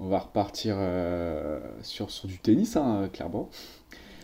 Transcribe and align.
on 0.00 0.08
va 0.08 0.18
repartir 0.20 0.76
euh, 0.78 1.60
sur, 1.82 2.10
sur 2.10 2.26
du 2.28 2.38
tennis, 2.38 2.76
hein, 2.76 3.08
clairement. 3.12 3.48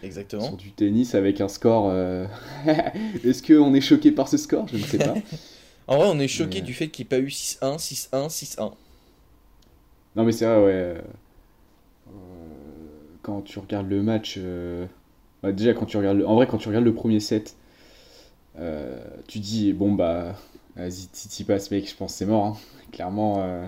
Exactement. 0.02 0.42
Sur 0.42 0.56
du 0.56 0.72
tennis 0.72 1.14
avec 1.14 1.40
un 1.40 1.48
score. 1.48 1.88
euh, 1.90 2.26
Est-ce 3.24 3.42
qu'on 3.42 3.72
est 3.74 3.80
choqué 3.80 4.10
par 4.12 4.28
ce 4.28 4.36
score? 4.36 4.66
Je 4.68 4.76
ne 4.78 4.82
sais 4.82 4.98
pas. 4.98 5.14
En 5.88 5.98
vrai, 5.98 6.08
on 6.10 6.18
est 6.18 6.26
choqué 6.26 6.58
Mais- 6.58 6.66
du 6.66 6.74
fait 6.74 6.88
qu'il 6.88 7.04
n'y 7.04 7.06
ait 7.06 7.20
pas 7.20 7.24
eu 7.24 7.28
6-1, 7.30 7.78
6-1, 7.78 8.28
6-1. 8.28 8.72
Non, 10.16 10.24
mais 10.24 10.32
c'est 10.32 10.44
vrai, 10.44 10.56
ouais. 10.64 10.72
euh, 10.72 11.00
Quand 13.22 13.42
tu 13.42 13.58
regardes 13.60 13.88
le 13.88 14.02
match. 14.02 14.34
euh, 14.38 14.86
ouais, 15.44 15.52
déjà, 15.52 15.74
quand 15.74 15.86
tu 15.86 15.96
regardes. 15.96 16.18
le- 16.18 16.26
En 16.26 16.34
vrai, 16.34 16.46
quand 16.48 16.58
tu 16.58 16.68
regardes 16.68 16.84
le 16.84 16.94
premier 16.94 17.20
set, 17.20 17.56
euh, 18.58 18.98
tu 19.28 19.38
dis, 19.38 19.72
bon, 19.72 19.92
bah. 19.92 20.34
Vas-y, 20.74 21.06
Titi 21.06 21.44
passe, 21.44 21.70
mec, 21.70 21.88
je 21.88 21.94
pense 21.94 22.14
c'est 22.14 22.26
mort. 22.26 22.44
hein. 22.46 22.56
Clairement. 22.92 23.42
euh, 23.44 23.66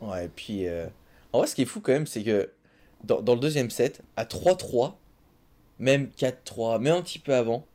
Ouais, 0.00 0.24
et 0.24 0.28
puis. 0.28 0.66
En 1.32 1.38
vrai, 1.38 1.46
ce 1.46 1.54
qui 1.54 1.62
est 1.62 1.66
fou 1.66 1.80
quand 1.80 1.92
même, 1.92 2.06
c'est 2.06 2.22
que 2.22 2.50
dans, 3.04 3.20
dans 3.20 3.34
le 3.34 3.40
deuxième 3.40 3.70
set, 3.70 4.02
à 4.16 4.24
3-3, 4.24 4.94
même 5.78 6.08
4-3, 6.18 6.80
même 6.80 6.94
un 6.96 7.02
petit 7.02 7.18
peu 7.18 7.34
avant, 7.34 7.66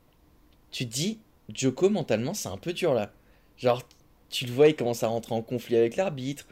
tu 0.72 0.88
te 0.88 0.94
dis, 0.94 1.20
Joko, 1.54 1.90
mentalement, 1.90 2.34
c'est 2.34 2.50
un 2.50 2.58
peu 2.58 2.74
dur 2.74 2.94
là. 2.94 3.12
Genre, 3.58 3.82
tu 4.30 4.46
le 4.46 4.52
vois, 4.52 4.68
il 4.68 4.76
commence 4.76 5.04
à 5.04 5.08
rentrer 5.08 5.34
en 5.34 5.42
conflit 5.42 5.78
avec 5.78 5.96
l'arbitre, 5.96 6.46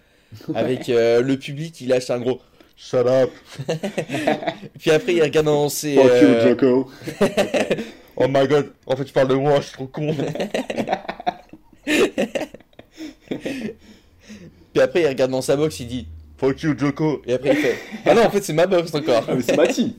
avec 0.53 0.89
euh, 0.89 1.21
le 1.21 1.37
public, 1.37 1.79
il 1.81 1.89
lâche 1.89 2.09
un 2.09 2.19
gros 2.19 2.41
Shut 2.77 3.07
up! 3.07 3.31
Puis 4.79 4.91
après, 4.91 5.13
il 5.13 5.21
regarde 5.21 5.45
dans 5.45 5.69
ses. 5.69 5.95
Fuck 5.95 6.05
you, 6.05 6.11
euh, 6.11 6.49
Joko. 6.49 6.91
Oh 8.17 8.27
my 8.29 8.47
god, 8.47 8.71
en 8.85 8.95
fait, 8.95 9.07
je 9.07 9.11
parle 9.11 9.27
de 9.27 9.35
moi, 9.35 9.59
je 9.59 9.65
suis 9.65 9.73
trop 9.73 9.87
con. 9.87 10.15
Puis 14.73 14.81
après, 14.81 15.01
il 15.01 15.07
regarde 15.07 15.31
dans 15.31 15.41
sa 15.41 15.57
box, 15.57 15.81
il 15.81 15.87
dit 15.87 16.07
Fuck 16.37 16.63
you, 16.63 16.77
Joko. 16.77 17.21
Et 17.25 17.33
après, 17.33 17.51
il 17.51 17.55
fait 17.57 17.75
Ah 18.05 18.13
non, 18.13 18.23
en 18.23 18.29
fait, 18.29 18.41
c'est 18.43 18.53
ma 18.53 18.67
box 18.67 18.93
encore. 18.93 19.23
Ah, 19.27 19.35
mais 19.35 19.41
c'est 19.41 19.55
ma 19.55 19.67
team. 19.67 19.93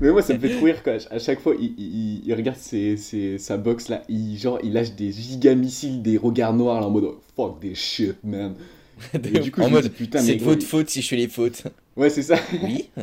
Mais 0.00 0.10
moi, 0.10 0.22
ça 0.22 0.32
me 0.34 0.38
fait 0.38 0.56
trop 0.56 0.64
rire 0.64 0.82
quoi. 0.82 0.94
À 1.10 1.18
chaque 1.18 1.40
fois, 1.40 1.54
il, 1.58 1.74
il- 1.78 2.22
il 2.26 2.34
regarde 2.34 2.56
ses, 2.56 2.96
ses- 2.96 3.36
sa 3.38 3.58
box 3.58 3.88
là, 3.88 4.02
il, 4.08 4.36
genre, 4.38 4.58
il 4.62 4.72
lâche 4.72 4.92
des 4.94 5.12
giga 5.12 5.54
missiles, 5.54 6.00
des 6.02 6.16
regards 6.16 6.54
noirs 6.54 6.80
là, 6.80 6.86
en 6.86 6.90
mode 6.90 7.04
oh, 7.04 7.20
fuck 7.36 7.60
des 7.60 7.74
shit, 7.74 8.14
man. 8.24 8.54
Et 9.14 9.18
du 9.18 9.50
coup, 9.52 9.60
en 9.62 9.66
je 9.68 9.70
mode 9.72 9.82
dis, 9.84 9.90
putain, 9.90 10.20
C'est 10.20 10.36
de 10.36 10.44
votre 10.44 10.64
faute 10.64 10.88
si 10.88 11.02
je 11.02 11.08
fais 11.08 11.16
les 11.16 11.28
fautes. 11.28 11.64
Ouais, 11.96 12.08
c'est 12.10 12.22
ça. 12.22 12.36
Oui. 12.62 12.88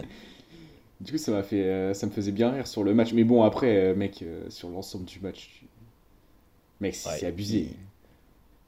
Du 1.02 1.14
coup, 1.14 1.18
ça 1.18 1.32
m'a 1.32 1.44
fait, 1.44 1.64
euh, 1.64 1.94
ça 1.94 2.08
me 2.08 2.12
faisait 2.12 2.34
bien 2.34 2.52
rire 2.52 2.68
sur 2.68 2.84
le 2.84 2.94
match. 2.94 3.14
Mais 3.14 3.24
bon, 3.24 3.44
après, 3.44 3.74
euh, 3.78 3.96
mec, 3.96 4.22
euh, 4.22 4.42
sur 4.50 4.68
l'ensemble 4.70 5.06
du 5.06 5.22
match, 5.22 5.62
mec, 6.82 6.94
c'est 6.94 7.10
Ouais, 7.10 7.16
c'est 7.22 7.26
abusé. 7.28 7.70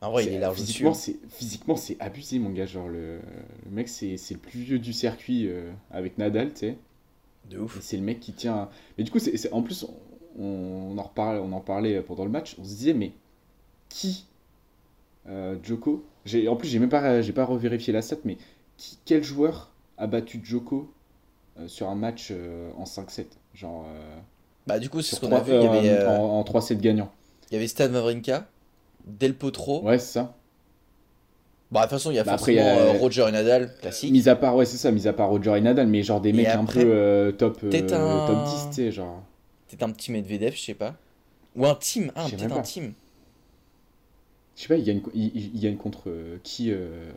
En 0.01 0.11
vrai, 0.11 0.25
il 0.25 0.33
est 0.33 0.39
large 0.39 0.57
physiquement, 0.57 0.93
c'est 0.95 1.17
physiquement, 1.29 1.75
c'est 1.75 1.95
abusé, 1.99 2.39
mon 2.39 2.49
gars. 2.49 2.65
Genre 2.65 2.87
le, 2.89 3.19
le 3.65 3.71
mec, 3.71 3.87
c'est 3.87 4.17
c'est 4.17 4.33
le 4.33 4.39
plus 4.39 4.59
vieux 4.61 4.79
du 4.79 4.93
circuit 4.93 5.47
euh, 5.47 5.71
avec 5.91 6.17
Nadal, 6.17 6.53
tu 6.53 6.59
sais. 6.59 6.77
De 7.49 7.59
ouf. 7.59 7.77
C'est 7.81 7.97
le 7.97 8.03
mec 8.03 8.19
qui 8.19 8.33
tient. 8.33 8.69
Mais 8.97 9.03
du 9.03 9.11
coup, 9.11 9.19
c'est 9.19 9.37
c'est- 9.37 9.51
en 9.53 9.61
plus, 9.61 9.85
on, 10.39 10.43
on 10.43 10.97
en 10.97 11.03
reparle, 11.03 11.37
on 11.39 11.51
en 11.53 11.59
parlait 11.61 12.01
pendant 12.01 12.23
le 12.25 12.31
match. 12.31 12.55
On 12.59 12.63
se 12.63 12.69
disait, 12.69 12.93
mais 12.93 13.11
qui 13.89 14.25
euh, 15.29 15.55
Joko 15.63 16.03
J'ai 16.25 16.47
en 16.47 16.55
plus, 16.55 16.67
j'ai 16.67 16.79
même 16.79 16.89
pas, 16.89 17.21
j'ai 17.21 17.33
pas 17.33 17.45
revérifié 17.45 17.93
la 17.93 18.01
stat, 18.01 18.17
mais 18.25 18.37
qui, 18.77 18.97
quel 19.05 19.23
joueur 19.23 19.71
a 19.97 20.07
battu 20.07 20.39
Joko 20.43 20.91
euh, 21.59 21.67
sur 21.67 21.89
un 21.89 21.95
match 21.95 22.29
euh, 22.31 22.71
en 22.77 22.85
5-7 22.85 23.25
Genre 23.53 23.85
euh, 23.87 24.17
Bah, 24.65 24.79
du 24.79 24.89
coup, 24.89 25.01
c'est 25.01 25.15
ce 25.17 25.21
qu'on 25.21 25.31
a 25.31 25.41
vu. 25.41 25.53
Il 25.53 25.61
y 25.61 25.67
avait, 25.67 25.89
euh, 25.89 26.07
euh, 26.07 26.17
en, 26.17 26.39
en 26.39 26.43
3-7 26.43 26.77
gagnants. 26.77 27.11
il 27.51 27.53
y 27.53 27.57
avait 27.57 27.67
Stan 27.67 27.91
Wawrinka, 27.91 28.47
Del 29.05 29.35
Potro. 29.35 29.83
Ouais, 29.83 29.99
c'est 29.99 30.13
ça. 30.13 30.35
Bah, 31.71 31.81
de 31.81 31.85
toute 31.85 31.91
façon, 31.91 32.11
il 32.11 32.15
y 32.15 32.19
a 32.19 32.23
Bah, 32.23 32.37
forcément 32.37 32.51
il 32.51 32.55
y 32.57 32.59
a- 32.67 32.95
euh, 32.95 32.99
Roger 32.99 33.25
et 33.29 33.31
Nadal, 33.31 33.73
classique. 33.79 34.11
Mis 34.11 34.27
à 34.27 34.35
part, 34.35 34.55
ouais, 34.57 34.65
c'est 34.65 34.77
ça, 34.77 34.91
mis 34.91 35.07
à 35.07 35.13
part 35.13 35.29
Roger 35.29 35.57
et 35.57 35.61
Nadal, 35.61 35.87
mais 35.87 36.03
genre 36.03 36.19
des 36.19 36.29
Et 36.29 36.33
mecs 36.33 36.47
un 36.47 36.65
peu 36.65 36.79
euh, 36.79 37.31
top, 37.31 37.59
euh, 37.63 37.71
un- 37.71 38.27
top 38.27 38.43
10, 38.43 38.67
tu 38.69 38.75
sais, 38.75 38.91
genre. 38.91 39.23
Peut-être 39.69 39.83
un 39.83 39.91
petit 39.91 40.11
Medvedev, 40.11 40.53
je 40.53 40.61
sais 40.61 40.73
pas. 40.73 40.95
Ou 41.55 41.65
un 41.65 41.75
team. 41.75 42.11
Ah, 42.15 42.25
peut-être 42.29 42.51
un 42.51 42.61
team. 42.61 42.93
Je 44.55 44.61
sais 44.63 44.67
pas, 44.67 44.75
il 44.75 44.83
gagne, 44.83 45.01
il, 45.13 45.55
il- 45.55 45.59
gagne 45.61 45.77
contre 45.77 46.09
euh, 46.09 46.37
qui 46.43 46.71
euh, 46.71 47.09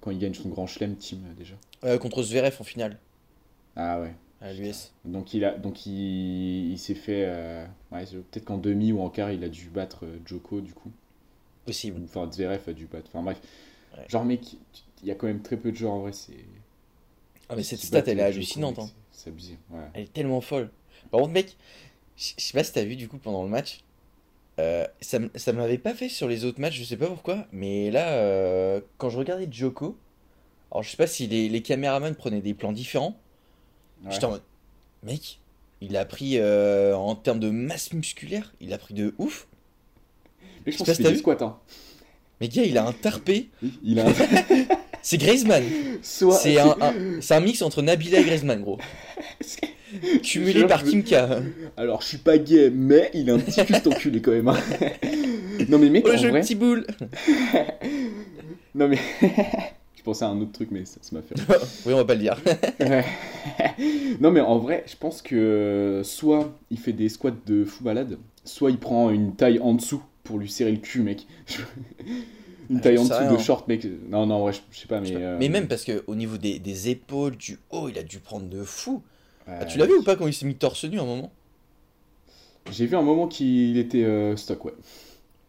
quand 0.00 0.10
il 0.12 0.18
gagne 0.18 0.34
son 0.34 0.48
grand 0.48 0.66
chelem 0.66 0.94
team 0.96 1.18
euh, 1.26 1.34
déjà? 1.34 1.98
Contre 1.98 2.22
Zverev 2.22 2.56
en 2.60 2.64
finale, 2.64 2.96
Ah 3.76 4.00
ouais. 4.00 4.14
à 4.40 4.52
l'US. 4.52 4.92
Donc 5.04 5.34
il 5.34 5.44
a, 5.44 5.52
donc 5.58 5.86
il, 5.86 6.72
il 6.72 6.78
s'est 6.78 6.94
fait, 6.94 7.26
ouais, 7.92 8.04
peut-être 8.06 8.44
qu'en 8.44 8.58
demi 8.58 8.92
ou 8.92 9.00
en 9.00 9.10
quart 9.10 9.30
il 9.30 9.42
a 9.44 9.48
dû 9.48 9.68
battre 9.68 10.04
Djoko 10.24 10.60
du 10.60 10.72
coup. 10.72 10.90
Possible. 11.66 12.00
Enfin 12.04 12.30
Zverev 12.32 12.60
a 12.68 12.72
dû 12.72 12.86
battre. 12.86 13.08
Enfin 13.12 13.22
bref. 13.22 13.40
Ouais. 13.96 14.04
Genre 14.08 14.24
mec, 14.24 14.56
il 15.02 15.08
y 15.08 15.10
a 15.10 15.14
quand 15.14 15.26
même 15.26 15.42
très 15.42 15.56
peu 15.56 15.72
de 15.72 15.76
joueurs 15.76 15.92
en 15.92 16.00
vrai. 16.00 16.12
C'est. 16.12 16.32
Ah, 17.48 17.56
mais 17.56 17.62
cette 17.62 17.80
stat, 17.80 18.02
elle 18.06 18.18
est 18.18 18.22
euh, 18.22 18.26
hallucinante. 18.26 18.78
hein. 18.78 18.88
C'est 19.12 19.30
abusé. 19.30 19.58
Ouais. 19.70 19.80
Elle 19.94 20.02
est 20.04 20.12
tellement 20.12 20.40
folle. 20.40 20.70
Par 21.10 21.20
contre, 21.20 21.32
mec, 21.32 21.56
je 22.16 22.32
sais 22.38 22.52
pas 22.52 22.64
si 22.64 22.72
t'as 22.72 22.84
vu 22.84 22.96
du 22.96 23.08
coup 23.08 23.18
pendant 23.18 23.42
le 23.44 23.48
match. 23.50 23.80
euh, 24.58 24.86
ça, 25.00 25.18
ça 25.34 25.52
m'avait 25.52 25.78
pas 25.78 25.94
fait 25.94 26.08
sur 26.08 26.28
les 26.28 26.44
autres 26.44 26.60
matchs, 26.60 26.78
je 26.78 26.84
sais 26.84 26.96
pas 26.96 27.06
pourquoi. 27.08 27.46
Mais 27.52 27.90
là, 27.90 28.12
euh, 28.14 28.80
quand 28.98 29.10
je 29.10 29.18
regardais 29.18 29.48
Joko, 29.50 29.96
alors 30.70 30.82
je 30.82 30.90
sais 30.90 30.96
pas 30.96 31.06
si 31.06 31.26
les, 31.26 31.48
les 31.48 31.62
caméramans 31.62 32.14
prenaient 32.14 32.40
des 32.40 32.54
plans 32.54 32.72
différents. 32.72 33.18
Ouais. 34.04 34.10
J'étais 34.12 34.24
en 34.24 34.30
mode, 34.30 34.42
mec, 35.04 35.40
il 35.80 35.96
a 35.96 36.04
pris 36.04 36.38
euh, 36.38 36.96
en 36.96 37.14
termes 37.14 37.40
de 37.40 37.50
masse 37.50 37.92
musculaire, 37.92 38.54
il 38.60 38.72
a 38.72 38.78
pris 38.78 38.94
de 38.94 39.14
ouf. 39.18 39.46
Mais 40.66 40.72
je 40.72 40.78
pense 40.78 40.86
qu'il 40.88 41.04
fait 41.04 41.12
des 41.12 41.18
squats. 41.18 41.36
Hein. 41.40 41.56
Mais 42.40 42.48
gars, 42.48 42.64
il 42.64 42.76
a 42.76 42.86
un 42.86 42.92
tarpé. 42.92 43.48
Il 43.82 43.98
a 44.00 44.08
un- 44.08 44.12
C'est 45.02 45.18
Griezmann. 45.18 45.62
soit. 46.02 46.34
C'est 46.36 46.58
un, 46.58 46.76
un- 46.80 47.20
c'est 47.20 47.34
un 47.34 47.40
mix 47.40 47.62
entre 47.62 47.80
Nabila 47.80 48.18
et 48.18 48.24
Griezmann, 48.24 48.60
gros. 48.60 48.78
Cumulé 50.22 50.66
par 50.66 50.84
je- 50.84 50.90
Kim 50.90 51.04
K. 51.04 51.14
Alors 51.76 52.02
je 52.02 52.08
suis 52.08 52.18
pas 52.18 52.38
gay, 52.38 52.70
mais 52.74 53.10
il 53.14 53.30
a 53.30 53.34
un 53.34 53.38
petit 53.38 53.64
culte 53.64 53.86
enculé 53.86 54.20
quand 54.20 54.32
même. 54.32 54.48
hein. 54.48 54.56
non 55.68 55.78
mais 55.78 55.88
mec, 55.90 56.04
Oh, 56.08 56.12
en 56.12 56.16
jeu 56.16 56.30
vrai. 56.30 56.40
petit 56.40 56.56
boule. 56.56 56.84
Non 58.74 58.88
mais. 58.88 58.98
je 59.22 60.02
pensais 60.02 60.24
à 60.24 60.28
un 60.28 60.40
autre 60.40 60.52
truc, 60.52 60.70
mais 60.72 60.84
ça 60.84 60.98
m'a 61.12 61.22
fait. 61.22 61.36
oui, 61.86 61.92
on 61.94 61.96
va 61.98 62.04
pas 62.04 62.14
le 62.14 62.20
dire. 62.20 62.36
Non 64.20 64.30
mais 64.32 64.40
en 64.40 64.58
vrai, 64.58 64.84
je 64.88 64.96
pense 64.96 65.22
que 65.22 66.02
soit 66.04 66.52
il 66.70 66.78
fait 66.78 66.92
des 66.92 67.08
squats 67.08 67.30
de 67.46 67.64
fou 67.64 67.84
malade, 67.84 68.18
soit 68.44 68.70
il 68.70 68.78
prend 68.78 69.10
une 69.10 69.36
taille 69.36 69.60
en 69.60 69.74
dessous 69.74 70.02
pour 70.26 70.38
lui 70.38 70.50
serrer 70.50 70.72
le 70.72 70.78
cul, 70.78 71.00
mec. 71.00 71.26
une 72.70 72.78
Ah, 72.78 72.80
taille 72.80 72.98
en 72.98 73.04
dessous 73.04 73.14
rien, 73.18 73.30
de 73.32 73.36
hein. 73.36 73.42
short, 73.42 73.68
mec. 73.68 73.86
Non, 74.08 74.26
non, 74.26 74.44
ouais, 74.44 74.52
je, 74.52 74.58
je 74.72 74.78
sais 74.80 74.86
pas, 74.88 75.00
mais. 75.00 75.06
Je 75.08 75.12
sais 75.14 75.18
pas. 75.18 75.24
euh, 75.24 75.36
Mais 75.38 75.48
même 75.48 75.68
parce 75.68 75.84
que 75.84 76.02
au 76.06 76.14
niveau 76.14 76.36
des, 76.36 76.58
des 76.58 76.88
épaules, 76.90 77.36
du 77.36 77.58
haut, 77.70 77.88
il 77.88 77.98
a 77.98 78.02
dû 78.02 78.18
prendre 78.18 78.46
de 78.48 78.62
fou. 78.64 79.02
Ah, 79.46 79.64
tu 79.64 79.78
l'as 79.78 79.86
vu 79.86 79.94
ou 79.94 80.02
pas 80.02 80.16
quand 80.16 80.26
il 80.26 80.34
s'est 80.34 80.44
mis 80.46 80.56
torse 80.56 80.84
nu 80.84 80.98
un 80.98 81.04
moment? 81.04 81.30
J'ai 82.72 82.86
vu 82.86 82.96
un 82.96 83.02
moment 83.02 83.28
qu'il 83.28 83.76
était 83.78 84.02
euh, 84.04 84.36
stock, 84.36 84.64
ouais. 84.64 84.74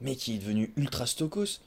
Mec, 0.02 0.28
il 0.28 0.36
est 0.36 0.38
devenu 0.38 0.72
ultra 0.78 1.08
stokos. 1.08 1.60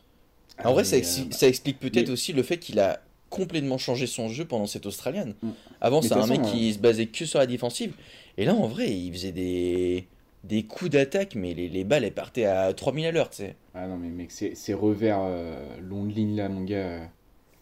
Ah, 0.58 0.70
En 0.70 0.74
vrai, 0.74 0.84
ça, 0.84 0.96
euh, 0.96 1.02
ça 1.32 1.48
explique 1.48 1.80
peut-être 1.80 2.06
mais- 2.06 2.12
aussi 2.12 2.32
le 2.32 2.44
fait 2.44 2.58
qu'il 2.58 2.78
a 2.78 3.00
complètement 3.30 3.78
changé 3.78 4.06
son 4.06 4.28
jeu 4.28 4.44
pendant 4.44 4.66
cette 4.66 4.86
Australienne. 4.86 5.34
Mm. 5.42 5.48
Avant, 5.80 6.02
c'est 6.02 6.12
un 6.12 6.26
mec 6.26 6.42
qui 6.42 6.72
se 6.74 6.78
basait 6.78 7.06
que 7.06 7.24
sur 7.24 7.38
la 7.40 7.46
défensive. 7.46 7.94
Et 8.38 8.44
là, 8.44 8.54
en 8.54 8.68
vrai, 8.68 8.90
il 8.96 9.12
faisait 9.12 9.32
des, 9.32 10.06
des 10.44 10.64
coups 10.66 10.90
d'attaque, 10.90 11.34
mais 11.34 11.54
les, 11.54 11.68
les 11.68 11.84
balles, 11.84 12.04
elles 12.04 12.14
partaient 12.14 12.44
à 12.46 12.72
3000 12.74 13.06
à 13.06 13.12
l'heure, 13.12 13.30
tu 13.30 13.38
sais. 13.38 13.56
Ah 13.74 13.86
non, 13.86 13.96
mais 13.96 14.08
mec, 14.08 14.30
ces, 14.32 14.74
revers 14.74 15.20
euh, 15.22 15.78
longs 15.80 16.04
de 16.04 16.12
ligne 16.12 16.36
là, 16.36 16.48
mon 16.48 16.64
gars. 16.64 16.76
euh, 16.76 17.06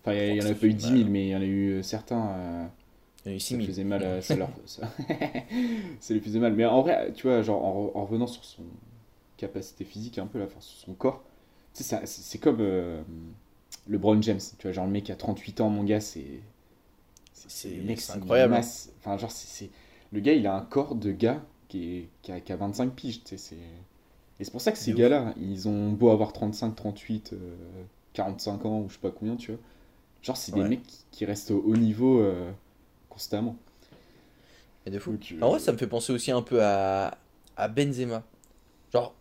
Enfin, 0.03 0.15
il 0.15 0.37
y, 0.37 0.41
Oh, 0.41 0.43
en 0.43 0.47
ça 0.47 0.53
a 0.53 0.55
pas 0.55 0.67
eu 0.67 0.71
fait 0.71 0.75
10 0.75 0.91
mal. 0.91 0.93
000, 0.93 1.11
mais 1.11 1.27
il 1.27 1.31
y 1.31 1.37
en 1.37 1.41
a 1.41 1.45
eu 1.45 1.71
euh, 1.79 1.83
certains. 1.83 2.29
euh, 2.31 2.67
Il 3.25 3.29
y 3.29 3.31
en 3.31 3.35
a 3.35 3.37
eu 3.37 3.41
ça 3.41 3.47
6000. 3.47 3.67
faisait 3.67 3.85
mal, 3.85 4.03
euh, 4.05 4.21
ça 4.23 4.37
leur. 4.37 4.51
Ça, 4.67 4.91
ça 6.01 6.15
lui 6.15 6.21
faisait 6.21 6.39
mal. 6.41 6.55
Mais 6.55 6.65
en 6.67 6.83
vrai, 6.83 7.13
tu 7.15 7.27
vois, 7.27 7.43
genre, 7.43 7.65
en, 7.65 7.87
re- 7.89 7.93
en 7.97 8.05
revenant 8.07 8.27
sur 8.27 8.45
son 8.45 8.63
capacité 9.37 9.85
physique, 9.85 10.19
un 10.19 10.27
peu 10.27 10.39
là, 10.39 10.47
enfin, 10.47 10.61
sur 10.61 10.79
son 10.79 10.95
corps, 10.95 11.25
tu 11.75 11.83
sais, 11.83 11.91
ça- 11.91 12.07
c'est 12.07 12.39
comme 12.39 12.59
euh, 12.61 13.03
LeBron 13.89 14.21
James. 14.23 14.41
Tu 14.59 14.65
vois, 14.69 14.73
genre, 14.73 14.87
le 14.87 14.93
mec 14.93 15.11
à 15.11 15.17
38 15.17 15.61
ans, 15.61 15.71
mon 15.71 15.85
gars, 15.85 16.01
c'est. 16.01 16.41
C'est- 17.35 17.71
le 17.71 17.95
incroyable. 18.15 18.51
masse. 18.51 18.93
Enfin, 19.01 19.17
genre, 19.17 19.31
c'est- 19.31 19.71
Le 20.13 20.21
gars, 20.21 20.33
il 20.33 20.47
a 20.47 20.55
un 20.55 20.63
corps 20.63 20.95
de 20.95 21.13
gars 21.13 21.43
qui, 21.69 21.97
est, 21.97 22.09
qui, 22.23 22.33
a, 22.33 22.41
qui 22.41 22.53
a 22.53 22.57
25 22.57 22.95
piges, 22.95 23.23
tu 23.25 23.31
sais, 23.31 23.37
c'est. 23.39 23.57
Et 24.41 24.45
c'est 24.45 24.51
pour 24.53 24.61
ça 24.61 24.73
que 24.73 24.79
ces 24.79 24.93
gars-là, 24.95 25.35
ils 25.41 25.69
ont 25.69 25.91
beau 25.93 26.11
avoir 26.11 26.33
35, 26.33 26.75
38, 26.77 27.33
euh, 27.33 27.39
45 28.13 28.65
ans, 28.67 28.81
ou 28.81 28.89
je 28.89 28.95
sais 28.95 29.01
pas 29.01 29.11
combien, 29.11 29.37
tu 29.37 29.53
vois. 29.53 29.61
Genre, 30.23 30.37
c'est 30.37 30.53
des 30.53 30.61
mecs 30.69 30.83
qui- 30.87 31.05
qui 31.11 31.25
restent 31.25 31.51
au 31.51 31.61
haut 31.61 31.77
niveau 31.77 32.21
euh, 32.21 32.51
constamment. 33.09 33.57
Et 34.87 34.91
de 34.91 34.99
fou. 34.99 35.13
Donc, 35.13 35.33
euh, 35.33 35.45
En 35.45 35.51
vrai, 35.51 35.59
ça 35.59 35.73
me 35.73 35.77
fait 35.79 35.87
penser 35.87 36.13
aussi 36.13 36.31
un 36.31 36.43
peu 36.43 36.63
à, 36.63 37.19
à 37.57 37.69
Benzema. 37.69 38.23
Genre, 38.93 39.15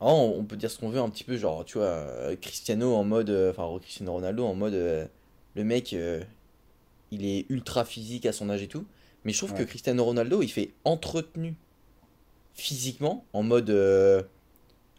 on 0.00 0.44
peut 0.44 0.56
dire 0.56 0.70
ce 0.70 0.78
qu'on 0.78 0.88
veut 0.90 1.00
un 1.00 1.08
petit 1.08 1.24
peu, 1.24 1.36
genre, 1.36 1.64
tu 1.64 1.78
vois, 1.78 1.86
euh, 1.86 2.36
Cristiano 2.36 2.94
en 2.94 3.04
mode, 3.04 3.30
euh, 3.30 3.50
enfin, 3.50 3.78
Cristiano 3.80 4.12
Ronaldo 4.12 4.44
en 4.44 4.54
mode, 4.54 4.74
euh, 4.74 5.06
le 5.54 5.64
mec, 5.64 5.92
euh, 5.92 6.22
il 7.10 7.24
est 7.24 7.46
ultra 7.50 7.84
physique 7.84 8.26
à 8.26 8.32
son 8.32 8.50
âge 8.50 8.62
et 8.62 8.68
tout. 8.68 8.84
Mais 9.24 9.32
je 9.32 9.38
trouve 9.38 9.54
que. 9.54 9.62
Cristiano 9.62 10.04
Ronaldo, 10.04 10.42
il 10.42 10.48
fait 10.48 10.72
entretenu 10.84 11.54
physiquement, 12.54 13.24
en 13.32 13.42
mode 13.42 13.70
euh, 13.70 14.22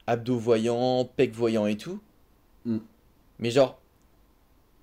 abdos 0.08 0.38
voyants, 0.38 1.06
pecs 1.06 1.34
voyants 1.34 1.68
et 1.68 1.78
tout. 1.78 2.00
Mm. 2.66 2.78
Mais 3.40 3.52
genre, 3.52 3.80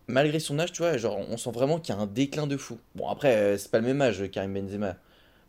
malgré 0.07 0.39
son 0.41 0.59
âge, 0.59 0.73
tu 0.73 0.83
vois, 0.83 0.97
genre, 0.97 1.19
on 1.19 1.37
sent 1.37 1.51
vraiment 1.51 1.81
qu'il 1.81 1.95
y 1.95 1.99
a 1.99 2.01
un 2.01 2.07
déclin 2.07 2.47
de 2.47 2.57
fou. 2.57 2.79
Bon, 2.95 3.09
après, 3.09 3.37
euh, 3.37 3.59
c'est 3.59 3.71
pas 3.71 3.79
le 3.79 3.87
même 3.87 4.01
âge, 4.03 4.31
Karim 4.31 4.55
Benzema. 4.55 4.97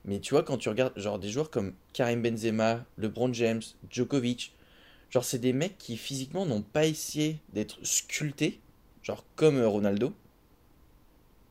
Mais 0.05 0.19
tu 0.19 0.33
vois, 0.33 0.43
quand 0.43 0.57
tu 0.57 0.69
regardes, 0.69 0.97
genre, 0.97 1.19
des 1.19 1.29
joueurs 1.29 1.51
comme 1.51 1.73
Karim 1.93 2.21
Benzema, 2.21 2.85
LeBron 2.97 3.33
James, 3.33 3.61
Djokovic, 3.89 4.55
genre, 5.09 5.23
c'est 5.23 5.39
des 5.39 5.53
mecs 5.53 5.77
qui 5.77 5.97
physiquement 5.97 6.45
n'ont 6.45 6.63
pas 6.63 6.85
essayé 6.85 7.39
d'être 7.53 7.77
sculptés, 7.83 8.59
genre, 9.03 9.25
comme 9.35 9.57
euh, 9.57 9.67
Ronaldo. 9.67 10.13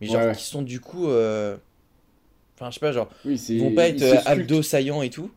Mais 0.01 0.09
genre, 0.09 0.23
ouais. 0.23 0.35
qui 0.35 0.45
sont 0.45 0.63
du 0.63 0.81
coup. 0.81 1.09
euh, 1.09 1.57
Enfin, 2.61 2.71
je 2.71 2.75
sais 2.75 2.81
pas, 2.81 2.93
genre, 2.93 3.09
Oui, 3.25 3.39
c'est. 3.39 3.55
ils 3.55 3.61
vont 3.61 3.75
pas 3.75 3.89
être 3.89 4.03
euh, 4.03 4.17
abdos 4.27 4.62
saillants 4.62 5.01
et 5.03 5.09
tout, 5.11 5.31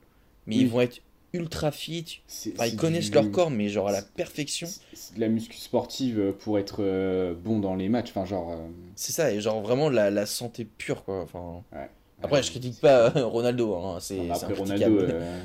mais 0.45 0.57
ils 0.57 0.67
vont 0.67 0.81
être 0.81 0.99
ultra 1.31 1.71
fit. 1.71 2.19
C'est- 2.27 2.51
Enfin, 2.53 2.65
ils 2.65 2.71
c'est 2.71 2.75
connaissent 2.75 3.09
du- 3.09 3.15
leur 3.15 3.31
corps, 3.31 3.49
mais 3.49 3.69
genre 3.69 3.87
à 3.87 3.91
la 3.93 4.01
perfection. 4.01 4.67
C'est 4.67 4.81
c'est 4.93 5.15
de 5.15 5.21
la 5.21 5.29
muscu 5.29 5.57
sportive 5.57 6.33
pour 6.39 6.59
être 6.59 6.77
euh, 6.81 7.33
bon 7.33 7.59
dans 7.59 7.75
les 7.75 7.87
matchs. 7.89 8.09
Enfin, 8.09 8.25
genre. 8.25 8.51
euh, 8.51 8.57
C'est 8.95 9.13
ça, 9.13 9.31
et 9.31 9.39
genre 9.41 9.61
vraiment 9.61 9.89
la, 9.89 10.11
la 10.11 10.25
santé 10.25 10.65
pure, 10.65 11.03
quoi. 11.05 11.21
Enfin, 11.21 11.63
ouais. 11.71 11.89
après, 12.21 12.43
je 12.43 12.51
critique 12.51 12.73
c'est- 12.75 12.81
pas 12.81 13.15
euh, 13.15 13.25
Ronaldo, 13.25 13.73
hein, 13.75 13.97
c'est 14.01 14.17
c'est 14.17 14.31
Après. 14.45 14.53
Ronaldo, 14.53 14.99
euh, 14.99 15.39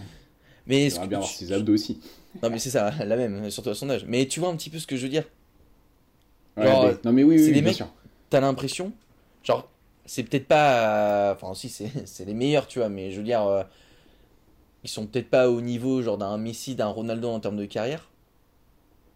Mais 0.66 0.88
que 0.88 0.94
bien 1.06 1.18
avoir 1.18 1.24
ses 1.30 1.52
abdos 1.52 1.74
aussi. 1.74 2.00
Non, 2.42 2.50
mais 2.50 2.58
c'est 2.58 2.70
ça, 2.70 2.90
la 3.04 3.16
même, 3.16 3.50
surtout 3.50 3.70
à 3.70 3.74
son 3.74 3.88
âge. 3.88 4.04
Mais 4.06 4.26
tu 4.26 4.40
vois 4.40 4.50
un 4.50 4.56
petit 4.56 4.68
peu 4.68 4.78
ce 4.80 4.86
que 4.86 4.96
je 4.96 5.02
veux 5.04 5.08
dire. 5.08 5.24
Ouais, 6.56 6.64
Genre, 6.66 6.86
mais- 6.86 6.94
non, 7.04 7.12
mais 7.12 7.22
oui, 7.24 7.38
c'est 7.38 7.46
oui, 7.46 7.52
des 7.52 7.62
bien 7.62 7.70
mecs-. 7.70 7.84
T'as 8.30 8.40
l'impression, 8.40 8.92
genre, 9.42 9.70
c'est 10.08 10.24
peut-être 10.24 10.46
pas. 10.48 11.32
Enfin, 11.34 11.54
si, 11.54 11.68
c'est 11.68 11.90
c'est 12.06 12.24
les 12.24 12.34
meilleurs, 12.34 12.66
tu 12.66 12.78
vois, 12.80 12.88
mais 12.88 13.10
je 13.12 13.18
veux 13.18 13.24
dire, 13.24 13.46
euh, 13.46 13.62
ils 14.84 14.90
sont 14.90 15.06
peut-être 15.06 15.30
pas 15.30 15.48
au 15.50 15.60
niveau, 15.60 16.02
genre, 16.02 16.18
d'un 16.18 16.36
Messi, 16.38 16.74
d'un 16.74 16.86
Ronaldo 16.88 17.28
en 17.28 17.40
termes 17.40 17.56
de 17.56 17.64
carrière. 17.66 18.08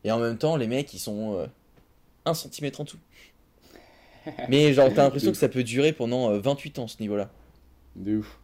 Et 0.05 0.11
en 0.12 0.19
même 0.19 0.37
temps, 0.39 0.56
les 0.56 0.67
mecs, 0.67 0.93
ils 0.94 0.99
sont 0.99 1.35
euh, 1.39 1.47
1 2.25 2.35
cm 2.35 2.71
en 2.79 2.85
dessous. 2.85 2.99
Mais 4.49 4.73
genre, 4.73 4.89
t'as 4.94 5.03
l'impression 5.05 5.31
que 5.33 5.37
ça 5.37 5.49
peut 5.49 5.62
durer 5.65 5.93
pendant 5.93 6.31
euh, 6.31 6.39
28 6.39 6.79
ans, 6.81 6.87
ce 6.89 6.97
niveau-là. 7.00 7.29
De 7.97 8.19
ouf. 8.19 8.39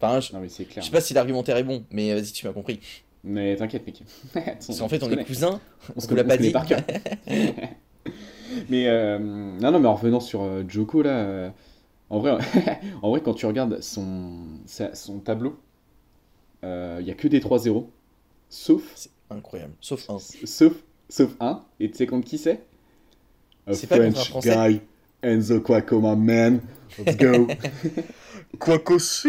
Enfin, 0.00 0.20
je, 0.20 0.32
Non, 0.32 0.40
mais 0.40 0.48
c'est 0.48 0.64
je 0.64 0.68
clair. 0.70 0.84
sais 0.84 0.90
pas 0.92 1.00
si 1.00 1.12
l'argumentaire 1.12 1.56
est 1.56 1.64
bon, 1.64 1.84
mais 1.90 2.14
vas-y, 2.14 2.30
tu 2.32 2.46
m'as 2.46 2.52
compris. 2.52 2.78
Mais 3.24 3.56
t'inquiète, 3.56 3.84
mec. 3.84 4.02
Parce 4.32 4.78
qu'en 4.78 4.88
fait, 4.88 5.02
on 5.02 5.10
est 5.10 5.24
cousins, 5.24 5.60
On 5.96 6.00
se 6.00 6.06
l'a 6.14 6.22
connaît, 6.22 6.28
pas 6.28 6.36
dit. 6.36 6.50
par 6.52 6.64
cœur. 6.66 6.80
mais 8.68 8.86
euh, 8.88 9.18
non, 9.18 9.72
non, 9.72 9.80
mais 9.80 9.88
en 9.88 9.94
revenant 9.94 10.20
sur 10.20 10.42
euh, 10.42 10.62
Joko 10.68 11.02
là, 11.02 11.10
euh, 11.10 11.50
en 12.10 12.18
vrai, 12.20 12.38
en 13.02 13.10
vrai, 13.10 13.20
quand 13.22 13.34
tu 13.34 13.46
regardes 13.46 13.80
son, 13.80 14.44
son 14.66 15.18
tableau, 15.20 15.58
il 16.62 17.04
y 17.04 17.10
a 17.10 17.14
que 17.14 17.28
des 17.28 17.40
3-0, 17.40 17.86
sauf, 18.48 18.82
c'est 18.94 19.10
incroyable. 19.30 19.74
Sauf 19.80 20.08
un. 20.10 20.18
sauf, 20.18 20.72
sauf 21.08 21.36
un. 21.40 21.62
Et 21.80 21.90
tu 21.90 21.96
sais 21.96 22.06
contre 22.06 22.26
qui 22.26 22.38
c'est? 22.38 22.64
A 23.66 23.74
C'est 23.74 23.86
pas 23.86 23.98
contre 23.98 24.20
un 24.20 24.40
French 24.40 24.70
guy, 24.70 24.80
Enzo 25.22 25.60
Quaco, 25.60 26.00
my 26.00 26.16
man. 26.16 26.60
Let's 26.98 27.16
go. 27.16 27.46
Qu'aussi 28.58 29.28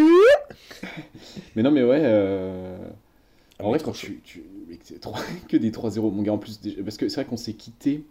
mais 1.55 1.63
non, 1.63 1.71
mais 1.71 1.83
ouais. 1.83 1.99
euh, 2.01 2.77
Ah, 3.59 3.63
En 3.63 3.71
mais 3.71 3.77
vrai, 3.77 3.79
quand 3.83 3.91
tu, 3.91 4.21
tu 4.23 4.43
que 5.49 5.57
des 5.57 5.71
3-0, 5.71 6.11
mon 6.13 6.21
gars, 6.21 6.33
en 6.33 6.37
plus, 6.37 6.59
parce 6.83 6.97
que 6.97 7.09
c'est 7.09 7.15
vrai 7.15 7.25
qu'on 7.25 7.37
s'est 7.37 7.53
quitté, 7.53 8.05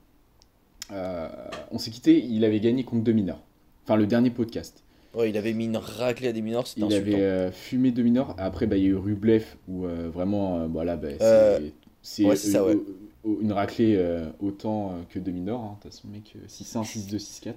euh, 0.92 1.28
on 1.70 1.78
s'est 1.78 1.90
quitté, 1.90 2.22
il 2.22 2.44
avait 2.44 2.60
gagné 2.60 2.84
contre 2.84 3.02
deux 3.04 3.12
mineurs. 3.12 3.40
Enfin, 3.88 3.96
le 3.96 4.06
dernier 4.06 4.28
podcast. 4.28 4.84
Ouais, 5.14 5.30
il 5.30 5.38
avait 5.38 5.54
mis 5.54 5.64
une 5.64 5.78
raclée 5.78 6.28
à 6.28 6.32
des 6.34 6.42
mineurs, 6.42 6.66
c'était 6.66 6.82
Il 6.82 6.84
insultant. 6.84 7.06
avait 7.08 7.22
euh, 7.22 7.50
fumé 7.50 7.90
deux 7.90 8.02
mineurs. 8.02 8.34
Après, 8.36 8.66
bah, 8.66 8.76
il 8.76 8.82
y 8.82 8.86
a 8.86 8.90
eu 8.90 8.94
Rublev, 8.96 9.46
où 9.66 9.86
euh, 9.86 10.10
vraiment, 10.12 10.58
euh, 10.58 10.66
voilà, 10.66 10.98
bah, 10.98 11.08
c'est 11.18 11.24
Euh, 11.24 11.60
c'est, 12.02 12.24
ouais, 12.26 12.36
c'est 12.36 12.50
ça, 12.50 12.66
ouais. 12.66 12.74
euh, 12.74 12.84
euh, 13.26 13.36
une 13.40 13.50
raclée 13.52 13.94
euh, 13.96 14.28
autant 14.40 14.90
euh, 14.90 14.94
que 15.08 15.18
deux 15.18 15.30
mineurs. 15.30 15.60
hein. 15.60 15.78
De 15.78 15.84
toute 15.88 15.92
façon, 15.94 16.08
mec, 16.08 16.34
euh, 16.36 16.46
6-1, 16.46 16.84
6-2, 16.84 17.18
6-4. 17.18 17.54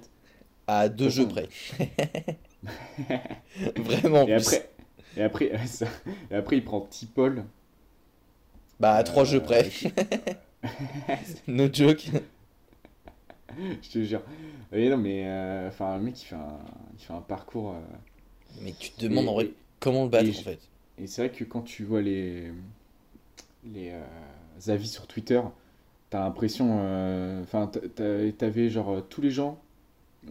À 0.68 0.88
deux 0.88 1.10
jeux 1.10 1.28
près. 1.28 1.50
Vraiment. 3.76 4.22
Et 4.26 4.34
plus. 4.36 4.46
après, 4.46 4.70
et, 5.18 5.22
après, 5.22 5.50
ouais, 5.52 5.58
ça. 5.66 5.86
et 6.30 6.34
après, 6.34 6.56
il 6.56 6.64
prend 6.64 6.80
petit 6.80 7.04
Paul. 7.04 7.44
Bah, 8.80 8.94
à 8.94 9.02
trois 9.02 9.24
euh, 9.24 9.26
jeux 9.26 9.40
près. 9.42 9.68
no 11.46 11.66
joke. 11.70 12.06
Je 13.82 13.90
te 13.90 14.02
jure. 14.02 14.22
Et 14.72 14.88
non, 14.88 14.96
mais 14.96 15.24
euh, 15.26 15.68
enfin, 15.68 15.96
le 15.98 16.02
mec, 16.04 16.20
il 16.22 16.26
fait 16.26 16.34
un, 16.36 16.58
il 16.98 17.04
fait 17.04 17.12
un 17.12 17.20
parcours. 17.20 17.72
euh, 17.72 17.80
Mais 18.62 18.72
tu 18.78 18.90
te 18.90 19.02
demandes 19.02 19.24
et- 19.24 19.28
en 19.28 19.34
vrai 19.34 19.50
comment 19.80 20.04
le 20.04 20.10
battre 20.10 20.30
en 20.38 20.42
fait. 20.42 20.58
Et 20.98 21.06
c'est 21.06 21.26
vrai 21.26 21.36
que 21.36 21.44
quand 21.44 21.62
tu 21.62 21.84
vois 21.84 22.02
les, 22.02 22.52
les 23.64 23.90
euh, 23.92 24.72
avis 24.72 24.88
sur 24.88 25.06
Twitter, 25.06 25.40
t'as 26.10 26.20
l'impression. 26.20 26.80
Enfin, 27.42 27.66
t'a- 27.68 27.80
t'a- 27.80 28.32
t'avais 28.32 28.68
genre 28.70 29.02
tous 29.08 29.20
les 29.20 29.30
gens. 29.30 29.60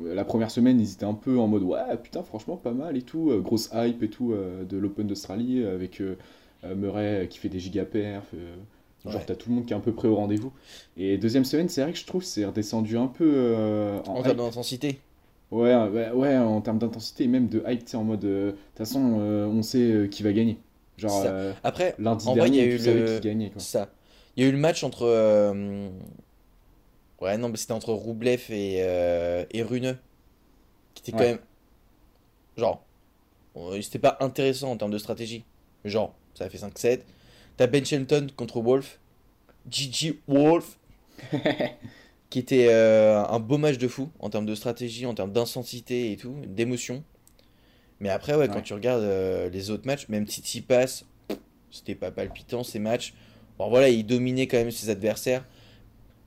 La 0.03 0.25
première 0.25 0.51
semaine, 0.51 0.79
ils 0.81 0.93
étaient 0.93 1.05
un 1.05 1.13
peu 1.15 1.39
en 1.39 1.47
mode 1.47 1.63
ouais, 1.63 1.97
putain, 2.03 2.23
franchement, 2.23 2.57
pas 2.57 2.73
mal 2.73 2.97
et 2.97 3.01
tout. 3.03 3.31
grosse 3.41 3.69
hype 3.73 4.03
et 4.03 4.09
tout 4.09 4.33
de 4.35 4.77
l'Open 4.77 5.07
d'Australie 5.07 5.65
avec 5.65 6.01
Murray 6.63 7.27
qui 7.29 7.39
fait 7.39 7.49
des 7.49 7.59
gigaperf. 7.59 8.25
Genre, 9.05 9.15
Ouais. 9.15 9.23
t'as 9.25 9.35
tout 9.35 9.49
le 9.49 9.55
monde 9.55 9.65
qui 9.65 9.73
est 9.73 9.75
un 9.75 9.79
peu 9.81 9.93
prêt 9.93 10.07
au 10.07 10.15
rendez-vous. 10.15 10.51
Et 10.97 11.17
deuxième 11.17 11.45
semaine, 11.45 11.69
c'est 11.69 11.81
vrai 11.81 11.91
que 11.93 11.97
je 11.97 12.05
trouve 12.05 12.23
c'est 12.23 12.45
redescendu 12.45 12.97
un 12.97 13.07
peu 13.07 13.31
euh, 13.35 13.99
en 14.07 14.21
termes 14.23 14.37
d'intensité. 14.37 14.99
Ouais, 15.51 15.75
ouais, 15.75 16.11
ouais, 16.11 16.37
en 16.37 16.61
termes 16.61 16.77
d'intensité 16.79 17.25
et 17.25 17.27
même 17.27 17.47
de 17.49 17.61
hype, 17.67 17.83
tu 17.85 17.95
en 17.97 18.03
mode. 18.03 18.23
euh, 18.25 18.47
De 18.47 18.51
toute 18.51 18.77
façon, 18.77 19.17
euh, 19.19 19.45
on 19.47 19.61
sait 19.61 20.07
qui 20.09 20.23
va 20.23 20.31
gagner. 20.31 20.57
Genre, 20.97 21.25
Après, 21.63 21.95
lundi 21.99 22.27
en 22.27 22.35
vrai, 22.35 22.47
il 22.49 22.55
y 22.55 22.59
a 22.61 22.63
dernier, 22.67 22.75
eu 22.75 22.77
le- 23.05 23.15
qui 23.19 23.27
gagnait, 23.27 23.49
quoi. 23.49 23.61
ça. 23.61 23.89
Il 24.37 24.43
y 24.43 24.45
a 24.45 24.49
eu 24.49 24.51
le 24.53 24.57
match 24.59 24.83
entre. 24.83 25.05
Ouais, 27.21 27.37
non, 27.37 27.49
mais 27.49 27.57
c'était 27.57 27.73
entre 27.73 27.93
Roublev 27.93 28.45
et, 28.49 28.77
et 29.51 29.63
Rune. 29.63 29.97
Qui 30.93 31.01
était 31.03 31.11
quand 31.11 31.17
Ouais. 31.19 31.31
même. 31.31 31.39
Genre. 32.57 32.83
C'était 33.81 33.99
pas 33.99 34.17
intéressant 34.21 34.71
en 34.71 34.77
termes 34.77 34.91
de 34.91 34.97
stratégie. 34.97 35.43
Genre, 35.85 36.13
ça 36.33 36.45
a 36.45 36.49
fait 36.49 36.57
5-7. 36.59 37.01
T'as 37.57 37.67
Ben 37.67 37.85
Shelton 37.85 38.27
contre 38.35 38.61
Wolf. 38.61 38.99
GG 39.69 40.19
Wolf. 40.27 40.77
qui 42.31 42.39
était 42.39 42.67
euh, 42.69 43.23
un 43.25 43.39
beau 43.39 43.57
match 43.57 43.77
de 43.77 43.87
fou 43.89 44.09
en 44.19 44.29
termes 44.29 44.45
de 44.45 44.55
stratégie, 44.55 45.05
en 45.05 45.13
termes 45.13 45.33
d'intensité 45.33 46.13
et 46.13 46.17
tout, 46.17 46.33
d'émotion. 46.47 47.03
Mais 47.99 48.09
après, 48.09 48.35
ouais, 48.35 48.47
quand 48.47 48.61
tu 48.61 48.73
regardes 48.73 49.03
euh, 49.03 49.49
les 49.49 49.69
autres 49.69 49.85
matchs, 49.85 50.07
même 50.07 50.25
Titi 50.25 50.61
passe, 50.61 51.05
c'était 51.69 51.93
pas 51.93 52.09
palpitant 52.09 52.63
ces 52.63 52.79
matchs. 52.79 53.13
Bon, 53.59 53.69
voilà, 53.69 53.89
il 53.89 54.05
dominait 54.05 54.47
quand 54.47 54.57
même 54.57 54.71
ses 54.71 54.89
adversaires. 54.89 55.45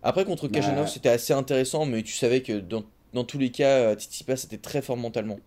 Après, 0.03 0.27
contre. 0.27 0.47
Kachanov, 0.47 0.89
c'était 0.89 1.09
assez 1.09 1.33
intéressant, 1.33 1.87
mais 1.87 2.03
tu 2.03 2.13
savais 2.13 2.43
que 2.43 2.53
dans, 2.53 2.85
dans 3.15 3.25
tous 3.25 3.39
les 3.39 3.51
cas, 3.51 3.97
Titi 3.97 4.25
passe 4.25 4.45
était 4.45 4.59
très 4.59 4.83
fort 4.83 4.99
mentalement. 4.99 5.39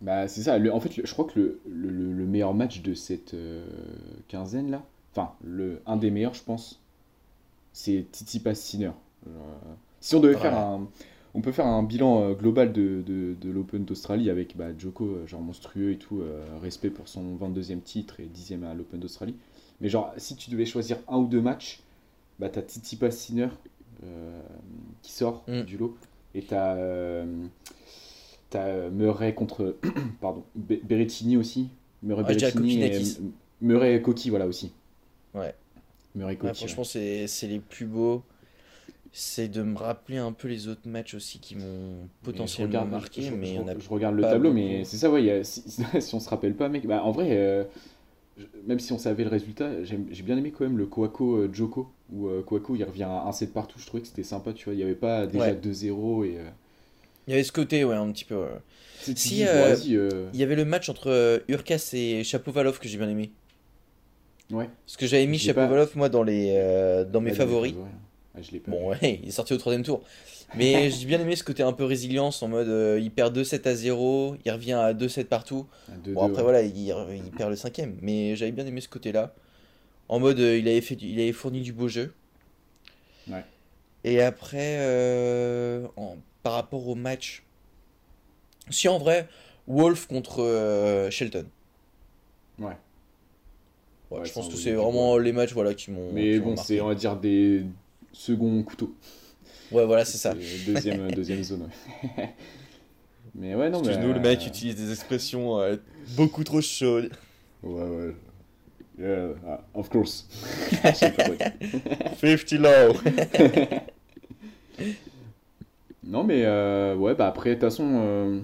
Bah, 0.00 0.28
c'est 0.28 0.42
ça. 0.42 0.58
Le- 0.58 0.72
en 0.72 0.80
fait, 0.80 0.96
le- 0.96 1.06
je 1.06 1.12
crois 1.12 1.24
que 1.24 1.38
le, 1.38 1.60
le- 1.68 1.90
le- 1.90 2.12
le 2.12 2.26
meilleur 2.26 2.54
match 2.54 2.82
de 2.82 2.94
cette 2.94 3.34
euh, 3.34 3.66
quinzaine 4.28 4.70
là, 4.70 4.82
enfin, 5.12 5.32
le, 5.42 5.80
un 5.86 5.96
des 5.96 6.10
meilleurs, 6.10 6.34
je 6.34 6.42
pense, 6.42 6.80
c'est 7.72 8.06
Tsitsipas 8.12 8.54
Sinner. 8.54 8.92
Genre, 9.26 9.34
euh, 9.66 9.74
si 10.00 10.14
on 10.14 10.20
devait 10.20 10.34
Ouais. 10.34 10.40
faire 10.40 10.58
un. 10.58 10.88
On 11.34 11.42
peut 11.42 11.52
faire 11.52 11.66
un 11.66 11.82
bilan 11.82 12.22
euh, 12.22 12.34
global 12.34 12.72
de, 12.72 13.02
de, 13.06 13.34
de 13.38 13.50
l'Open 13.50 13.84
d'Australie 13.84 14.30
avec 14.30 14.56
bah, 14.56 14.68
Djoko, 14.76 15.04
euh, 15.06 15.26
genre 15.26 15.42
monstrueux 15.42 15.92
et 15.92 15.98
tout, 15.98 16.20
euh, 16.22 16.42
respect 16.62 16.88
pour 16.90 17.08
son 17.08 17.36
22e 17.36 17.82
titre 17.82 18.20
et 18.20 18.26
10e 18.26 18.64
à 18.64 18.74
l'Open 18.74 19.00
d'Australie. 19.00 19.36
Mais 19.82 19.90
genre, 19.90 20.14
si 20.16 20.36
tu 20.36 20.50
devais 20.50 20.64
choisir 20.66 20.98
un 21.08 21.18
ou 21.18 21.26
deux 21.26 21.42
matchs, 21.42 21.80
bah, 22.38 22.48
t'as 22.48 22.62
Tsitsipas 22.62 23.10
Sinner 23.10 23.48
euh, 24.04 24.40
qui 25.02 25.12
sort 25.12 25.44
Mm. 25.48 25.62
du 25.62 25.76
lot 25.76 25.96
et 26.34 26.42
t'as 26.42 26.76
t'as 28.50 28.64
euh, 28.66 28.90
Murray 28.90 29.34
contre 29.34 29.76
pardon 30.20 30.44
Be- 30.56 30.84
Berrettini 30.84 31.36
aussi 31.36 31.68
Murray 32.02 32.22
Ouais, 32.24 32.36
dirais 32.36 32.52
Berrettini 32.52 32.82
et 32.82 33.02
Murray 33.60 34.02
Koki 34.02 34.30
voilà 34.30 34.46
aussi 34.46 34.72
Ouais. 35.34 35.54
Murray 36.14 36.32
Ouais, 36.32 36.36
Koki 36.38 36.54
franchement, 36.54 36.84
c'est 36.84 37.26
c'est 37.26 37.46
les 37.46 37.58
plus 37.58 37.86
beaux. 37.86 38.22
C'est 39.12 39.48
de 39.48 39.62
me 39.62 39.78
rappeler 39.78 40.18
un 40.18 40.32
peu 40.32 40.46
les 40.48 40.68
autres 40.68 40.86
matchs 40.88 41.14
aussi 41.14 41.38
qui 41.38 41.56
m'ont 41.56 41.62
je 42.22 42.24
potentiellement 42.30 42.68
regarde, 42.68 42.90
marqué, 42.90 43.22
je, 43.22 43.34
mais 43.34 43.54
je- 43.54 43.60
en 43.60 43.68
a 43.68 43.78
je 43.78 43.88
regarde 43.88 44.14
le 44.14 44.22
tableau, 44.22 44.50
beaucoup. 44.50 44.54
mais 44.60 44.84
c'est 44.84 44.98
ça, 44.98 45.10
ouais, 45.10 45.22
il 45.22 45.26
y 45.26 45.30
a- 45.30 45.42
si, 45.44 45.62
si 46.00 46.14
on 46.14 46.20
se 46.20 46.28
rappelle 46.28 46.54
pas, 46.54 46.68
mec, 46.68 46.86
bah, 46.86 47.02
en 47.02 47.12
vrai, 47.12 47.28
euh, 47.30 47.64
même 48.66 48.78
si 48.78 48.92
on 48.92 48.98
savait 48.98 49.24
le 49.24 49.30
résultat, 49.30 49.84
j'ai 49.84 49.96
bien 50.22 50.36
aimé 50.36 50.50
quand 50.50 50.64
même 50.64 50.76
le 50.76 50.84
Kouako 50.86 51.36
euh, 51.36 51.50
Joko, 51.52 51.88
où 52.12 52.26
euh, 52.28 52.42
Kouako 52.42 52.76
il 52.76 52.84
revient 52.84 53.04
à 53.04 53.24
1-7 53.30 53.52
partout, 53.52 53.78
je 53.78 53.86
trouvais 53.86 54.02
que 54.02 54.08
c'était 54.08 54.22
sympa, 54.22 54.52
tu 54.52 54.66
vois, 54.66 54.74
il 54.74 54.78
n'y 54.78 54.82
avait 54.82 54.94
pas 54.94 55.26
déjà 55.26 55.46
Ouais. 55.46 55.54
2-0 55.54 56.24
et. 56.24 56.38
Euh, 57.26 57.28
Il 57.28 57.30
y 57.30 57.34
avait 57.34 57.44
ce 57.44 57.52
côté, 57.52 57.84
ouais, 57.84 57.94
un 57.96 58.10
petit 58.12 58.24
peu. 58.24 58.36
ouais. 58.36 58.48
tu 59.04 59.14
Si, 59.16 59.44
bon, 59.44 59.50
euh, 59.50 59.74
vas-y, 59.74 59.96
euh, 59.96 60.28
Il 60.32 60.40
y 60.40 60.42
avait 60.42 60.56
le 60.56 60.64
match 60.64 60.88
entre 60.88 61.10
euh, 61.10 61.38
Urkas 61.48 61.90
et 61.92 62.24
Chapovalov 62.24 62.78
que 62.78 62.88
j'ai 62.88 62.98
bien 62.98 63.08
aimé. 63.08 63.30
ouais. 64.50 64.68
Parce 64.86 64.96
que 64.96 65.06
j'avais 65.06 65.26
mis 65.26 65.38
Je 65.38 65.46
l'ai 65.48 65.54
pas- 65.54 65.62
Chapovalov, 65.62 65.96
moi, 65.96 66.08
dans, 66.08 66.22
les, 66.22 66.54
euh, 66.56 67.04
dans 67.04 67.20
mes 67.20 67.30
Ouais, 67.30 67.36
favoris. 67.36 67.74
Ah, 68.34 68.42
je 68.42 68.50
l'ai 68.52 68.60
pas. 68.60 68.70
Bon, 68.70 68.90
ouais, 68.90 68.98
il 69.22 69.28
est 69.28 69.32
sorti 69.32 69.52
au 69.54 69.56
troisième 69.58 69.82
tour. 69.84 70.02
Mais 70.56 70.90
j'ai 70.90 71.06
bien 71.06 71.20
aimé 71.20 71.34
ce 71.36 71.42
côté 71.44 71.62
un 71.62 71.72
peu 71.72 71.84
résilience, 71.84 72.42
en 72.42 72.48
mode 72.48 72.68
euh, 72.68 73.00
il 73.00 73.10
perd 73.10 73.36
2-7 73.36 73.66
à 73.66 73.74
0, 73.74 74.36
il 74.44 74.52
revient 74.52 74.74
à 74.74 74.92
2-7 74.92 75.24
partout. 75.24 75.66
Ah, 75.88 75.92
2-2, 76.04 76.12
Bon, 76.14 76.22
après, 76.22 76.36
ouais. 76.36 76.42
voilà, 76.42 76.62
il, 76.62 76.76
il 76.78 77.30
perd 77.36 77.50
le 77.50 77.56
cinquième. 77.56 77.96
Mais 78.02 78.36
j'avais 78.36 78.52
bien 78.52 78.66
aimé 78.66 78.80
ce 78.80 78.88
côté-là. 78.88 79.34
En 80.08 80.20
mode, 80.20 80.38
euh, 80.38 80.56
il 80.58 80.68
avait 80.68 80.80
fait, 80.82 80.94
du- 80.94 81.06
il 81.08 81.18
avait 81.20 81.32
fourni 81.32 81.62
du 81.62 81.72
beau 81.72 81.88
jeu. 81.88 82.12
Ouais. 83.28 83.44
Et 84.04 84.20
après, 84.22 84.76
euh, 84.78 85.86
en 85.96 86.16
par 86.46 86.52
rapport 86.52 86.86
au 86.86 86.94
match. 86.94 87.42
Si 88.70 88.86
en 88.86 88.98
vrai, 88.98 89.26
Wolf 89.66 90.06
contre 90.06 90.44
euh, 90.44 91.10
Shelton. 91.10 91.46
Ouais. 92.60 92.66
Ouais, 92.66 94.20
Ouais, 94.20 94.24
je 94.24 94.32
pense 94.32 94.48
que 94.48 94.54
c'est 94.54 94.70
vraiment 94.70 95.18
les 95.18 95.32
matchs 95.32 95.52
voilà, 95.54 95.74
qui 95.74 95.90
m'ont. 95.90 96.12
Mais 96.12 96.38
bon, 96.38 96.56
c'est, 96.56 96.80
on 96.80 96.86
va 96.86 96.94
dire, 96.94 97.16
des 97.16 97.64
seconds 98.12 98.62
couteaux. 98.62 98.94
Ouais, 99.72 99.84
voilà, 99.84 100.04
c'est 100.04 100.18
ça. 100.18 100.34
Deuxième, 100.64 101.10
deuxième 101.10 101.42
zone, 101.42 101.68
ouais. 102.16 102.34
Mais 103.34 103.56
ouais, 103.56 103.68
non, 103.68 103.82
mais. 103.82 103.88
Excuse-nous, 103.88 104.14
le 104.14 104.20
mec 104.20 104.38
euh, 104.42 104.46
utilise 104.46 104.76
des 104.76 104.92
expressions 104.92 105.58
euh, 105.58 105.74
beaucoup 106.10 106.44
trop 106.44 106.60
chaudes. 106.60 107.10
Ouais, 107.64 107.82
ouais. 107.82 108.14
Yeah, 109.00 109.30
ah, 109.48 109.64
of 109.74 109.88
course. 109.88 110.28
Je 110.84 110.92
sais 110.92 111.10
pas 111.10 111.24
quoi 111.24 111.34
dire. 111.34 111.52
50 112.20 112.52
low. 112.52 112.92
Non, 116.06 116.24
mais 116.24 116.44
euh, 116.44 116.94
ouais, 116.96 117.14
bah 117.14 117.26
après, 117.28 117.50
de 117.50 117.54
toute 117.54 117.62
façon, 117.64 118.00
euh, 118.02 118.40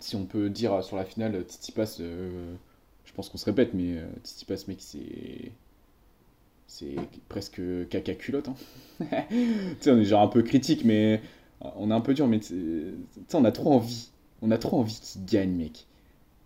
si 0.00 0.16
on 0.16 0.26
peut 0.26 0.50
dire 0.50 0.72
euh, 0.74 0.82
sur 0.82 0.96
la 0.96 1.04
finale, 1.04 1.44
Titi 1.46 1.72
passe, 1.72 1.98
euh, 2.00 2.54
je 3.04 3.12
pense 3.12 3.28
qu'on 3.28 3.38
se 3.38 3.44
répète, 3.46 3.74
mais 3.74 3.98
euh, 3.98 4.06
Titi 4.22 4.44
passe, 4.44 4.68
mec, 4.68 4.78
c'est. 4.80 5.52
C'est 6.66 6.96
presque 7.28 7.60
caca 7.90 8.14
culotte. 8.14 8.48
Hein. 8.48 8.54
tu 9.30 9.36
sais, 9.80 9.90
on 9.90 9.98
est 9.98 10.04
genre 10.04 10.22
un 10.22 10.28
peu 10.28 10.42
critique, 10.42 10.84
mais 10.84 11.20
euh, 11.64 11.68
on 11.76 11.90
est 11.90 11.94
un 11.94 12.00
peu 12.00 12.14
dur, 12.14 12.26
mais 12.26 12.40
tu 12.40 12.94
sais, 13.28 13.36
on 13.36 13.44
a 13.44 13.52
trop 13.52 13.72
envie. 13.74 14.10
On 14.40 14.50
a 14.50 14.58
trop 14.58 14.78
envie 14.80 14.98
qu'il 15.00 15.24
gagne, 15.24 15.52
mec. 15.52 15.86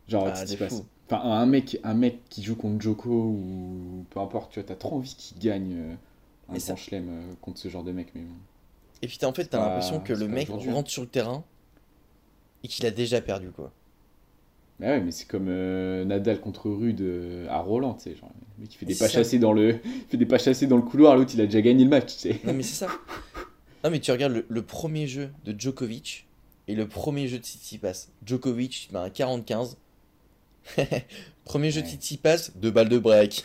Genre, 0.09 0.27
Ah, 0.27 0.33
Titi 0.33 0.57
passe. 0.57 0.85
Enfin, 1.11 1.23
un 1.23 1.47
mec, 1.47 1.81
un 1.85 1.95
mec 1.95 2.21
qui 2.31 2.43
joue 2.43 2.57
contre 2.57 2.83
Joko 2.83 3.11
ou 3.11 4.07
peu 4.11 4.21
importe, 4.21 4.53
tu 4.53 4.61
vois, 4.61 4.69
t'as 4.69 4.77
trop 4.77 4.97
envie 4.97 5.15
qu'il 5.17 5.39
gagne 5.39 5.75
euh, 5.77 5.95
un 6.51 6.59
ça- 6.59 6.73
grand 6.73 6.77
chelem 6.77 7.09
euh, 7.11 7.35
contre 7.43 7.59
ce 7.61 7.69
genre 7.69 7.85
de 7.85 7.93
mec, 7.93 8.09
mais 8.15 8.23
bon. 8.23 8.35
Et 9.03 9.07
puis 9.09 9.19
en 9.25 9.33
fait, 9.33 9.45
t'as 9.47 9.59
l'impression 9.59 10.01
que 10.01 10.13
le 10.13 10.27
mec 10.29 10.49
rentre 10.49 10.91
sur 10.91 11.03
le 11.03 11.09
terrain 11.09 11.45
et 12.65 12.69
qu'il 12.69 12.87
a 12.87 12.91
déjà 12.91 13.21
perdu, 13.21 13.51
quoi. 13.51 13.73
Bah 14.79 14.89
ouais, 14.89 15.01
mais 15.01 15.11
c'est 15.11 15.27
comme 15.27 15.47
euh, 15.49 16.05
Nadal 16.05 16.39
contre 16.41 16.69
Rude 16.69 17.01
euh, 17.01 17.49
à 17.49 17.61
Roland, 17.61 17.95
tu 17.95 18.11
sais, 18.11 18.15
genre, 18.17 18.31
le 18.59 18.63
mec 18.63 18.75
il 18.75 18.77
fait 18.77 18.85
des 18.85 18.95
pas 18.95 19.07
ça. 19.09 19.15
chassés 19.15 19.39
dans 19.39 19.55
le, 19.55 19.81
il 19.85 20.05
fait 20.11 20.19
des 20.19 20.27
pas 20.27 20.37
chassés 20.37 20.67
dans 20.67 20.77
le 20.77 20.83
couloir, 20.83 21.17
l'autre 21.17 21.31
il 21.33 21.41
a 21.41 21.47
déjà 21.47 21.63
gagné 21.63 21.85
le 21.85 21.89
match, 21.89 22.13
tu 22.15 22.19
sais. 22.19 22.41
Non, 22.45 22.53
mais 22.53 22.63
c'est 22.63 22.85
ça. 22.85 22.89
Non, 23.85 23.91
mais 23.91 24.01
tu 24.01 24.11
regardes 24.13 24.35
le, 24.35 24.45
le 24.47 24.63
premier 24.63 25.07
jeu 25.07 25.31
de 25.47 25.59
Djokovic 25.59 26.27
et 26.69 26.75
le 26.75 26.87
premier 26.87 27.27
jeu 27.27 27.39
de 27.39 27.43
Tsitsipas. 27.45 28.09
Djokovic, 28.27 28.89
il 28.91 28.93
met 28.93 28.99
un 28.99 29.09
45. 29.09 29.77
premier 31.45 31.71
jeu 31.71 31.81
de 31.81 31.87
Ouais. 31.87 31.93
Tsitsipas, 31.93 32.51
deux 32.57 32.71
balles 32.71 32.89
de 32.91 32.99
break 32.99 33.45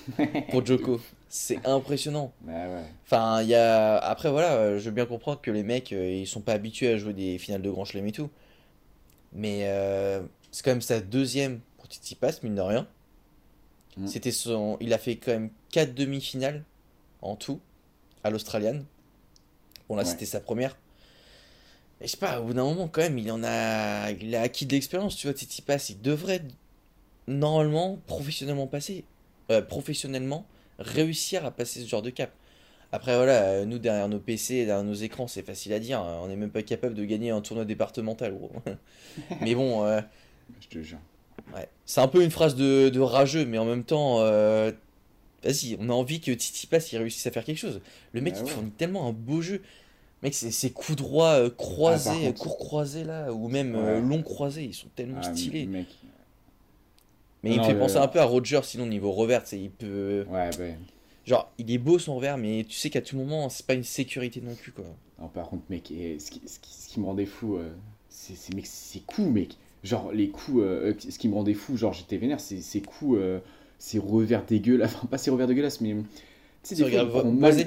pour 0.50 0.66
Djoko. 0.66 1.00
C'est 1.34 1.66
impressionnant. 1.66 2.30
Bah 2.42 2.52
ouais. 2.52 2.84
Enfin, 3.06 3.40
il 3.40 3.48
y 3.48 3.54
a. 3.54 3.96
Après, 3.96 4.30
voilà, 4.30 4.52
euh, 4.52 4.78
je 4.78 4.84
veux 4.84 4.90
bien 4.90 5.06
comprendre 5.06 5.40
que 5.40 5.50
les 5.50 5.62
mecs, 5.62 5.90
euh, 5.94 6.12
ils 6.12 6.26
sont 6.26 6.42
pas 6.42 6.52
habitués 6.52 6.88
à 6.88 6.98
jouer 6.98 7.14
des 7.14 7.38
finales 7.38 7.62
de 7.62 7.70
Grand 7.70 7.86
Chelem 7.86 8.06
et 8.06 8.12
tout. 8.12 8.28
Mais 9.32 9.60
euh, 9.62 10.20
c'est 10.50 10.62
quand 10.62 10.72
même 10.72 10.82
sa 10.82 11.00
deuxième 11.00 11.60
pour 11.78 11.86
Tsitsipas, 11.86 12.40
mine 12.42 12.54
de 12.54 12.60
rien. 12.60 12.86
Mm. 13.96 14.08
C'était 14.08 14.30
son... 14.30 14.76
Il 14.82 14.92
a 14.92 14.98
fait 14.98 15.16
quand 15.16 15.30
même 15.32 15.48
4 15.70 15.94
demi-finales 15.94 16.64
en 17.22 17.34
tout 17.34 17.60
à 18.24 18.28
l'Australian. 18.28 18.82
Bon, 19.88 19.96
là, 19.96 20.02
Ouais. 20.02 20.08
c'était 20.10 20.26
sa 20.26 20.40
première. 20.40 20.76
Et 22.02 22.08
je 22.08 22.10
sais 22.10 22.18
pas, 22.18 22.42
au 22.42 22.44
bout 22.44 22.52
d'un 22.52 22.64
moment, 22.64 22.88
quand 22.88 23.00
même, 23.00 23.16
il 23.16 23.32
en 23.32 23.42
a, 23.42 24.10
il 24.10 24.36
a 24.36 24.42
acquis 24.42 24.66
de 24.66 24.72
l'expérience, 24.72 25.16
tu 25.16 25.28
vois, 25.28 25.34
Tsitsipas. 25.34 25.86
Il 25.88 26.02
devrait 26.02 26.42
normalement, 27.26 27.98
professionnellement 28.06 28.66
passer, 28.66 29.06
euh, 29.50 29.62
professionnellement, 29.62 30.46
réussir 30.78 31.44
à 31.44 31.50
passer 31.50 31.80
ce 31.80 31.88
genre 31.88 32.02
de 32.02 32.10
cap. 32.10 32.30
Après, 32.94 33.16
voilà, 33.16 33.42
euh, 33.44 33.64
nous, 33.64 33.78
derrière 33.78 34.08
nos 34.08 34.18
PC, 34.18 34.66
derrière 34.66 34.84
nos 34.84 34.92
écrans, 34.94 35.26
c'est 35.26 35.42
facile 35.42 35.72
à 35.72 35.78
dire. 35.80 35.98
hein, 36.00 36.18
On 36.22 36.28
n'est 36.28 36.36
même 36.36 36.50
pas 36.50 36.62
capable 36.62 36.94
de 36.94 37.04
gagner 37.04 37.30
un 37.30 37.40
tournoi 37.40 37.64
départemental, 37.64 38.34
gros. 38.34 38.50
Mais 39.40 39.54
bon, 39.54 39.84
euh, 39.86 40.00
Je 40.60 40.68
te 40.68 40.82
jure. 40.82 40.98
ouais. 41.54 41.68
C'est 41.86 42.00
un 42.02 42.08
peu 42.08 42.22
une 42.22 42.30
phrase 42.30 42.54
de, 42.54 42.90
de 42.90 43.00
rageux, 43.00 43.46
mais 43.46 43.56
en 43.58 43.64
même 43.64 43.84
temps, 43.84 44.20
euh, 44.20 44.72
vas-y, 45.42 45.76
on 45.80 45.88
a 45.88 45.92
envie 45.94 46.20
que 46.20 46.32
Tsitsipas 46.32 46.86
il 46.92 46.98
réussisse 46.98 47.26
à 47.26 47.30
faire 47.30 47.44
quelque 47.44 47.58
chose. 47.58 47.80
Le 48.12 48.20
mec, 48.20 48.34
Bah 48.34 48.40
il 48.40 48.44
ouais. 48.44 48.50
fournit 48.50 48.70
tellement 48.72 49.08
un 49.08 49.12
beau 49.12 49.40
jeu. 49.40 49.62
Mec, 50.22 50.34
ses, 50.34 50.50
ses 50.52 50.70
coups 50.70 50.96
droits 50.96 51.32
euh, 51.40 51.46
Ah, 51.46 51.48
par 51.48 51.56
croisés, 51.56 52.24
contre. 52.34 52.56
croisés 52.58 53.04
là, 53.04 53.32
ou 53.32 53.48
même 53.48 53.74
euh, 53.74 54.00
Ouais. 54.00 54.06
longs 54.06 54.22
croisés, 54.22 54.64
ils 54.64 54.74
sont 54.74 54.88
tellement 54.94 55.20
Ah, 55.24 55.32
stylés. 55.34 55.66
mec. 55.66 55.86
Mais 57.42 57.50
Non, 57.50 57.56
il 57.56 57.60
me 57.60 57.64
fait 57.64 57.78
penser 57.78 57.96
un 57.96 58.08
peu 58.08 58.20
à 58.20 58.24
Roger, 58.24 58.60
sinon 58.62 58.86
niveau 58.86 59.10
revers, 59.12 59.44
tu 59.44 59.56
il 59.56 59.70
peut. 59.70 60.24
Ouais, 60.30 60.50
bah. 60.58 60.64
Genre, 61.26 61.52
il 61.58 61.70
est 61.70 61.78
beau 61.78 61.98
son 61.98 62.16
revers, 62.16 62.36
mais 62.36 62.64
tu 62.68 62.76
sais 62.76 62.90
qu'à 62.90 63.00
tout 63.00 63.16
moment, 63.16 63.48
c'est 63.48 63.66
pas 63.66 63.74
une 63.74 63.84
sécurité 63.84 64.40
non 64.40 64.54
plus, 64.54 64.72
quoi. 64.72 64.84
Non, 65.20 65.28
par 65.28 65.48
contre, 65.48 65.62
mec, 65.70 65.90
et 65.90 66.18
ce, 66.18 66.30
qui, 66.30 66.42
ce, 66.46 66.58
qui, 66.58 66.72
ce 66.74 66.88
qui 66.88 67.00
me 67.00 67.06
rendait 67.06 67.26
fou, 67.26 67.56
euh, 67.56 67.70
c'est 68.08 68.34
ces 68.36 69.00
coups, 69.00 69.28
mec. 69.28 69.56
Genre, 69.84 70.12
les 70.12 70.28
coups, 70.28 70.60
euh, 70.62 70.94
ce 70.98 71.18
qui 71.18 71.28
me 71.28 71.34
rendait 71.34 71.54
fou, 71.54 71.76
genre, 71.76 71.92
j'étais 71.92 72.16
vénère, 72.16 72.40
c'est 72.40 72.60
ces 72.60 72.80
coups, 72.82 73.18
euh, 73.20 73.38
ces 73.78 73.98
revers 73.98 74.44
dégueulasses, 74.44 74.94
enfin, 74.96 75.06
pas 75.06 75.18
ces 75.18 75.30
revers 75.30 75.46
dégueulasses, 75.46 75.80
mais. 75.80 75.90
Tu 75.94 76.04
sais, 76.62 76.74
Tu 76.76 76.82
des 76.84 76.90
fois, 76.90 77.00
regardes 77.02 77.26
mal- 77.26 77.38
Voisé 77.38 77.66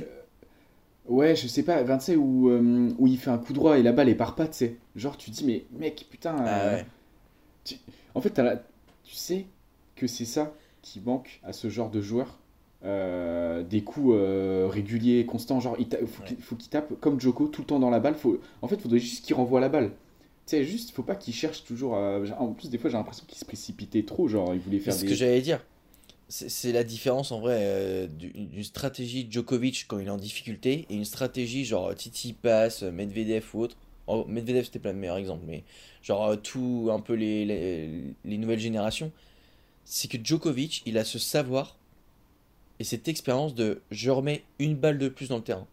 Ouais, 1.07 1.35
je 1.35 1.47
sais 1.47 1.63
pas, 1.63 1.83
enfin, 1.83 1.97
tu 1.99 2.05
sais, 2.05 2.15
où, 2.15 2.49
euh, 2.49 2.89
où 2.97 3.05
il 3.07 3.17
fait 3.19 3.29
un 3.29 3.37
coup 3.37 3.53
droit 3.53 3.77
et 3.77 3.83
la 3.83 3.91
balle, 3.91 4.09
elle 4.09 4.17
part 4.17 4.35
pas, 4.35 4.47
tu 4.47 4.53
sais. 4.57 4.75
Genre, 4.95 5.15
tu 5.17 5.29
dis, 5.29 5.45
mais 5.45 5.65
mec, 5.77 6.07
putain. 6.09 6.35
Ah 6.39 6.61
euh, 6.61 6.75
ouais. 6.77 6.85
En 8.15 8.21
fait, 8.21 8.37
la- 8.39 8.57
tu 9.03 9.13
sais 9.15 9.45
que 9.95 10.07
c'est 10.07 10.25
ça 10.25 10.53
qui 10.81 10.99
manque 11.01 11.39
à 11.43 11.53
ce 11.53 11.69
genre 11.69 11.89
de 11.89 12.01
joueur. 12.01 12.39
Euh, 12.83 13.63
des 13.63 13.83
coups 13.83 14.13
euh, 14.15 14.67
réguliers, 14.69 15.25
constants. 15.25 15.59
Genre, 15.59 15.75
il 15.79 15.87
faut 16.07 16.21
Ouais. 16.23 16.37
qu'il 16.59 16.69
tape 16.69 16.93
comme 16.99 17.19
Joko 17.19 17.47
tout 17.47 17.61
le 17.61 17.67
temps 17.67 17.79
dans 17.79 17.89
la 17.89 17.99
balle. 17.99 18.15
Faut... 18.15 18.39
En 18.61 18.67
fait, 18.67 18.75
il 18.75 18.81
faudrait 18.81 18.99
juste 18.99 19.25
qu'il 19.25 19.35
renvoie 19.35 19.59
la 19.59 19.69
balle. 19.69 19.89
Tu 20.45 20.51
sais, 20.51 20.63
juste, 20.63 20.91
faut 20.91 21.01
pas 21.01 21.15
qu'il 21.15 21.33
cherche 21.33 21.63
toujours. 21.63 21.95
à- 21.95 22.19
En 22.39 22.53
plus, 22.53 22.69
des 22.69 22.77
fois, 22.77 22.91
j'ai 22.91 22.97
l'impression 22.97 23.25
qu'il 23.27 23.37
se 23.39 23.45
précipitait 23.45 24.03
trop. 24.03 24.27
Genre, 24.27 24.53
il 24.53 24.59
voulait 24.59 24.77
C'est 24.77 24.83
faire 24.85 24.93
ce 24.93 25.01
des. 25.01 25.07
que 25.07 25.15
j'allais 25.15 25.41
dire. 25.41 25.65
C'est 26.27 26.49
c'est 26.49 26.71
la 26.71 26.83
différence 26.83 27.31
en 27.31 27.39
vrai 27.39 27.57
euh, 27.61 28.07
du- 28.07 28.31
d'une 28.31 28.63
stratégie 28.63 29.27
Djokovic 29.29 29.85
quand 29.87 29.99
il 29.99 30.07
est 30.07 30.11
en 30.11 30.17
difficulté 30.17 30.85
et 30.89 30.95
une 30.95 31.05
stratégie 31.05 31.65
genre 31.65 31.93
Titi 31.95 32.33
passe, 32.33 32.81
Medvedev 32.83 33.45
ou 33.53 33.61
autre. 33.61 33.77
Oh, 34.07 34.25
Medvedev 34.27 34.65
c'était 34.65 34.79
pas 34.79 34.91
le 34.91 34.97
meilleur 34.97 35.17
exemple, 35.17 35.43
mais 35.47 35.63
genre 36.01 36.35
tout 36.41 36.89
un 36.91 36.99
peu 36.99 37.13
les, 37.13 37.45
les, 37.45 37.89
les 38.23 38.37
nouvelles 38.37 38.59
générations. 38.59 39.11
C'est 39.85 40.09
que 40.09 40.17
Djokovic 40.21 40.81
il 40.85 40.97
a 40.97 41.05
ce 41.05 41.19
savoir 41.19 41.77
et 42.79 42.83
cette 42.83 43.07
expérience 43.07 43.55
de 43.55 43.81
je 43.91 44.09
remets 44.11 44.43
une 44.59 44.75
balle 44.75 44.97
de 44.97 45.07
plus 45.07 45.29
dans 45.29 45.37
le 45.37 45.43
terrain. 45.43 45.67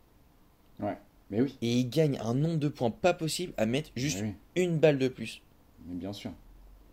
Mais 1.31 1.41
oui, 1.41 1.57
Et 1.63 1.79
il 1.79 1.89
gagne 1.89 2.19
un 2.19 2.35
nombre 2.35 2.59
de 2.59 2.69
points 2.69 2.91
pas 2.91 3.15
possible 3.15 3.55
à 3.57 3.65
mettre 3.65 3.91
juste 3.97 4.21
oui, 4.21 4.35
une 4.55 4.79
balle 4.79 4.99
de 4.99 5.09
plus. 5.09 5.41
mais 5.87 5.95
bien 5.95 6.13
sûr. 6.13 6.31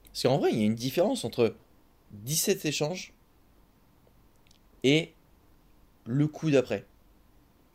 Parce 0.05 0.23
qu'en 0.23 0.37
vrai, 0.37 0.51
il 0.53 0.59
y 0.59 0.61
a 0.61 0.65
une 0.65 0.75
différence 0.75 1.25
entre 1.25 1.55
17 2.11 2.63
échanges 2.65 3.13
et 4.83 5.11
le 6.05 6.27
coup 6.27 6.49
d'après. 6.51 6.85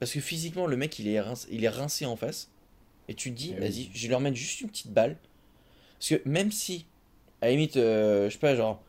Parce 0.00 0.12
que 0.12 0.20
physiquement, 0.20 0.66
le 0.66 0.76
mec, 0.76 0.98
il 0.98 1.06
est 1.08 1.20
rincé, 1.20 1.48
il 1.50 1.64
est 1.64 1.68
rincé 1.68 2.06
en 2.06 2.16
face. 2.16 2.50
Et 3.08 3.14
tu 3.14 3.30
te 3.30 3.36
dis, 3.36 3.54
oui. 3.54 3.60
vas-y, 3.60 3.90
je 3.94 4.02
vais 4.02 4.08
leur 4.08 4.20
mettre 4.20 4.36
juste 4.36 4.62
une 4.62 4.68
petite 4.68 4.90
balle. 4.92 5.18
Parce 5.98 6.08
que 6.08 6.28
même 6.28 6.50
si, 6.50 6.86
à 7.42 7.46
la 7.46 7.50
limite, 7.52 7.76
euh, 7.76 8.28
je 8.28 8.32
sais 8.32 8.38
pas, 8.38 8.56
genre, 8.56 8.82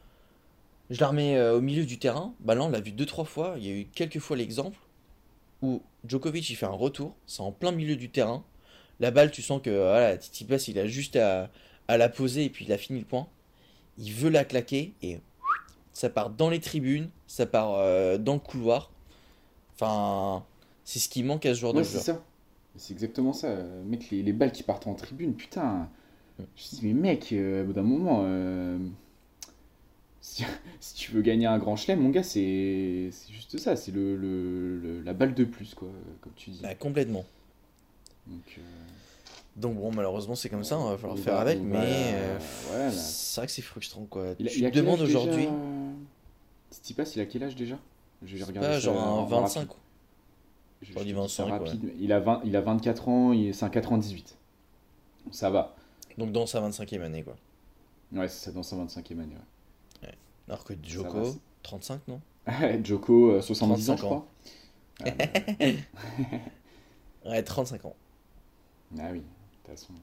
je 0.89 0.99
la 0.99 1.07
remets 1.07 1.35
euh, 1.37 1.57
au 1.57 1.61
milieu 1.61 1.85
du 1.85 1.97
terrain, 1.99 2.33
bah 2.39 2.55
là, 2.55 2.63
on 2.63 2.69
l'a 2.69 2.79
vu 2.79 2.91
deux, 2.91 3.05
trois 3.05 3.25
fois. 3.25 3.55
Il 3.57 3.65
y 3.65 3.69
a 3.69 3.73
eu 3.73 3.85
quelques 3.85 4.19
fois 4.19 4.37
l'exemple 4.37 4.77
où 5.61 5.81
Djokovic, 6.07 6.49
il 6.49 6.55
fait 6.55 6.65
un 6.65 6.69
retour, 6.69 7.15
c'est 7.25 7.41
en 7.41 7.51
plein 7.51 7.71
milieu 7.71 7.95
du 7.95 8.09
terrain. 8.09 8.43
La 8.99 9.11
balle, 9.11 9.31
tu 9.31 9.41
sens 9.41 9.61
que 9.61 9.69
voilà, 9.69 10.15
Tsitsipas, 10.15 10.65
il 10.67 10.79
a 10.79 10.87
juste 10.87 11.15
à, 11.15 11.49
à 11.87 11.97
la 11.97 12.07
poser 12.09 12.45
et 12.45 12.49
puis 12.49 12.65
il 12.65 12.71
a 12.71 12.77
fini 12.77 12.99
le 12.99 13.05
point. 13.05 13.27
Il 13.97 14.11
veut 14.13 14.29
la 14.29 14.45
claquer 14.45 14.93
et 15.01 15.19
ça 15.93 16.09
part 16.09 16.29
dans 16.29 16.49
les 16.49 16.59
tribunes, 16.59 17.09
ça 17.27 17.45
part 17.45 17.73
euh, 17.75 18.17
dans 18.17 18.33
le 18.33 18.39
couloir. 18.39 18.91
Enfin, 19.75 20.45
c'est 20.83 20.99
ce 20.99 21.09
qui 21.09 21.23
manque 21.23 21.45
à 21.45 21.53
ce 21.55 21.59
genre 21.59 21.73
Ouais, 21.73 21.79
de 21.81 21.83
c'est 21.85 21.93
joueur. 21.93 22.03
ça. 22.03 22.23
C'est 22.77 22.93
exactement 22.93 23.33
ça. 23.33 23.47
euh, 23.47 23.83
Mec, 23.85 24.09
les, 24.11 24.21
les 24.23 24.33
balles 24.33 24.51
qui 24.51 24.63
partent 24.63 24.87
en 24.87 24.93
tribune, 24.95 25.33
putain. 25.33 25.89
Mm. 26.39 26.43
Je 26.55 26.75
me 26.75 26.79
dis, 26.81 26.87
mais 26.87 26.93
mec, 26.93 27.31
euh, 27.31 27.63
au 27.63 27.67
bout 27.67 27.73
d'un 27.73 27.81
moment, 27.83 28.21
euh, 28.25 28.77
si, 30.25 30.43
si 30.79 30.95
tu 30.95 31.11
veux 31.11 31.21
gagner 31.21 31.45
un 31.45 31.59
grand 31.59 31.75
chelem, 31.75 31.99
mon 31.99 32.09
gars, 32.09 32.23
c'est 32.23 33.11
juste 33.29 33.59
ça. 33.59 33.75
C'est 33.75 33.91
le, 33.91 34.17
le- 34.17 34.79
le- 34.79 35.01
la 35.03 35.13
balle 35.13 35.35
de 35.35 35.43
plus, 35.45 35.75
quoi, 35.75 35.87
comme 36.21 36.33
tu 36.35 36.49
dis. 36.49 36.61
Bah, 36.63 36.73
complètement. 36.73 37.25
Donc, 38.25 38.55
euh, 38.57 38.61
Donc 39.55 39.75
bon, 39.75 39.91
malheureusement, 39.93 40.33
c'est 40.33 40.49
comme 40.49 40.63
ça, 40.63 40.79
on 40.79 40.89
va 40.89 40.97
falloir 40.97 41.19
faire 41.19 41.35
avec, 41.37 41.61
mais 41.61 41.77
euh, 41.77 42.39
ouais, 42.71 42.85
là. 42.85 42.91
c'est 42.91 43.39
vrai 43.39 43.45
que 43.45 43.53
c'est 43.53 43.61
frustrant 43.61 44.05
quoi. 44.05 44.33
Il 44.39 44.47
tu 44.47 44.59
il 44.61 44.71
te 44.71 44.75
demandes 44.75 44.99
âge 45.01 45.07
déjà, 45.07 45.19
aujourd'hui, 45.19 45.45
euh, 45.45 45.91
il 47.15 47.21
a 47.21 47.25
quel 47.27 47.43
âge 47.43 47.55
déjà? 47.55 47.77
Je 48.23 48.35
vais 48.37 48.43
regarder 48.43 48.67
pas 48.67 48.73
ça 48.73 48.79
genre 48.79 48.97
en 48.97 49.23
un 49.23 49.25
25 49.41 49.59
rapide. 49.59 49.75
Je, 50.81 50.91
je 50.91 50.99
dis 50.99 51.11
ça 51.29 51.43
25, 51.45 51.45
ouais. 51.45 51.51
rapide. 51.51 51.93
Il, 51.99 52.11
a 52.11 52.19
20, 52.19 52.41
il 52.45 52.55
a 52.55 52.61
24 52.61 53.09
ans, 53.09 53.33
c'est 53.53 53.63
un 53.63 53.69
98. 53.69 54.35
Ça 55.31 55.51
va. 55.51 55.75
Donc 56.17 56.31
dans 56.31 56.47
sa 56.47 56.67
25e 56.67 57.01
année 57.03 57.21
quoi. 57.21 57.35
Ouais, 58.11 58.27
c'est 58.27 58.45
ça, 58.45 58.51
dans 58.51 58.63
sa 58.63 58.75
25e 58.75 59.19
année. 59.19 59.35
ouais. 59.35 59.54
Alors 60.47 60.63
que 60.63 60.73
c'est- 60.73 61.39
35 61.63 62.01
non 62.07 62.21
Joko, 62.83 63.31
euh, 63.31 63.41
70 63.41 63.89
ans, 63.89 63.95
35 63.95 63.97
je 63.97 64.01
crois. 64.03 64.27
Ah, 65.03 65.11
bah, 65.11 65.25
Ouais, 67.31 67.43
35 67.43 67.85
ans. 67.85 67.95
ah 68.99 69.09
oui. 69.11 69.21
toute 69.63 69.71
façon. 69.75 69.93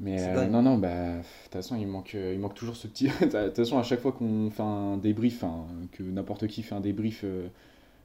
Mais 0.00 0.20
euh, 0.20 0.48
non, 0.48 0.62
non, 0.62 0.78
bah, 0.78 1.18
de 1.18 1.22
toute 1.44 1.52
façon, 1.52 1.76
il 1.76 1.86
manque, 1.86 2.14
euh, 2.14 2.32
il 2.34 2.40
manque 2.40 2.54
toujours 2.54 2.74
ce 2.76 2.88
petit. 2.88 3.06
De 3.20 3.26
toute 3.46 3.56
façon, 3.56 3.78
à 3.78 3.82
chaque 3.84 4.00
fois 4.00 4.10
qu'on 4.12 4.50
fait 4.50 4.62
un 4.62 4.96
débrief, 4.96 5.44
enfin, 5.44 5.66
que 5.92 6.02
n'importe 6.02 6.48
qui 6.48 6.62
fait 6.62 6.74
un 6.74 6.80
débrief 6.80 7.20
euh, 7.24 7.46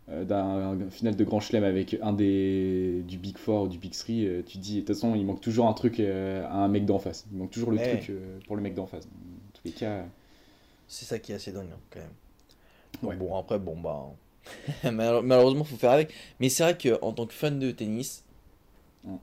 euh, 0.10 0.24
d'un 0.26 0.80
un 0.80 0.90
final 0.92 1.16
de 1.16 1.24
Grand 1.24 1.40
Chelem 1.40 1.64
avec 1.64 1.98
un 2.02 2.14
des 2.14 3.04
du 3.08 3.18
Big 3.18 3.38
Four 3.38 3.64
ou 3.64 3.68
du 3.68 3.80
Big 3.80 3.94
Three, 3.94 4.28
euh, 4.28 4.44
tu 4.46 4.58
te 4.58 4.64
dis, 4.64 4.76
de 4.76 4.80
toute 4.82 4.90
façon, 4.96 5.16
il 5.16 5.26
manque 5.26 5.42
toujours 5.42 5.68
un 5.68 5.74
truc 5.74 6.00
euh, 6.00 6.46
à 6.46 6.58
un 6.58 6.68
mec 6.68 6.86
d'en 6.86 7.00
face. 7.00 7.26
Il 7.32 7.38
manque 7.40 7.52
toujours 7.52 7.72
le 7.72 7.78
truc 7.80 8.10
euh, 8.12 8.38
pour 8.46 8.56
le 8.58 8.62
mec 8.62 8.76
d'en 8.76 8.86
face. 8.86 9.08
Cas, 9.72 10.06
C'est 10.88 11.06
ça 11.06 11.20
qui 11.20 11.32
est 11.32 11.36
assez 11.36 11.52
dingue, 11.52 11.70
hein, 11.74 11.80
quand 11.92 12.00
même. 12.00 12.10
Ouais. 13.04 13.16
Bon, 13.16 13.36
après, 13.38 13.60
bon, 13.60 13.78
bah. 13.78 14.06
mal- 14.92 15.22
Malheureusement, 15.24 15.64
faut 15.64 15.76
faire 15.78 15.92
avec. 15.92 16.14
Mais 16.40 16.50
c'est 16.50 16.64
vrai 16.64 16.78
qu'en 16.78 17.12
tant 17.14 17.26
que 17.26 17.34
fan 17.34 17.60
de 17.60 17.72
tennis. 17.72 18.24
Mm. 19.04 19.16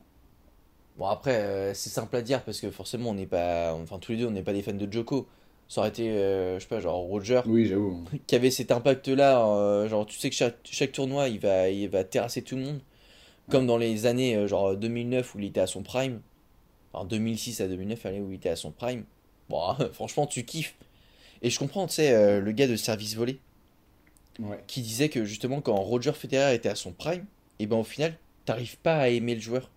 Bon, 0.98 1.06
après, 1.06 1.36
euh, 1.36 1.74
c'est 1.74 1.90
simple 1.90 2.14
à 2.16 2.22
dire 2.22 2.42
parce 2.44 2.60
que 2.60 2.70
forcément, 2.70 3.10
on 3.10 3.14
n'est 3.14 3.26
pas. 3.26 3.74
Enfin, 3.74 3.98
tous 3.98 4.12
les 4.12 4.18
deux, 4.18 4.26
on 4.26 4.30
n'est 4.30 4.42
pas 4.42 4.52
des 4.52 4.62
fans 4.62 4.72
de 4.72 4.90
Joko. 4.92 5.26
Ça 5.68 5.80
aurait 5.80 5.88
été, 5.88 6.10
euh, 6.10 6.56
je 6.58 6.62
sais 6.62 6.68
pas, 6.68 6.78
genre 6.80 6.98
Roger, 7.04 7.40
oui, 7.46 7.64
j'avoue. 7.66 8.04
qui 8.26 8.34
avait 8.36 8.50
cet 8.50 8.70
impact-là. 8.70 9.46
euh, 9.48 9.88
genre, 9.88 10.04
tu 10.06 10.18
sais 10.18 10.28
que 10.30 10.36
chaque, 10.36 10.56
chaque 10.64 10.92
tournoi, 10.92 11.28
il 11.28 11.40
va, 11.40 11.70
il 11.70 11.88
va 11.88 12.04
terrasser 12.04 12.42
tout 12.42 12.56
le 12.56 12.62
monde. 12.62 12.80
Comme 13.50 13.66
dans 13.66 13.76
les 13.78 14.06
années 14.06 14.46
genre 14.48 14.74
2009 14.76 15.34
où 15.34 15.38
il 15.40 15.46
était 15.46 15.60
à 15.60 15.66
son 15.66 15.82
prime. 15.82 16.20
Enfin, 16.92 17.04
2006 17.06 17.60
à 17.60 17.68
2009, 17.68 18.06
allez, 18.06 18.20
où 18.20 18.30
il 18.30 18.36
était 18.36 18.48
à 18.50 18.56
son 18.56 18.70
prime. 18.70 19.04
Bon, 19.48 19.74
franchement, 19.92 20.26
tu 20.26 20.44
kiffes. 20.44 20.74
Et 21.42 21.50
je 21.50 21.58
comprends, 21.58 21.86
tu 21.86 21.94
sais, 21.94 22.12
euh, 22.12 22.40
le 22.40 22.52
gars 22.52 22.66
de 22.68 22.76
service 22.76 23.14
volé 23.16 23.38
Ouais. 24.40 24.58
qui 24.66 24.82
disait 24.82 25.08
que 25.08 25.24
justement, 25.24 25.60
quand 25.60 25.76
Roger 25.76 26.12
Federer 26.12 26.54
était 26.56 26.68
à 26.68 26.74
son 26.74 26.90
prime, 26.92 27.24
et 27.60 27.66
ben 27.66 27.76
au 27.76 27.84
final, 27.84 28.18
t'arrives 28.44 28.76
pas 28.78 28.96
à 28.96 29.08
aimer 29.08 29.34
le 29.36 29.40
joueur. 29.40 29.70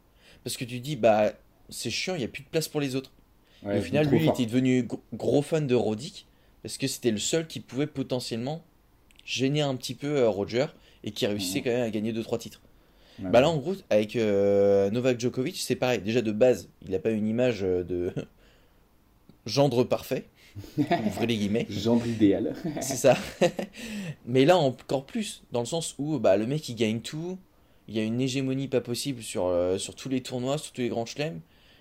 Parce 0.44 0.58
que 0.58 0.66
tu 0.66 0.80
dis, 0.80 0.96
bah, 0.96 1.34
c'est 1.70 1.92
chiant, 1.92 2.16
il 2.16 2.20
n'y 2.20 2.24
a 2.24 2.28
plus 2.28 2.42
de 2.42 2.48
place 2.50 2.68
pour 2.68 2.82
les 2.82 2.96
autres. 2.96 3.12
Ouais, 3.62 3.76
Et 3.76 3.80
au 3.80 3.84
final, 3.84 4.08
lui, 4.08 4.24
il 4.24 4.30
était 4.30 4.46
devenu 4.48 4.82
gro- 4.82 5.02
gros 5.14 5.44
fan 5.44 5.68
de 5.68 5.76
Roddick 5.76 6.26
parce 6.64 6.78
que 6.80 6.88
c'était 6.88 7.12
le 7.12 7.20
seul 7.20 7.46
qui 7.46 7.60
pouvait 7.60 7.86
potentiellement 7.86 8.64
gêner 9.26 9.62
un 9.62 9.76
petit 9.76 9.94
peu 9.94 10.08
euh, 10.18 10.30
Roger 10.30 10.66
et 11.04 11.12
qui 11.12 11.28
réussissait 11.28 11.62
quand 11.62 11.70
même 11.70 11.84
à 11.84 11.90
gagner 11.92 12.12
2-3 12.12 12.40
titres. 12.40 12.62
Bah 13.20 13.42
là, 13.42 13.50
en 13.50 13.58
gros, 13.58 13.76
avec 13.92 14.16
euh, 14.16 14.90
Novak 14.90 15.20
Djokovic, 15.20 15.58
c'est 15.58 15.76
pareil. 15.76 16.00
Déjà 16.02 16.22
de 16.24 16.32
base, 16.32 16.68
il 16.84 16.92
n'a 16.92 17.00
pas 17.00 17.12
une 17.12 17.28
image 17.28 17.62
de 17.62 18.12
gendre 19.48 19.84
parfait. 19.84 20.26
Ouvrez 20.78 21.28
les 21.28 21.38
guillemets. 21.38 21.66
Genre 21.70 22.06
idéal. 22.06 22.56
C'est 22.82 22.96
ça. 22.96 23.16
Mais 24.26 24.46
là, 24.46 24.58
encore 24.58 25.06
plus, 25.06 25.44
dans 25.52 25.60
le 25.60 25.66
sens 25.66 25.96
où 26.00 26.18
bah, 26.20 26.36
le 26.38 26.46
mec, 26.48 26.68
il 26.70 26.76
gagne 26.76 27.00
tout. 27.00 27.38
Il 27.88 27.96
y 27.96 28.00
a 28.00 28.04
une 28.04 28.20
hégémonie 28.20 28.68
pas 28.68 28.82
possible 28.82 29.22
sur, 29.22 29.46
euh, 29.46 29.78
sur 29.78 29.96
tous 29.96 30.10
les 30.10 30.22
tournois, 30.22 30.58
sur 30.58 30.74
tous 30.74 30.82
les 30.82 30.90
grands 30.90 31.06
chelems. 31.06 31.40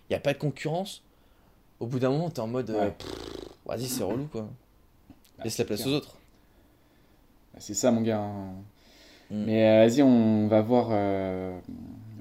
Il 0.09 0.13
n'y 0.13 0.17
a 0.17 0.21
pas 0.21 0.33
de 0.35 0.39
concurrence. 0.39 1.03
Au 1.81 1.87
bout 1.87 1.99
d'un 1.99 2.11
moment, 2.11 2.31
t'es 2.31 2.41
en 2.41 2.47
mode, 2.47 2.71
euh, 2.71 2.87
Ouais. 2.87 2.95
vas-y, 3.67 3.87
c'est 3.87 4.05
relou, 4.05 4.27
quoi. 4.31 4.43
Bah, 5.39 5.45
Laisse 5.45 5.59
la 5.59 5.65
place 5.65 5.83
clair. 5.83 5.93
aux 5.95 5.97
autres. 5.97 6.17
Bah, 7.53 7.59
C'est 7.61 7.75
ça, 7.75 7.91
mon 7.91 8.03
gars. 8.03 8.21
hein. 8.21 8.53
Mm. 9.31 9.45
Mais 9.45 9.67
euh, 9.69 9.87
vas-y, 9.87 10.03
on 10.03 10.47
va 10.49 10.61
voir 10.63 10.89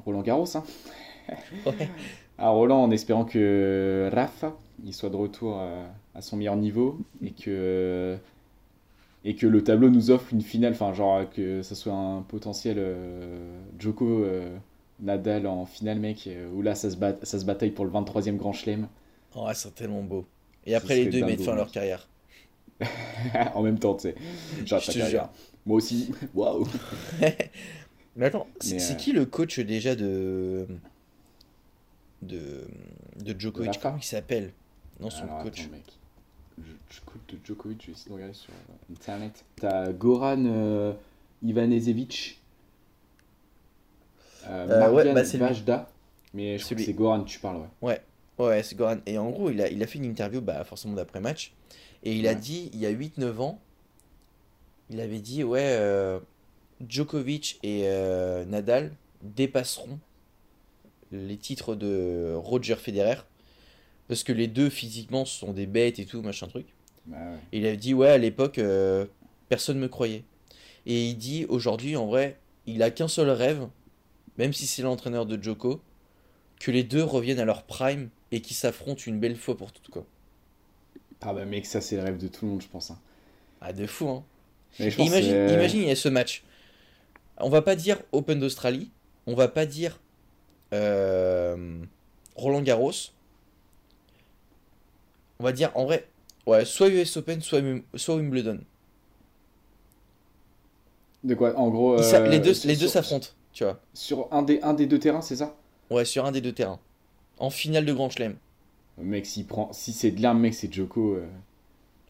Roland 0.05 0.21
Garros. 0.21 0.47
Hein. 0.55 0.63
Ouais. 1.65 1.89
À 2.37 2.49
Roland, 2.49 2.83
en 2.83 2.91
espérant 2.91 3.25
que 3.25 4.09
Rafa 4.13 4.55
il 4.83 4.93
soit 4.93 5.09
de 5.09 5.15
retour 5.15 5.61
à 6.13 6.21
son 6.21 6.37
meilleur 6.37 6.55
niveau 6.55 6.99
et 7.23 7.31
que, 7.31 8.17
et 9.25 9.35
que 9.35 9.47
le 9.47 9.63
tableau 9.63 9.89
nous 9.89 10.11
offre 10.11 10.31
une 10.31 10.41
finale, 10.41 10.73
enfin, 10.73 10.93
genre 10.93 11.27
que 11.29 11.63
ça 11.63 11.73
soit 11.73 11.93
un 11.93 12.21
potentiel 12.21 12.77
euh, 12.77 13.59
Djoko 13.79 14.23
euh, 14.23 14.55
Nadal 14.99 15.47
en 15.47 15.65
finale, 15.65 15.99
mec, 15.99 16.27
euh, 16.27 16.47
où 16.53 16.61
là 16.61 16.75
ça 16.75 16.91
se, 16.91 16.95
bat, 16.95 17.15
ça 17.23 17.39
se 17.39 17.45
bataille 17.45 17.71
pour 17.71 17.85
le 17.85 17.91
23e 17.91 18.37
Grand 18.37 18.53
Chelem 18.53 18.87
Oh, 19.33 19.47
c'est 19.53 19.73
tellement 19.73 20.03
beau. 20.03 20.25
Et 20.65 20.75
après, 20.75 20.95
les 20.95 21.07
deux 21.07 21.17
ils 21.17 21.25
mettent 21.25 21.41
fin 21.41 21.53
à 21.53 21.55
leur 21.55 21.71
carrière. 21.71 22.07
en 23.55 23.63
même 23.63 23.79
temps, 23.79 23.95
tu 23.95 24.09
sais. 24.09 24.15
Genre, 24.65 24.79
Je 24.79 24.85
ta 24.85 24.93
te 24.93 25.09
jure. 25.09 25.29
Moi 25.65 25.77
aussi, 25.77 26.11
waouh! 26.35 26.67
Mais 28.15 28.27
attends, 28.27 28.47
c'est 28.61 28.91
euh, 28.91 28.95
qui 28.95 29.11
le 29.11 29.25
coach 29.25 29.59
déjà 29.59 29.95
de. 29.95 30.67
de. 32.21 32.65
de 33.17 33.39
Djokovic? 33.39 33.79
Comment 33.81 33.97
il 33.97 34.03
s'appelle? 34.03 34.53
Non, 34.99 35.09
son 35.09 35.23
Alors, 35.23 35.43
coach. 35.43 35.61
attends, 35.61 35.71
mec. 35.71 35.83
Je, 36.89 37.01
coach 37.01 37.21
de 37.29 37.37
Djokovic, 37.45 37.81
je 37.81 37.87
vais 37.87 37.91
essayer 37.93 38.09
de 38.09 38.13
regarder 38.15 38.33
sur 38.33 38.51
euh, 38.53 38.93
internet. 38.93 39.43
T'as 39.57 39.91
Goran 39.91 40.45
euh, 40.45 40.93
Ivanisevic, 41.43 42.39
euh, 44.47 44.67
Euh, 44.69 44.91
ouais, 44.91 45.13
bah, 45.13 45.25
c'est. 45.25 45.37
Vajda, 45.37 45.89
mais 46.33 46.57
je 46.57 46.63
crois 46.63 46.77
que 46.77 46.83
c'est 46.83 46.93
Goran, 46.93 47.23
tu 47.23 47.39
parles, 47.39 47.67
ouais. 47.81 48.01
Ouais, 48.37 48.63
c'est 48.63 48.75
Goran. 48.75 48.97
Et 49.05 49.17
en 49.17 49.29
gros, 49.31 49.49
il 49.49 49.61
a, 49.61 49.69
il 49.69 49.81
a 49.83 49.87
fait 49.87 49.97
une 49.97 50.05
interview, 50.05 50.39
bah, 50.41 50.63
forcément 50.63 50.93
d'après-match. 50.93 51.53
Et 52.03 52.15
il 52.15 52.27
a 52.27 52.31
Ouais. 52.31 52.35
dit, 52.35 52.69
il 52.73 52.79
y 52.79 52.85
a 52.85 52.91
8-9 52.91 53.39
ans, 53.41 53.59
il 54.89 54.99
avait 55.01 55.19
dit, 55.19 55.43
ouais, 55.43 55.75
euh, 55.79 56.19
Djokovic 56.87 57.59
et 57.63 57.83
euh, 57.85 58.45
Nadal 58.45 58.91
dépasseront 59.23 59.99
les 61.11 61.37
titres 61.37 61.75
de 61.75 62.33
Roger 62.35 62.75
Federer. 62.75 63.17
Parce 64.07 64.23
que 64.23 64.31
les 64.33 64.47
deux, 64.47 64.69
physiquement, 64.69 65.25
sont 65.25 65.53
des 65.53 65.65
bêtes 65.65 65.99
et 65.99 66.05
tout, 66.05 66.21
machin 66.21 66.47
truc. 66.47 66.67
Bah, 67.05 67.17
ouais. 67.17 67.37
Et 67.51 67.59
il 67.59 67.65
a 67.65 67.75
dit, 67.75 67.93
ouais, 67.93 68.09
à 68.09 68.17
l'époque, 68.17 68.57
euh, 68.59 69.05
personne 69.49 69.77
ne 69.77 69.81
me 69.83 69.87
croyait. 69.87 70.23
Et 70.85 71.07
il 71.09 71.15
dit, 71.17 71.45
aujourd'hui, 71.49 71.95
en 71.95 72.05
vrai, 72.07 72.39
il 72.67 72.83
a 72.83 72.91
qu'un 72.91 73.07
seul 73.07 73.29
rêve, 73.29 73.67
même 74.37 74.53
si 74.53 74.67
c'est 74.67 74.81
l'entraîneur 74.83 75.25
de 75.25 75.41
Djoko, 75.41 75.81
que 76.59 76.71
les 76.71 76.83
deux 76.83 77.03
reviennent 77.03 77.39
à 77.39 77.45
leur 77.45 77.63
prime 77.63 78.09
et 78.31 78.41
qu'ils 78.41 78.55
s'affrontent 78.55 79.03
une 79.07 79.19
belle 79.19 79.35
fois 79.37 79.57
pour 79.57 79.71
toutes, 79.71 79.89
quoi. 79.89 80.05
Ah 81.21 81.33
bah 81.33 81.45
mec, 81.45 81.65
ça 81.65 81.81
c'est 81.81 81.95
le 81.95 82.03
rêve 82.03 82.17
de 82.17 82.27
tout 82.27 82.45
le 82.45 82.51
monde, 82.51 82.61
je 82.61 82.67
pense. 82.67 82.91
hein. 82.91 82.99
Ah, 83.61 83.73
de 83.73 83.87
fou, 83.87 84.07
hein. 84.09 84.23
Mais 84.79 84.91
je 84.91 84.97
pense 84.97 85.07
Imagine, 85.07 85.31
que, 85.31 85.35
euh, 85.35 85.53
imagine, 85.53 85.81
il 85.81 85.87
y 85.87 85.91
a 85.91 85.95
ce 85.95 86.09
match. 86.09 86.43
On 87.37 87.49
va 87.49 87.61
pas 87.61 87.75
dire 87.75 88.01
Open 88.11 88.39
d'Australie, 88.39 88.91
on 89.25 89.33
va 89.35 89.47
pas 89.47 89.65
dire 89.65 89.99
euh, 90.73 91.79
Roland 92.35 92.61
Garros. 92.61 92.91
On 95.39 95.43
va 95.45 95.51
dire, 95.53 95.71
en 95.75 95.85
vrai, 95.85 96.11
ouais, 96.45 96.65
soit 96.65 96.89
US 96.89 97.17
Open, 97.17 97.41
soit, 97.41 97.61
Wim- 97.61 97.83
soit 97.95 98.15
Wimbledon. 98.15 98.59
De 101.23 101.35
quoi 101.35 101.57
En 101.57 101.69
gros, 101.69 101.95
Ils 101.97 102.03
s'a- 102.05 102.21
euh, 102.21 102.29
les 102.29 102.39
deux 102.39 102.53
sur- 102.53 102.69
les 102.69 102.75
deux 102.77 102.87
s'affrontent, 102.87 103.27
tu 103.51 103.63
vois. 103.63 103.81
Sur 103.93 104.31
un 104.31 104.43
des, 104.43 104.61
un 104.61 104.73
des 104.73 104.85
deux 104.85 104.99
terrains, 104.99 105.21
c'est 105.21 105.37
ça? 105.37 105.55
Ouais, 105.89 106.05
sur 106.05 106.25
un 106.25 106.31
des 106.31 106.41
deux 106.41 106.51
terrains. 106.53 106.79
En 107.39 107.49
finale 107.49 107.85
de 107.85 107.93
Grand 107.93 108.09
Chelem. 108.09 108.37
Mec, 108.97 109.25
s'il 109.25 109.45
prend, 109.47 109.71
si 109.71 109.93
c'est 109.93 110.11
de 110.11 110.21
l'un, 110.21 110.33
mec, 110.33 110.53
c'est 110.53 110.71
Djoko. 110.73 111.15
euh, 111.15 111.27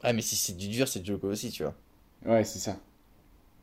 Ouais, 0.04 0.14
mais 0.14 0.22
si 0.22 0.36
c'est 0.38 0.56
du 0.56 0.68
dur, 0.70 0.88
c'est 0.88 1.06
Djoko 1.06 1.28
aussi, 1.28 1.52
tu 1.52 1.64
vois. 1.64 1.76
Ouais, 2.26 2.44
c'est 2.44 2.60
ça. 2.60 2.78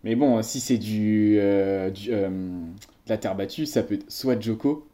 Mais 0.05 0.17
bon, 0.17 0.43
si 0.43 0.61
c'est 0.61 0.79
du, 0.79 1.39
euh, 1.41 1.91
du, 1.91 2.11
de 2.11 2.73
la 3.09 3.19
terre 3.19 3.37
battue, 3.37 3.67
ça 3.67 3.83
peut 3.83 3.95
être 3.95 4.11
soit 4.11 4.41
Djoko 4.41 4.92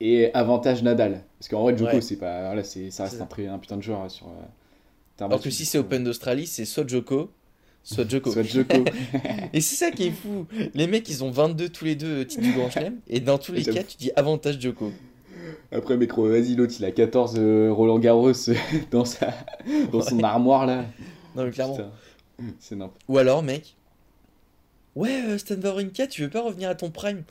et 0.00 0.32
avantage 0.34 0.82
Nadal. 0.82 1.22
Parce 1.38 1.48
qu'en 1.48 1.62
vrai, 1.62 1.76
Djoko, 1.76 1.92
Ouais. 1.96 2.00
c'est 2.00 2.16
pas, 2.16 2.46
voilà, 2.46 2.64
c'est, 2.64 2.90
ça 2.90 3.04
reste 3.04 3.20
un, 3.20 3.26
très, 3.26 3.46
un 3.46 3.58
putain 3.58 3.76
de 3.76 3.82
joueur 3.82 4.02
euh, 4.04 4.08
sur 4.08 4.26
euh, 4.26 5.24
Alors 5.24 5.40
que 5.40 5.50
si 5.50 5.64
c'est 5.64 5.78
coup. 5.78 5.84
Open 5.84 6.04
d'Australie, 6.04 6.46
c'est 6.46 6.64
soit 6.64 6.86
Djoko, 6.86 7.30
soit 7.82 8.08
Djoko. 8.08 8.30
Soit 8.30 8.42
Djoko. 8.44 8.84
Et 9.52 9.60
c'est 9.60 9.76
ça 9.76 9.90
qui 9.90 10.06
est 10.08 10.10
fou. 10.10 10.46
Les 10.74 10.86
mecs, 10.86 11.08
ils 11.08 11.24
ont 11.24 11.30
22 11.30 11.68
tous 11.68 11.84
les 11.84 11.94
deux 11.96 12.24
titres 12.26 12.42
du 12.42 12.52
Grand 12.52 12.70
Chelem. 12.70 12.98
Et 13.08 13.20
dans 13.20 13.38
tous 13.38 13.52
les 13.52 13.62
cas, 13.64 13.82
tu 13.82 13.96
dis 13.96 14.10
avantage 14.16 14.60
Djoko. 14.60 14.92
Après, 15.72 15.96
mec, 15.96 16.16
vas-y, 16.16 16.54
l'autre, 16.54 16.74
il 16.78 16.84
a 16.84 16.90
14 16.90 17.34
euh, 17.38 17.72
Roland 17.72 17.98
Garros 17.98 18.30
euh, 18.48 18.54
dans, 18.90 19.04
sa, 19.04 19.32
dans 19.92 20.00
son 20.02 20.22
armoire 20.22 20.66
là. 20.66 20.84
Non, 21.36 21.44
mais 21.44 21.50
clairement. 21.50 21.74
Putain, 21.76 21.90
c'est 22.58 22.76
n'importe 22.76 23.00
Ou 23.08 23.18
alors, 23.18 23.42
mec. 23.42 23.76
Ouais, 24.94 25.22
euh, 25.26 25.38
Stan 25.38 25.54
Wawrinka, 25.62 26.06
tu 26.06 26.22
veux 26.22 26.30
pas 26.30 26.42
revenir 26.42 26.68
à 26.70 26.74
ton 26.74 26.90
prime? 26.90 27.22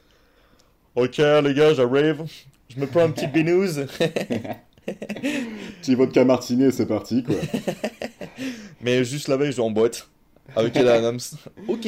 Ok, 0.95 1.17
les 1.17 1.53
gars, 1.53 1.73
j'arrive. 1.73 2.23
Je 2.69 2.79
me 2.79 2.87
prends 2.87 3.01
un 3.01 3.11
petit 3.11 3.27
binouze. 3.27 3.85
Petit 5.81 5.95
vodka 5.95 6.23
martini, 6.25 6.71
c'est 6.71 6.85
parti 6.85 7.23
quoi. 7.23 7.35
Mais 8.81 9.03
juste 9.03 9.27
la 9.27 9.37
veille, 9.37 9.51
je 9.51 9.61
en 9.61 9.71
boîte. 9.71 10.07
Avec 10.55 10.75
Ed 10.77 10.87
Adams. 10.87 11.19
ok. 11.67 11.85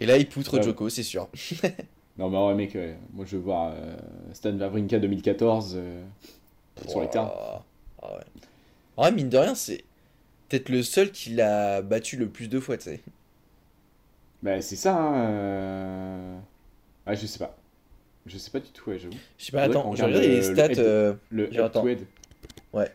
Et 0.00 0.06
là, 0.06 0.16
il 0.16 0.28
poutre 0.28 0.54
Ouais. 0.54 0.62
Djoko, 0.62 0.88
c'est 0.88 1.02
sûr. 1.02 1.28
non, 2.18 2.28
mais 2.28 2.38
ouais, 2.38 2.54
mec, 2.54 2.74
ouais, 2.74 2.96
moi 3.12 3.24
je 3.26 3.36
veux 3.36 3.42
voir 3.42 3.72
euh, 3.74 3.96
Stan 4.32 4.56
Wawrinka 4.56 4.98
2014 4.98 5.74
euh, 5.76 6.02
sur 6.88 7.00
les 7.02 7.08
terrains. 7.08 7.32
Ah 7.36 7.62
ah 8.02 9.02
ouais. 9.04 9.12
Mine 9.12 9.28
de 9.28 9.38
rien, 9.38 9.54
c'est 9.54 9.84
peut-être 10.48 10.68
le 10.70 10.82
seul 10.82 11.12
qui 11.12 11.30
l'a 11.30 11.82
battu 11.82 12.16
le 12.16 12.28
plus 12.28 12.48
de 12.48 12.58
fois, 12.58 12.76
tu 12.76 12.84
sais. 12.84 13.00
Bah, 14.42 14.60
c'est 14.60 14.76
ça, 14.76 14.96
hein. 14.96 15.14
euh, 15.16 16.38
Ouais, 17.06 17.16
je 17.16 17.26
sais 17.26 17.38
pas. 17.38 17.56
Je 18.28 18.38
sais 18.38 18.50
pas 18.50 18.60
du 18.60 18.70
tout, 18.70 18.90
ouais, 18.90 18.98
j'avoue. 18.98 19.14
Je 19.38 19.44
sais 19.46 19.52
pas, 19.52 19.62
attends, 19.62 19.94
j'ai 19.96 20.02
regarde 20.04 20.22
le- 20.22 20.28
les 20.28 20.36
le 20.36 20.42
stats. 20.42 20.66
head- 20.70 20.78
euh, 20.78 21.14
Le. 21.30 21.48
Ouais. 22.72 22.90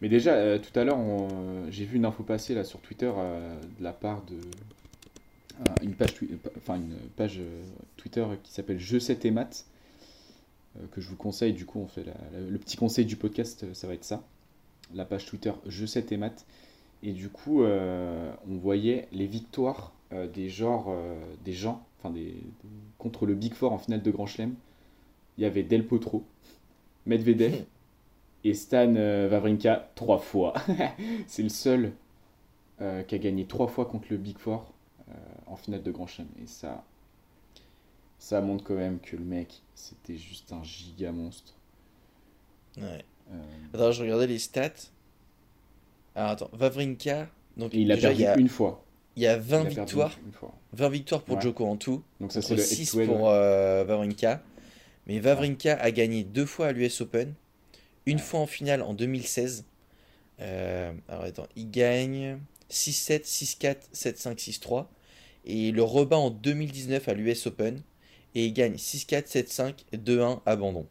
Mais 0.00 0.08
déjà, 0.08 0.34
euh, 0.34 0.58
tout 0.58 0.78
à 0.78 0.84
l'heure, 0.84 0.98
on- 0.98 1.66
j'ai 1.70 1.84
vu 1.84 1.96
une 1.96 2.04
info 2.06 2.22
passer 2.22 2.54
là 2.54 2.64
sur 2.64 2.80
Twitter 2.80 3.10
euh, 3.14 3.54
de 3.78 3.84
la 3.84 3.92
part 3.92 4.22
de 4.22 4.34
euh, 4.36 5.64
une 5.82 5.92
page, 5.94 6.14
enfin 6.56 6.76
une 6.76 6.96
page 7.16 7.38
euh, 7.38 7.62
Twitter 7.98 8.24
qui 8.42 8.50
s'appelle 8.52 8.78
Je 8.78 8.98
7 8.98 9.24
et 9.26 9.30
maths 9.30 9.66
euh, 10.78 10.86
que 10.92 11.00
je 11.02 11.08
vous 11.08 11.16
conseille. 11.16 11.52
Du 11.52 11.66
coup, 11.66 11.80
on 11.80 11.86
fait 11.86 12.04
la- 12.04 12.12
la- 12.32 12.48
le 12.48 12.58
petit 12.58 12.76
conseil 12.78 13.04
du 13.04 13.16
podcast, 13.16 13.64
euh, 13.64 13.74
ça 13.74 13.86
va 13.86 13.94
être 13.94 14.04
ça. 14.04 14.22
La 14.94 15.04
page 15.04 15.26
Twitter 15.26 15.52
Je 15.66 15.84
sais 15.86 16.02
tes 16.02 16.16
maths. 16.16 16.46
Et 17.02 17.12
du 17.12 17.28
coup, 17.28 17.62
euh, 17.62 18.30
on 18.50 18.56
voyait 18.56 19.08
les 19.12 19.26
victoires 19.26 19.92
euh, 20.12 20.26
des, 20.26 20.48
genres, 20.48 20.86
euh, 20.88 21.14
des 21.44 21.52
gens 21.52 21.86
enfin 22.00 22.10
des, 22.12 22.26
des- 22.32 22.42
contre 22.98 23.26
le 23.26 23.34
Big 23.34 23.54
Four 23.54 23.72
en 23.72 23.78
finale 23.78 24.02
de 24.02 24.10
Grand 24.10 24.26
Chelem. 24.26 24.54
Il 25.38 25.42
y 25.42 25.46
avait 25.46 25.62
Del 25.62 25.86
Potro, 25.86 26.24
Medvedev 27.06 27.64
et 28.44 28.54
Stan 28.54 28.94
euh, 28.96 29.30
Wawrinka 29.30 29.90
trois 29.96 30.18
fois. 30.18 30.54
C'est 31.26 31.42
le 31.42 31.48
seul 31.50 31.92
euh, 32.80 33.02
qui 33.02 33.14
a 33.14 33.18
gagné 33.18 33.46
trois 33.46 33.68
fois 33.68 33.86
contre 33.86 34.08
le 34.10 34.16
Big 34.18 34.38
Four 34.38 34.72
euh, 35.08 35.12
en 35.46 35.56
finale 35.56 35.82
de 35.82 35.90
Grand 35.92 36.06
Chelem. 36.06 36.28
Et 36.42 36.46
ça, 36.46 36.84
ça 38.18 38.40
montre 38.40 38.62
quand 38.64 38.74
même 38.76 39.00
que 39.00 39.16
le 39.16 39.24
mec, 39.24 39.62
c'était 39.74 40.16
juste 40.16 40.52
un 40.52 40.62
giga 40.62 41.10
monstre. 41.12 41.54
Ouais. 42.76 43.04
Euh, 43.32 43.42
Attends, 43.74 43.92
je 43.92 44.02
regardais 44.02 44.26
les 44.26 44.38
stats. 44.38 44.90
Alors 46.14 46.30
attends, 46.30 46.50
Vavrinka. 46.52 47.28
Donc 47.56 47.74
et 47.74 47.80
il 47.80 47.90
a 47.92 47.96
perdu 47.96 48.24
a, 48.24 48.38
une 48.38 48.48
fois. 48.48 48.84
Il 49.16 49.22
y 49.22 49.26
a 49.26 49.36
Il 49.36 49.40
20 49.42 49.58
a 49.58 49.62
perdu 49.64 49.80
victoires. 49.80 50.18
une 50.26 50.32
fois. 50.32 50.54
20 50.72 50.88
victoires 50.88 51.22
pour 51.22 51.36
Ouais. 51.36 51.42
Djoko 51.42 51.66
en 51.66 51.76
tout. 51.76 52.02
Donc 52.20 52.32
ça, 52.32 52.40
c'est 52.42 52.48
contre 52.48 52.60
le 52.60 52.66
6 52.66 52.94
head-to-head, 52.94 53.06
pour 53.08 53.28
euh, 53.30 53.84
Wawrinka. 53.84 54.42
Mais 55.06 55.20
Wawrinka 55.20 55.74
a 55.76 55.90
gagné 55.90 56.24
deux 56.24 56.46
fois 56.46 56.68
à 56.68 56.72
l'US 56.72 57.00
Open. 57.00 57.34
Une 58.06 58.16
Ouais. 58.16 58.22
fois 58.22 58.40
en 58.40 58.46
finale 58.46 58.82
en 58.82 58.94
2016. 58.94 59.64
Euh, 60.40 60.92
alors 61.08 61.24
attends, 61.24 61.46
il 61.56 61.70
gagne 61.70 62.38
6-7, 62.70 63.24
6-4, 63.26 63.76
7-5, 63.92 64.38
6-3. 64.38 64.86
Et 65.44 65.70
le 65.72 65.82
rebat 65.82 66.16
en 66.18 66.30
2019 66.30 67.08
à 67.08 67.14
l'US 67.14 67.46
Open. 67.46 67.80
Et 68.34 68.46
il 68.46 68.52
gagne 68.52 68.74
6-4, 68.76 69.26
7-5, 69.26 69.74
2-1, 69.94 70.40
abandon. 70.46 70.86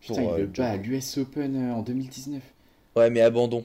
Putain, 0.00 0.14
pour, 0.22 0.22
il 0.22 0.34
euh, 0.34 0.38
le 0.40 0.46
bat 0.46 0.70
à 0.70 0.76
l'US 0.76 1.18
Open 1.18 1.56
euh, 1.56 1.74
en 1.74 1.82
2019. 1.82 2.42
Ouais, 2.96 3.10
mais 3.10 3.20
abandon 3.20 3.64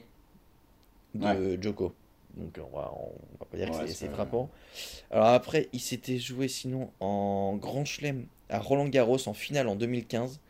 de 1.14 1.58
Djoko. 1.60 1.92
Donc 2.36 2.58
on 2.58 2.76
va, 2.76 2.92
on 2.96 3.38
va 3.38 3.46
pas 3.50 3.56
dire 3.56 3.70
que 3.70 3.76
Ouais, 3.76 3.86
c'est- 3.86 3.94
c'est 3.94 4.08
frappant. 4.08 4.50
Alors 5.10 5.26
après, 5.26 5.68
il 5.72 5.80
s'était 5.80 6.18
joué 6.18 6.48
sinon 6.48 6.90
en 7.00 7.56
Grand 7.60 7.84
Chelem 7.84 8.26
à 8.48 8.58
Roland 8.58 8.88
Garros 8.88 9.18
en 9.28 9.34
finale 9.34 9.68
en 9.68 9.76
2015. 9.76 10.40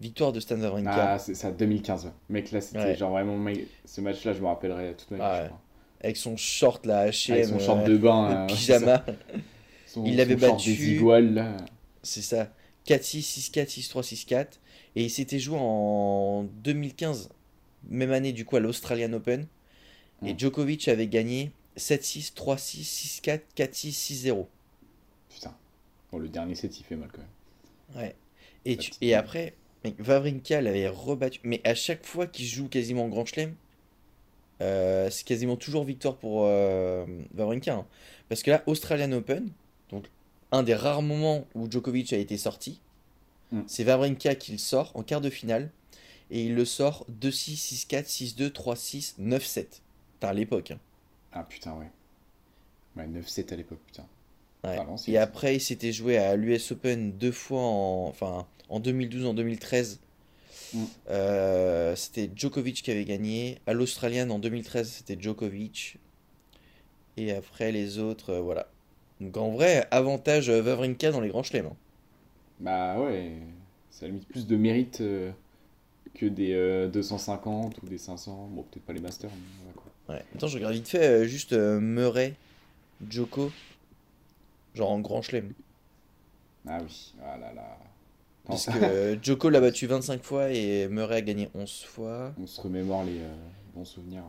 Victoire 0.00 0.32
de 0.32 0.40
Stan 0.40 0.58
Wawrinka. 0.60 1.12
Ah, 1.12 1.18
c'est 1.18 1.34
ça, 1.34 1.52
2015. 1.52 2.06
ouais. 2.06 2.10
Mec, 2.28 2.50
là, 2.50 2.60
c'était 2.60 2.78
Ouais. 2.78 2.96
genre 2.96 3.10
vraiment. 3.12 3.36
mec, 3.38 3.66
ce 3.84 4.00
match-là, 4.00 4.32
je 4.32 4.40
me 4.40 4.46
rappellerai 4.46 4.94
toute 4.94 5.10
ma 5.12 5.16
vie. 5.18 5.22
Ah 5.24 5.42
ouais. 5.44 5.50
Avec 6.02 6.16
son 6.16 6.36
short 6.36 6.84
là, 6.84 7.06
H&M, 7.10 7.34
Avec 7.36 7.46
son 7.46 7.58
short 7.60 7.80
euh, 7.80 7.88
de 7.88 7.96
bain. 7.96 8.30
euh, 8.42 8.46
pyjama. 8.46 9.04
Son- 9.86 10.04
Il 10.04 10.16
l'avait 10.16 10.34
battu. 10.34 10.98
C'est 12.02 12.22
ça. 12.22 12.48
4-6, 12.86 13.22
6-4, 13.22 13.68
6-3, 13.70 14.02
6-4. 14.02 14.58
Et 14.96 15.04
il 15.04 15.10
s'était 15.10 15.38
joué 15.38 15.56
en 15.60 16.42
2015, 16.64 17.28
même 17.88 18.10
année 18.12 18.32
du 18.32 18.44
coup 18.44 18.56
à 18.56 18.60
l'Australian 18.60 19.12
Open. 19.12 19.46
Et 20.24 20.32
Mm. 20.34 20.38
Djokovic 20.38 20.88
avait 20.88 21.06
gagné 21.08 21.50
7-6, 21.76 22.32
3-6, 22.34 22.84
6-4, 22.84 23.40
4-6, 23.56 23.92
6-0. 23.92 24.46
Putain. 25.28 25.54
Bon, 26.12 26.18
le 26.18 26.28
dernier 26.28 26.54
set, 26.54 26.78
il 26.78 26.84
fait 26.84 26.96
mal 26.96 27.10
quand 27.12 27.18
même. 27.18 28.02
Ouais. 28.04 28.14
Et, 28.64 28.76
tu- 28.76 28.92
et 29.00 29.14
après, 29.14 29.54
mec, 29.84 29.94
Wawrinka 30.06 30.60
l'avait 30.60 30.88
rebattu. 30.88 31.40
Mais 31.44 31.60
à 31.64 31.74
chaque 31.74 32.06
fois 32.06 32.26
qu'il 32.26 32.46
joue 32.46 32.68
quasiment 32.68 33.04
en 33.04 33.08
Grand 33.08 33.26
Chelem, 33.26 33.54
euh, 34.60 35.10
c'est 35.10 35.24
quasiment 35.26 35.56
toujours 35.56 35.84
victoire 35.84 36.16
pour 36.16 36.44
euh, 36.46 37.04
Wawrinka. 37.36 37.74
hein. 37.74 37.86
Parce 38.28 38.42
que 38.42 38.50
là, 38.50 38.62
Australian 38.66 39.12
Open, 39.12 39.50
donc 39.90 40.06
un 40.52 40.62
des 40.62 40.74
rares 40.74 41.02
moments 41.02 41.44
où 41.54 41.70
Djokovic 41.70 42.12
a 42.12 42.16
été 42.18 42.38
sorti, 42.38 42.80
Mm. 43.52 43.62
c'est 43.66 43.84
Wawrinka 43.84 44.34
qui 44.36 44.52
le 44.52 44.58
sort 44.58 44.90
en 44.94 45.02
quart 45.02 45.20
de 45.20 45.28
finale. 45.30 45.70
Et 46.30 46.44
il 46.46 46.54
le 46.54 46.64
sort 46.64 47.04
2-6, 47.20 47.56
6-4, 47.56 48.06
6-2, 48.08 48.48
3-6, 48.50 49.14
9-7. 49.18 49.82
À 50.22 50.32
l'époque. 50.32 50.70
hein. 50.70 50.78
Ah, 51.32 51.44
putain, 51.44 51.74
ouais. 51.74 51.90
Ouais, 52.96 53.06
9-7 53.08 53.52
à 53.52 53.56
l'époque, 53.56 53.80
putain. 53.86 54.06
Ouais. 54.64 54.78
Et 55.08 55.18
après, 55.18 55.56
il 55.56 55.60
s'était 55.60 55.92
joué 55.92 56.16
à 56.16 56.36
l'US 56.36 56.72
Open 56.72 57.12
deux 57.12 57.32
fois 57.32 57.60
en, 57.60 58.06
enfin, 58.08 58.46
en 58.70 58.80
2012, 58.80 59.26
en 59.26 59.34
2013. 59.34 60.00
Mm. 60.72 60.84
Euh, 61.10 61.94
c'était 61.96 62.30
Djokovic 62.34 62.82
qui 62.82 62.90
avait 62.90 63.04
gagné. 63.04 63.58
À 63.66 63.74
l'Australian 63.74 64.30
en 64.30 64.38
2013, 64.38 64.88
c'était 64.90 65.20
Djokovic. 65.20 65.98
Et 67.16 67.32
après, 67.32 67.72
les 67.72 67.98
autres, 67.98 68.30
euh, 68.30 68.40
voilà. 68.40 68.68
Donc 69.20 69.36
en 69.36 69.50
vrai, 69.50 69.86
avantage 69.90 70.48
euh, 70.48 70.62
Wawrinka 70.62 71.10
dans 71.12 71.20
les 71.20 71.28
grands 71.28 71.42
chelems. 71.42 71.66
hein. 71.66 71.76
Bah 72.60 72.98
ouais, 73.00 73.32
ça 73.90 74.06
a 74.06 74.08
limite 74.08 74.26
plus 74.28 74.46
de 74.46 74.56
mérite 74.56 75.00
euh, 75.00 75.30
que 76.14 76.26
des 76.26 76.52
euh, 76.54 76.88
250 76.88 77.82
ou 77.82 77.86
des 77.86 77.98
500. 77.98 78.48
Bon, 78.52 78.62
peut-être 78.62 78.84
pas 78.84 78.92
les 78.92 79.00
masters, 79.00 79.30
mais. 79.30 79.63
Ouais. 80.08 80.22
Attends, 80.34 80.48
je 80.48 80.56
regarde 80.56 80.74
vite 80.74 80.88
fait 80.88 81.06
euh, 81.06 81.24
juste 81.24 81.52
euh, 81.54 81.80
Murray, 81.80 82.34
Djoko, 83.08 83.50
genre 84.74 84.90
en 84.92 85.00
grand 85.00 85.22
chelem. 85.22 85.52
Ah 86.66 86.78
oui, 86.82 87.14
ah 87.22 87.36
là 87.38 87.52
là. 87.54 87.78
Parce 88.46 88.66
que 88.66 88.72
euh, 88.82 89.16
Djoko 89.22 89.48
l'a 89.48 89.60
battu 89.60 89.86
25 89.86 90.22
fois 90.22 90.50
et 90.50 90.88
Murray 90.88 91.16
a 91.16 91.20
gagné 91.22 91.48
11 91.54 91.84
fois. 91.84 92.32
On 92.40 92.46
se 92.46 92.60
remémore 92.60 93.04
les 93.04 93.18
euh, 93.20 93.34
bons 93.74 93.84
souvenirs. 93.86 94.24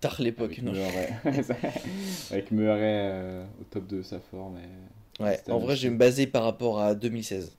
Tard 0.00 0.16
l'époque, 0.20 0.58
non 0.62 0.72
Murray, 0.72 1.14
avec 2.30 2.50
Murray 2.50 3.08
euh, 3.10 3.44
au 3.60 3.64
top 3.64 3.86
de 3.86 4.02
sa 4.02 4.20
forme. 4.20 4.58
et- 4.58 5.22
Ouais, 5.22 5.40
en 5.48 5.58
vrai, 5.60 5.76
je 5.76 5.86
vais 5.86 5.94
me 5.94 5.98
baser 5.98 6.26
par 6.26 6.42
rapport 6.42 6.80
à 6.80 6.94
2016. 6.96 7.52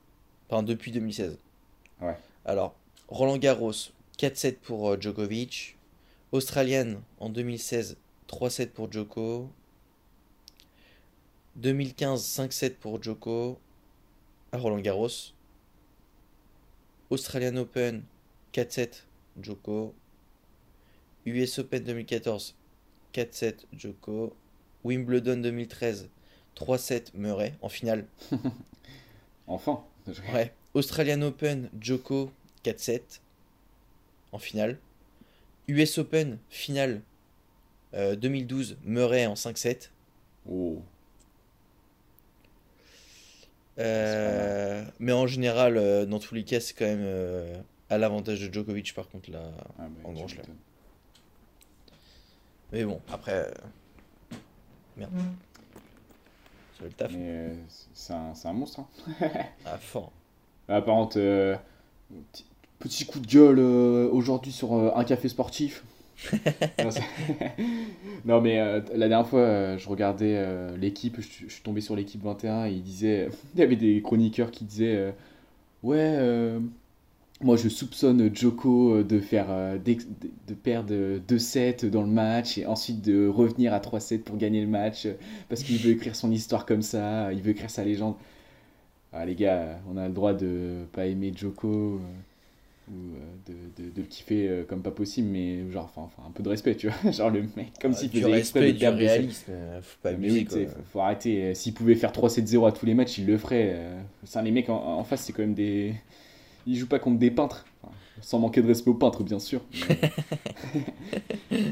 Enfin, 0.49 0.61
depuis 0.61 0.91
2016. 0.91 1.37
Ouais. 2.01 2.15
Alors, 2.43 2.75
Roland 3.07 3.37
Garros, 3.37 3.71
4-7 4.19 4.55
pour 4.57 4.99
Djokovic. 5.01 5.77
Australienne, 6.35 7.01
en 7.21 7.29
2016, 7.29 7.95
3-7 8.27 8.67
pour 8.71 8.91
Djoko. 8.91 9.49
2015, 11.55 12.21
5-7 12.21 12.73
pour 12.73 13.01
Djoko 13.01 13.57
à 14.51 14.57
Roland 14.57 14.81
Garros. 14.81 15.07
Australian 17.09 17.55
Open, 17.55 18.03
4-7 18.51 19.03
Djoko. 19.41 19.95
US 21.25 21.59
Open 21.59 21.85
2014, 21.85 22.53
4-7 23.13 23.55
Djoko. 23.71 24.35
Wimbledon 24.83 25.37
2013, 25.37 26.09
3-7 26.57 27.11
Murray 27.13 27.53
en 27.61 27.69
finale. 27.69 28.07
Enfin. 29.47 29.85
Ouais. 30.33 30.53
Australian 30.73 31.21
Open, 31.21 31.69
Djoko 31.79 32.29
4-7 32.65 33.21
en 34.33 34.39
finale. 34.39 34.77
US 35.67 35.97
Open, 35.97 36.37
finale 36.49 37.01
euh, 37.93 38.15
2012, 38.15 38.77
Murray 38.83 39.25
en 39.25 39.33
5-7. 39.35 39.89
Oh. 40.49 40.81
Euh, 43.77 44.85
mais 44.99 45.11
en 45.11 45.27
général, 45.27 45.77
euh, 45.77 46.05
dans 46.05 46.19
tous 46.19 46.33
les 46.35 46.43
cas, 46.43 46.59
c'est 46.59 46.73
quand 46.73 46.85
même 46.85 47.01
euh, 47.03 47.57
à 47.89 47.97
l'avantage 47.97 48.39
de 48.41 48.53
Djokovic 48.53 48.93
par 48.93 49.09
contre 49.09 49.31
là. 49.31 49.51
Ah, 49.79 49.87
En 50.03 50.13
grand 50.13 50.27
chelem. 50.27 50.45
Mais 52.71 52.83
bon, 52.85 53.01
après. 53.11 53.33
euh, 53.33 53.51
Merde. 54.97 55.11
C'est 56.77 56.83
le 56.85 56.89
taf. 56.91 57.11
Mais 57.11 57.17
euh, 57.29 57.55
c'est 57.93 58.13
un, 58.13 58.53
monstre. 58.53 58.81
Hein. 58.81 58.87
Ah, 59.65 59.77
fort. 59.77 60.11
Par 60.67 60.83
contre, 60.83 61.17
euh, 61.19 61.55
petit, 62.79 63.05
coup 63.05 63.19
de 63.19 63.27
gueule 63.27 63.59
euh, 63.59 64.09
aujourd'hui 64.11 64.51
sur 64.51 64.73
euh, 64.73 64.91
un 64.95 65.03
café 65.03 65.27
sportif. 65.29 65.83
non, 68.25 68.41
mais 68.41 68.59
euh, 68.59 68.81
la 68.93 69.07
dernière 69.07 69.27
fois, 69.27 69.77
je 69.77 69.87
regardais 69.87 70.75
l'équipe, 70.77 71.19
je, 71.19 71.47
je 71.47 71.53
suis 71.53 71.63
tombé 71.63 71.81
sur 71.81 71.95
l'équipe 71.95 72.23
21 72.23 72.65
et 72.65 72.71
il 72.71 72.83
disait, 72.83 73.29
il 73.55 73.59
y 73.59 73.63
avait 73.63 73.75
des 73.75 74.01
chroniqueurs 74.01 74.51
qui 74.51 74.63
disaient 74.63 75.13
Ouais, 75.83 76.17
moi 77.41 77.57
je 77.57 77.69
soupçonne 77.69 78.33
Joko 78.33 79.03
de, 79.03 79.19
faire, 79.19 79.47
de, 79.77 79.97
de 80.47 80.53
perdre 80.55 81.19
2-7 81.27 81.89
dans 81.89 82.01
le 82.01 82.07
match 82.07 82.57
et 82.57 82.65
ensuite 82.65 83.01
de 83.03 83.27
revenir 83.27 83.73
à 83.73 83.79
3-7 83.79 84.19
pour 84.19 84.37
gagner 84.37 84.61
le 84.61 84.67
match 84.67 85.07
parce 85.47 85.61
qu'il 85.61 85.77
veut 85.77 85.91
écrire 85.91 86.15
son 86.15 86.31
histoire 86.31 86.65
comme 86.65 86.81
ça, 86.81 87.31
il 87.33 87.41
veut 87.41 87.51
écrire 87.51 87.69
sa 87.69 87.83
légende. 87.83 88.15
Ah, 89.13 89.25
les 89.25 89.35
gars, 89.35 89.79
on 89.89 89.97
a 89.97 90.07
le 90.07 90.13
droit 90.13 90.33
de 90.33 90.85
pas 90.91 91.05
aimer 91.05 91.31
Joko 91.35 92.01
ou 92.89 93.15
euh, 93.15 93.35
de, 93.77 93.83
de, 93.83 93.89
de 93.89 94.01
le 94.01 94.07
kiffer 94.07 94.47
euh, 94.47 94.63
comme 94.63 94.81
pas 94.83 94.91
possible, 94.91 95.27
mais 95.29 95.69
genre, 95.71 95.91
enfin, 95.95 96.09
un 96.27 96.31
peu 96.31 96.43
de 96.43 96.49
respect, 96.49 96.75
tu 96.75 96.89
vois. 96.89 97.11
genre 97.11 97.29
le 97.31 97.41
mec, 97.55 97.71
comme 97.81 97.93
Ah, 97.93 97.95
s'il 97.95 98.09
faisait 98.11 98.25
respect, 98.25 98.73
de 98.73 98.77
du 98.77 98.87
réalisme. 98.87 99.45
euh, 99.49 99.81
Faut 99.81 99.97
pas 100.03 100.11
Mais 100.17 100.29
abuser, 100.29 100.39
oui, 100.39 100.45
tu 100.45 100.51
sais, 100.51 100.65
quoi. 100.65 100.73
faut, 100.75 100.81
faut 100.93 100.99
arrêter. 101.01 101.55
S'il 101.55 101.73
pouvait 101.73 101.95
faire 101.95 102.11
3-7-0 102.11 102.67
à 102.67 102.71
tous 102.71 102.85
les 102.85 102.93
matchs, 102.93 103.17
il 103.17 103.25
le 103.25 103.37
ferait. 103.37 103.75
les 104.43 104.51
mecs 104.51 104.69
en, 104.69 104.75
en 104.99 105.03
face, 105.03 105.23
c'est 105.23 105.33
quand 105.33 105.41
même 105.43 105.53
des. 105.55 105.93
Ils 106.67 106.75
jouent 106.77 106.87
pas 106.87 106.99
contre 106.99 107.19
des 107.19 107.31
peintres. 107.31 107.65
Enfin, 107.83 107.93
sans 108.21 108.39
manquer 108.39 108.61
de 108.61 108.67
respect 108.67 108.89
aux 108.91 108.95
peintres, 108.95 109.23
bien 109.23 109.39
sûr. 109.39 109.61
Mais, 111.51 111.65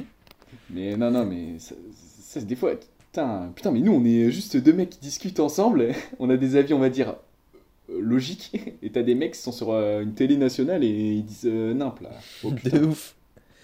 mais 0.70 0.98
non, 0.98 1.12
non, 1.12 1.26
mais 1.26 1.60
ça, 1.60 1.76
ça, 2.20 2.42
des 2.42 2.56
fois. 2.56 2.72
Putain, 3.12 3.52
putain, 3.56 3.72
mais 3.72 3.80
nous, 3.80 3.92
on 3.94 4.04
est 4.06 4.32
juste 4.32 4.58
deux 4.58 4.74
mecs 4.74 4.90
qui 4.92 5.00
discutent 5.00 5.40
ensemble. 5.40 5.90
On 6.20 6.30
a 6.32 6.38
des 6.38 6.56
avis, 6.56 6.74
on 6.74 6.80
va 6.80 6.90
dire, 6.90 7.16
logique. 7.90 8.52
Et 8.82 8.92
t'as 8.92 9.02
des 9.04 9.16
mecs 9.16 9.34
qui 9.34 9.40
sont 9.40 9.52
sur 9.52 9.72
euh, 9.72 10.02
une 10.02 10.14
télé 10.14 10.38
nationale 10.38 10.84
et 10.84 10.88
ils 10.88 11.26
disent 11.26 11.46
euh, 11.46 11.74
nimp 11.74 12.00
là. 12.02 12.10
Oh, 12.44 12.52
De 12.64 12.86
ouf. 12.86 13.16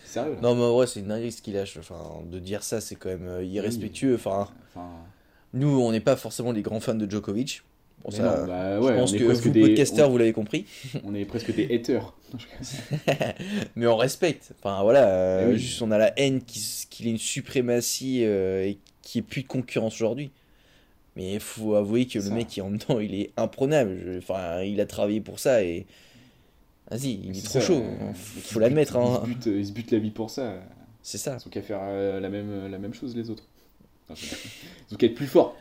sérieux 0.05 0.33
là. 0.33 0.39
Non, 0.41 0.55
mais 0.55 0.63
en 0.63 0.73
vrai, 0.73 0.87
c'est 0.87 0.99
une 0.99 1.07
dinguerie 1.07 1.31
ce 1.31 1.41
qu'il 1.41 1.53
lâche. 1.53 1.77
Enfin, 1.77 2.21
de 2.29 2.39
dire 2.39 2.63
ça, 2.63 2.81
c'est 2.81 2.95
quand 2.95 3.09
même 3.09 3.27
euh, 3.27 3.43
irrespectueux. 3.43 4.15
Enfin, 4.15 4.47
Enfin, 4.75 4.89
nous, 5.53 5.79
on 5.81 5.91
n'est 5.91 5.99
pas 5.99 6.15
forcément 6.15 6.51
les 6.51 6.61
grands 6.61 6.79
fans 6.79 6.95
de 6.95 7.09
Djokovic. 7.09 7.63
Bon, 8.03 8.11
ça, 8.11 8.23
non, 8.23 8.47
bah 8.47 8.81
je 8.81 8.93
pense 8.93 9.11
que 9.11 9.23
vous, 9.25 9.49
des, 9.49 9.59
podcasters, 9.61 10.09
vous 10.09 10.17
l'avez 10.17 10.31
compris. 10.31 10.65
on, 11.03 11.13
est 11.13 11.25
presque 11.25 11.53
des 11.53 11.65
haters. 11.75 12.13
mais 13.75 13.87
on 13.87 13.97
respecte. 13.97 14.53
Enfin, 14.59 14.83
voilà. 14.83 15.07
euh, 15.09 15.43
Eh 15.47 15.51
oui. 15.51 15.59
Juste, 15.59 15.81
on 15.81 15.91
a 15.91 15.97
la 15.97 16.17
haine 16.17 16.41
qu'il 16.41 17.07
ait 17.07 17.11
une 17.11 17.17
suprématie 17.17 18.23
euh, 18.23 18.63
et 18.63 18.77
qu'il 19.01 19.21
n'y 19.21 19.25
ait 19.25 19.29
plus 19.29 19.41
de 19.41 19.47
concurrence 19.47 19.95
aujourd'hui. 19.95 20.31
Mais 21.15 21.33
il 21.33 21.39
faut 21.39 21.75
avouer 21.75 22.05
que 22.05 22.19
le 22.19 22.29
mec 22.29 22.47
qui 22.47 22.59
est 22.59 22.63
en 22.63 22.71
dedans, 22.71 22.99
il 22.99 23.13
est 23.15 23.31
imprenable. 23.37 23.99
Je- 24.05 24.17
Enfin, 24.19 24.61
il 24.61 24.79
a 24.79 24.85
travaillé 24.85 25.21
pour 25.21 25.39
ça 25.39 25.63
et. 25.63 25.85
Vas-y, 26.91 27.19
il 27.23 27.37
est 27.37 27.41
trop 27.45 27.59
ça, 27.59 27.61
chaud. 27.61 27.83
euh, 27.83 28.13
Faut 28.15 28.59
l'admettre. 28.59 28.95
Hein. 28.97 29.21
Il, 29.25 29.33
se 29.33 29.35
bute, 29.35 29.45
il 29.45 29.65
se 29.67 29.71
bute 29.71 29.91
la 29.91 29.99
vie 29.99 30.09
pour 30.11 30.29
ça. 30.29 30.55
C'est 31.03 31.17
ça. 31.19 31.37
Ils 31.39 31.47
ont 31.47 31.49
qu'à 31.51 31.61
faire 31.61 31.79
euh, 31.83 32.19
la, 32.19 32.29
même, 32.29 32.67
la 32.69 32.77
même 32.79 32.93
chose 32.93 33.15
les 33.15 33.29
autres. 33.29 33.43
Ils 34.09 34.93
ont 34.93 34.97
qu'à 34.97 35.05
être 35.05 35.13
plus 35.15 35.27
forts. 35.27 35.55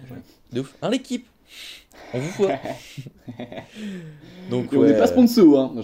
De 0.53 0.61
ouf. 0.61 0.75
Hein, 0.81 0.89
l'équipe? 0.91 1.27
On 2.15 2.19
vous 2.19 2.31
voit. 2.31 2.59
Donc, 4.51 4.73
on 4.73 4.85
n'est 4.85 4.97
pas 4.97 5.07
sponsor, 5.07 5.59
hein. 5.59 5.75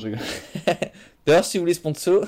D'ailleurs, 1.26 1.44
si 1.44 1.58
vous 1.58 1.62
voulez 1.62 1.74
sponsor, 1.74 2.24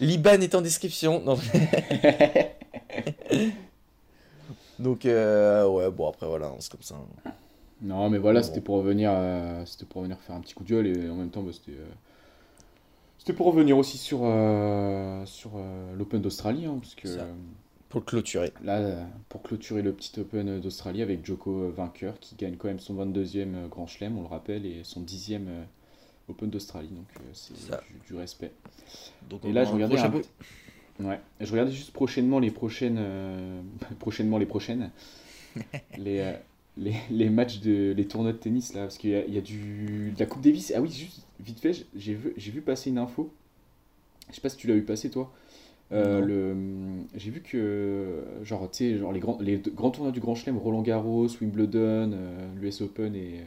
l'IBAN 0.00 0.40
est 0.40 0.54
en 0.56 0.62
description. 0.62 1.20
Non. 1.24 1.38
Donc, 4.78 5.06
euh, 5.06 5.66
ouais, 5.68 5.90
bon, 5.90 6.08
après, 6.08 6.26
voilà, 6.26 6.52
c'est 6.58 6.70
comme 6.72 6.82
ça. 6.82 6.96
Non, 7.82 8.08
mais 8.10 8.18
voilà, 8.18 8.40
Bon. 8.40 8.46
c'était 8.46 8.60
pour 8.60 8.76
revenir, 8.76 9.10
euh, 9.12 9.64
c'était 9.66 9.84
pour 9.86 9.98
revenir 10.02 10.18
faire 10.20 10.36
un 10.36 10.40
petit 10.40 10.54
coup 10.54 10.64
de 10.64 10.68
gueule 10.70 10.86
et 10.86 11.10
en 11.10 11.16
même 11.16 11.30
temps, 11.30 11.42
bah, 11.42 11.52
c'était, 11.52 11.72
euh, 11.78 11.84
c'était 13.18 13.32
pour 13.32 13.46
revenir 13.46 13.78
aussi 13.78 13.98
sur, 13.98 14.18
sur 15.26 15.50
l'Open 15.96 16.20
d'Australie, 16.20 16.66
hein, 16.66 16.78
parce 16.80 16.94
que 16.94 17.08
Pour 17.88 18.04
clôturer. 18.04 18.52
là, 18.62 19.06
pour 19.28 19.42
clôturer 19.42 19.82
le 19.82 19.92
petit 19.92 20.18
Open 20.20 20.60
d'Australie 20.60 21.02
avec 21.02 21.24
Joko 21.24 21.70
vainqueur, 21.70 22.18
qui 22.20 22.34
gagne 22.36 22.56
quand 22.56 22.68
même 22.68 22.80
son 22.80 22.94
22e 22.94 23.54
euh, 23.54 23.68
Grand 23.68 23.86
Chelem, 23.86 24.18
on 24.18 24.22
le 24.22 24.28
rappelle, 24.28 24.66
et 24.66 24.80
son 24.84 25.00
10e 25.00 25.48
euh, 25.48 25.64
Open 26.28 26.50
d'Australie, 26.50 26.88
donc 26.88 27.06
c'est 27.34 27.54
du, 27.54 28.00
du 28.06 28.14
respect. 28.14 28.52
Donc, 29.30 29.44
Et 29.44 29.52
là, 29.52 29.64
je 29.64 29.72
regardais 29.72 29.98
un 29.98 30.10
peu- 30.10 30.24
Ouais, 31.00 31.20
je 31.40 31.50
regardais 31.50 31.72
juste 31.72 31.92
prochainement 31.92 32.38
les 32.38 32.50
prochaines, 32.50 32.98
euh, 32.98 33.60
prochainement 33.98 34.38
les 34.38 34.46
prochaines, 34.46 34.90
les, 35.98 36.20
euh, 36.20 36.32
les, 36.76 36.94
les 37.10 37.30
matchs 37.30 37.60
de 37.60 37.92
les 37.96 38.06
tournois 38.06 38.32
de 38.32 38.38
tennis 38.38 38.74
là, 38.74 38.82
parce 38.82 38.98
qu'il 38.98 39.10
y 39.10 39.32
y 39.32 39.38
a 39.38 39.40
du 39.40 40.12
de 40.14 40.20
la 40.20 40.26
Coupe 40.26 40.42
Davis. 40.42 40.72
Ah 40.76 40.80
oui, 40.80 40.90
juste 40.90 41.22
vite 41.40 41.60
fait, 41.60 41.86
j'ai 41.96 42.14
vu, 42.14 42.32
j'ai 42.36 42.50
vu 42.50 42.60
passer 42.60 42.90
une 42.90 42.98
info. 42.98 43.32
Je 44.28 44.34
sais 44.36 44.40
pas 44.40 44.48
si 44.48 44.56
tu 44.56 44.66
l'as 44.66 44.74
vu 44.74 44.82
passer 44.82 45.10
toi. 45.10 45.32
Euh, 45.92 46.20
le, 46.24 47.04
j'ai 47.14 47.30
vu 47.30 47.42
que 47.42 48.22
genre 48.44 48.70
tu 48.70 48.78
sais 48.78 48.98
genre 48.98 49.12
les 49.12 49.20
grands 49.20 49.38
les 49.40 49.58
grands 49.58 49.90
tournois 49.90 50.12
du 50.12 50.20
Grand 50.20 50.34
Chelem, 50.34 50.56
Roland 50.56 50.82
Garros, 50.82 51.28
Wimbledon, 51.40 52.16
l'US 52.60 52.80
Open 52.82 53.14
et 53.14 53.42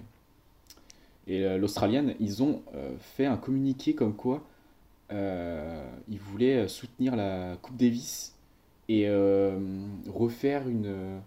et 1.28 1.58
l'Australienne, 1.58 2.14
ils 2.20 2.44
ont 2.44 2.62
fait 3.00 3.26
un 3.26 3.38
communiqué 3.38 3.96
comme 3.96 4.16
quoi 4.16 4.44
euh, 5.12 5.86
ils 6.10 6.20
voulaient 6.20 6.68
soutenir 6.68 7.16
la 7.16 7.58
Coupe 7.62 7.78
Davis 7.78 8.34
et 8.90 9.08
euh, 9.08 9.58
refaire 10.14 10.68
une. 10.68 10.86
euh, 10.88 11.18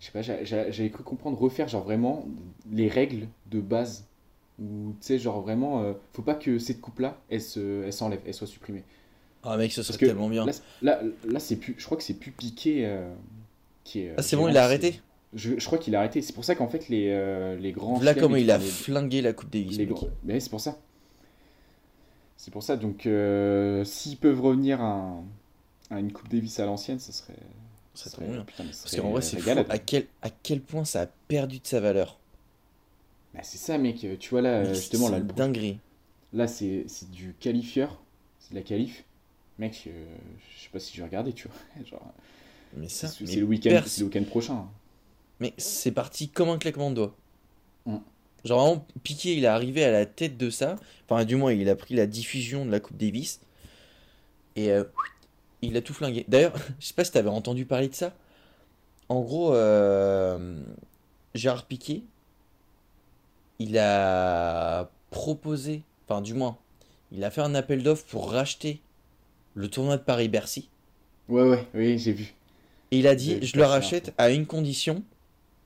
je 0.00 0.06
sais 0.06 0.12
pas, 0.12 0.22
j'a- 0.22 0.44
j'a- 0.44 0.70
j'avais 0.70 0.90
cru 0.90 1.02
comprendre 1.02 1.38
refaire 1.38 1.66
genre 1.68 1.84
vraiment 1.84 2.24
les 2.72 2.88
règles 2.88 3.26
de 3.50 3.60
base. 3.60 4.04
Ou 4.60 4.92
tu 5.00 5.06
sais, 5.06 5.18
genre 5.18 5.40
vraiment, 5.40 5.82
euh, 5.82 5.92
faut 6.12 6.22
pas 6.22 6.34
que 6.34 6.58
cette 6.58 6.80
coupe-là, 6.80 7.16
elle 7.30 7.40
se- 7.42 7.84
elle 7.84 7.92
s'enlève, 7.92 8.20
elle 8.26 8.34
soit 8.34 8.46
supprimée. 8.48 8.82
Ah, 9.44 9.56
mec, 9.56 9.70
ce 9.72 9.82
serait 9.84 9.98
tellement 9.98 10.28
bien. 10.28 10.44
Là, 10.46 10.52
là, 10.82 11.00
là, 11.28 11.38
c'est 11.38 11.56
plus, 11.56 11.74
je 11.78 11.84
crois 11.84 11.96
que 11.96 12.02
c'est 12.02 12.14
plus 12.14 12.32
piqué. 12.32 12.84
euh, 12.86 13.12
qui 13.84 14.00
est, 14.00 14.12
Ah, 14.16 14.22
c'est 14.22 14.36
bon, 14.36 14.48
il 14.48 14.56
a 14.56 14.64
arrêté 14.64 15.00
Je, 15.34 15.58
je 15.58 15.64
crois 15.66 15.78
qu'il 15.78 15.94
a 15.94 16.00
arrêté. 16.00 16.20
C'est 16.22 16.32
pour 16.32 16.44
ça 16.44 16.54
qu'en 16.54 16.68
fait, 16.68 16.88
les, 16.88 17.08
euh, 17.10 17.56
les 17.56 17.70
grands. 17.72 17.98
Chelems 18.14 18.22
comment 18.22 18.36
il 18.36 18.50
a 18.50 18.58
les- 18.58 18.64
flingué 18.64 19.20
la 19.22 19.32
Coupe 19.32 19.50
Davis. 19.50 19.78
les 19.78 19.86
Mais 20.24 20.40
c'est 20.40 20.50
pour 20.50 20.60
ça. 20.60 20.76
C'est 22.38 22.50
pour 22.50 22.62
ça. 22.62 22.76
Donc, 22.76 23.06
euh, 23.06 23.84
s'ils 23.84 24.16
peuvent 24.16 24.40
revenir 24.40 24.80
à, 24.80 25.20
à 25.90 26.00
une 26.00 26.12
Coupe 26.12 26.28
Davis 26.30 26.58
à 26.60 26.66
l'ancienne, 26.66 26.98
ça 26.98 27.12
serait. 27.12 27.34
Ça 27.94 28.08
serait 28.10 28.22
trop 28.24 28.32
bien. 28.32 28.44
putain, 28.44 28.64
ça 28.72 28.84
Parce 28.84 28.96
qu'en 28.96 29.10
vrai, 29.10 29.22
c'est 29.22 29.38
à 29.70 29.78
quel, 29.78 30.06
à 30.22 30.30
quel 30.30 30.60
point 30.62 30.84
ça 30.84 31.02
a 31.02 31.06
perdu 31.06 31.58
de 31.58 31.66
sa 31.66 31.80
valeur. 31.80 32.18
Bah, 33.34 33.40
c'est 33.42 33.58
ça, 33.58 33.76
mec. 33.76 34.06
Tu 34.18 34.30
vois 34.30 34.40
là, 34.40 34.58
euh, 34.60 34.74
justement, 34.74 35.06
c'est 35.06 35.12
là, 35.12 35.18
le 35.18 35.24
dinguerie. 35.24 35.78
là 36.32 36.46
c'est 36.46 36.84
c'est 36.88 37.10
du 37.10 37.34
qualifieur. 37.40 38.00
C'est 38.38 38.50
de 38.50 38.54
la 38.56 38.62
qualif. 38.62 39.04
Mec, 39.58 39.84
euh, 39.88 40.04
je 40.56 40.62
sais 40.62 40.70
pas 40.70 40.78
si 40.78 40.94
je 40.96 41.02
vais 41.02 41.08
regarder, 41.08 41.32
tu 41.32 41.48
vois. 41.48 41.84
Genre, 41.84 42.12
Mais 42.76 42.88
ça, 42.88 43.08
c'est 43.08 43.24
le 43.24 43.42
week-end 43.44 43.70
pers- 43.70 43.88
c'est 43.88 44.00
le 44.02 44.06
week-end 44.06 44.24
prochain. 44.24 44.68
Mais 45.40 45.54
c'est 45.58 45.92
parti 45.92 46.28
comme 46.28 46.48
un 46.48 46.58
claquement 46.58 46.90
de 46.90 46.96
doigts. 46.96 47.14
Mm. 47.86 47.96
Genre 48.44 48.60
vraiment, 48.60 48.86
Piqué, 49.02 49.36
il 49.36 49.44
est 49.44 49.48
arrivé 49.48 49.84
à 49.84 49.90
la 49.90 50.06
tête 50.06 50.36
de 50.36 50.50
ça. 50.50 50.76
Enfin, 51.08 51.24
du 51.24 51.36
moins, 51.36 51.52
il 51.52 51.68
a 51.68 51.76
pris 51.76 51.94
la 51.94 52.06
diffusion 52.06 52.64
de 52.64 52.70
la 52.70 52.80
Coupe 52.80 52.96
Davis. 52.96 53.40
Et 54.56 54.70
euh, 54.70 54.84
il 55.62 55.76
a 55.76 55.82
tout 55.82 55.94
flingué. 55.94 56.24
D'ailleurs, 56.28 56.54
je 56.80 56.86
sais 56.86 56.94
pas 56.94 57.04
si 57.04 57.12
t'avais 57.12 57.28
entendu 57.28 57.64
parler 57.64 57.88
de 57.88 57.94
ça. 57.94 58.14
En 59.08 59.20
gros, 59.20 59.54
euh, 59.54 60.60
Gérard 61.34 61.64
Piqué, 61.66 62.02
il 63.58 63.78
a 63.78 64.90
proposé, 65.10 65.82
enfin 66.06 66.20
du 66.20 66.34
moins, 66.34 66.58
il 67.10 67.24
a 67.24 67.30
fait 67.30 67.40
un 67.40 67.54
appel 67.54 67.82
d'offres 67.82 68.04
pour 68.06 68.30
racheter 68.30 68.80
le 69.54 69.68
tournoi 69.68 69.96
de 69.96 70.02
Paris-Bercy. 70.02 70.68
Ouais, 71.28 71.42
ouais, 71.42 71.66
oui, 71.74 71.98
j'ai 71.98 72.12
vu. 72.12 72.34
Et 72.90 72.98
il 72.98 73.06
a 73.06 73.14
dit, 73.14 73.38
je 73.42 73.56
le 73.56 73.64
rachète 73.64 74.12
à 74.18 74.30
une 74.30 74.46
condition. 74.46 75.02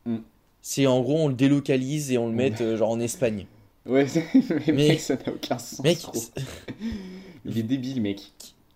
Mm. 0.07 0.19
C'est 0.63 0.87
en 0.87 1.01
gros, 1.03 1.19
on 1.25 1.29
le 1.29 1.35
délocalise 1.35 2.13
et 2.13 2.19
on 2.19 2.29
le 2.29 2.33
met 2.33 2.53
euh, 2.63 2.77
genre 2.77 2.91
en 2.91 3.01
Espagne. 3.01 3.47
Ouais, 3.85 4.07
mais, 4.35 4.61
Mais- 4.69 4.73
mec, 4.89 5.01
ça 5.01 5.17
n'a 5.17 5.33
aucun 5.33 5.59
sens. 5.59 5.81
Mec, 5.83 5.99
Il 7.45 7.59
est 7.59 7.63
débile, 7.65 8.01
mec. 8.01 8.21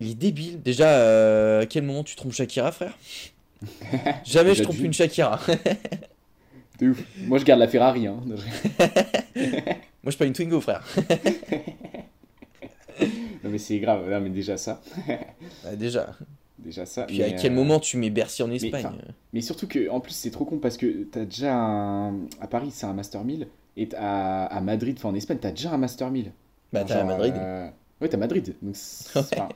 il 0.01 0.11
est 0.11 0.15
débile. 0.15 0.61
Déjà, 0.63 0.89
euh, 0.99 1.63
à 1.63 1.67
quel 1.67 1.85
moment 1.85 2.03
tu 2.03 2.17
trompes 2.17 2.33
Shakira, 2.33 2.73
frère? 2.73 2.99
Jamais 4.25 4.55
je 4.57 4.65
trompe 4.65 4.81
une 4.81 4.93
Shakira. 4.93 5.41
De 6.81 6.91
ouf. 6.91 7.03
Moi, 7.23 7.39
je 7.39 7.45
garde 7.45 7.61
la 7.61 7.69
Ferrari. 7.69 8.07
Hein. 8.09 8.21
Moi, 8.27 8.37
je 10.05 10.11
suis 10.11 10.19
pas 10.19 10.27
une 10.27 10.33
Twingo, 10.33 10.61
frère. 10.61 10.83
Non, 13.45 13.51
mais 13.51 13.59
c'est 13.59 13.79
grave. 13.79 14.11
Non, 14.11 14.21
mais 14.21 14.31
déjà 14.31 14.57
ça. 14.57 14.83
Ah, 15.65 15.77
déjà. 15.77 16.15
Déjà 16.59 16.87
ça. 16.87 17.05
Puis 17.05 17.19
mais, 17.19 17.25
à 17.25 17.33
quel 17.33 17.53
euh, 17.53 17.55
moment 17.55 17.79
tu 17.81 17.97
mets 17.99 18.11
Bercy 18.11 18.43
en 18.43 18.51
Espagne 18.51 18.89
Mais 19.33 19.41
surtout 19.43 19.67
que, 19.69 19.89
en 19.91 20.01
plus, 20.01 20.13
c'est 20.15 20.31
trop 20.31 20.45
con 20.45 20.59
parce 20.59 20.77
que 20.77 21.05
t'as 21.05 21.25
déjà 21.27 21.55
un. 21.55 22.15
À 22.41 22.47
Paris, 22.49 22.71
c'est 22.73 22.87
un 22.87 22.93
Master 22.95 23.25
1000. 23.25 23.47
Et 23.77 23.89
à, 23.95 24.47
à 24.47 24.61
Madrid, 24.63 24.95
enfin 24.99 25.11
en 25.11 25.15
Espagne, 25.15 25.37
t'as 25.41 25.51
déjà 25.51 25.73
un 25.73 25.77
Master 25.77 26.11
1000. 26.11 26.33
Bah, 26.73 26.85
t'as 26.85 27.01
à 27.01 27.05
Madrid. 27.05 27.35
euh, 27.37 27.69
Ouais, 28.01 28.09
t'as 28.09 28.17
Madrid. 28.17 28.55
Donc, 28.63 28.75
Ouais. 28.75 29.21
enfin, 29.21 29.49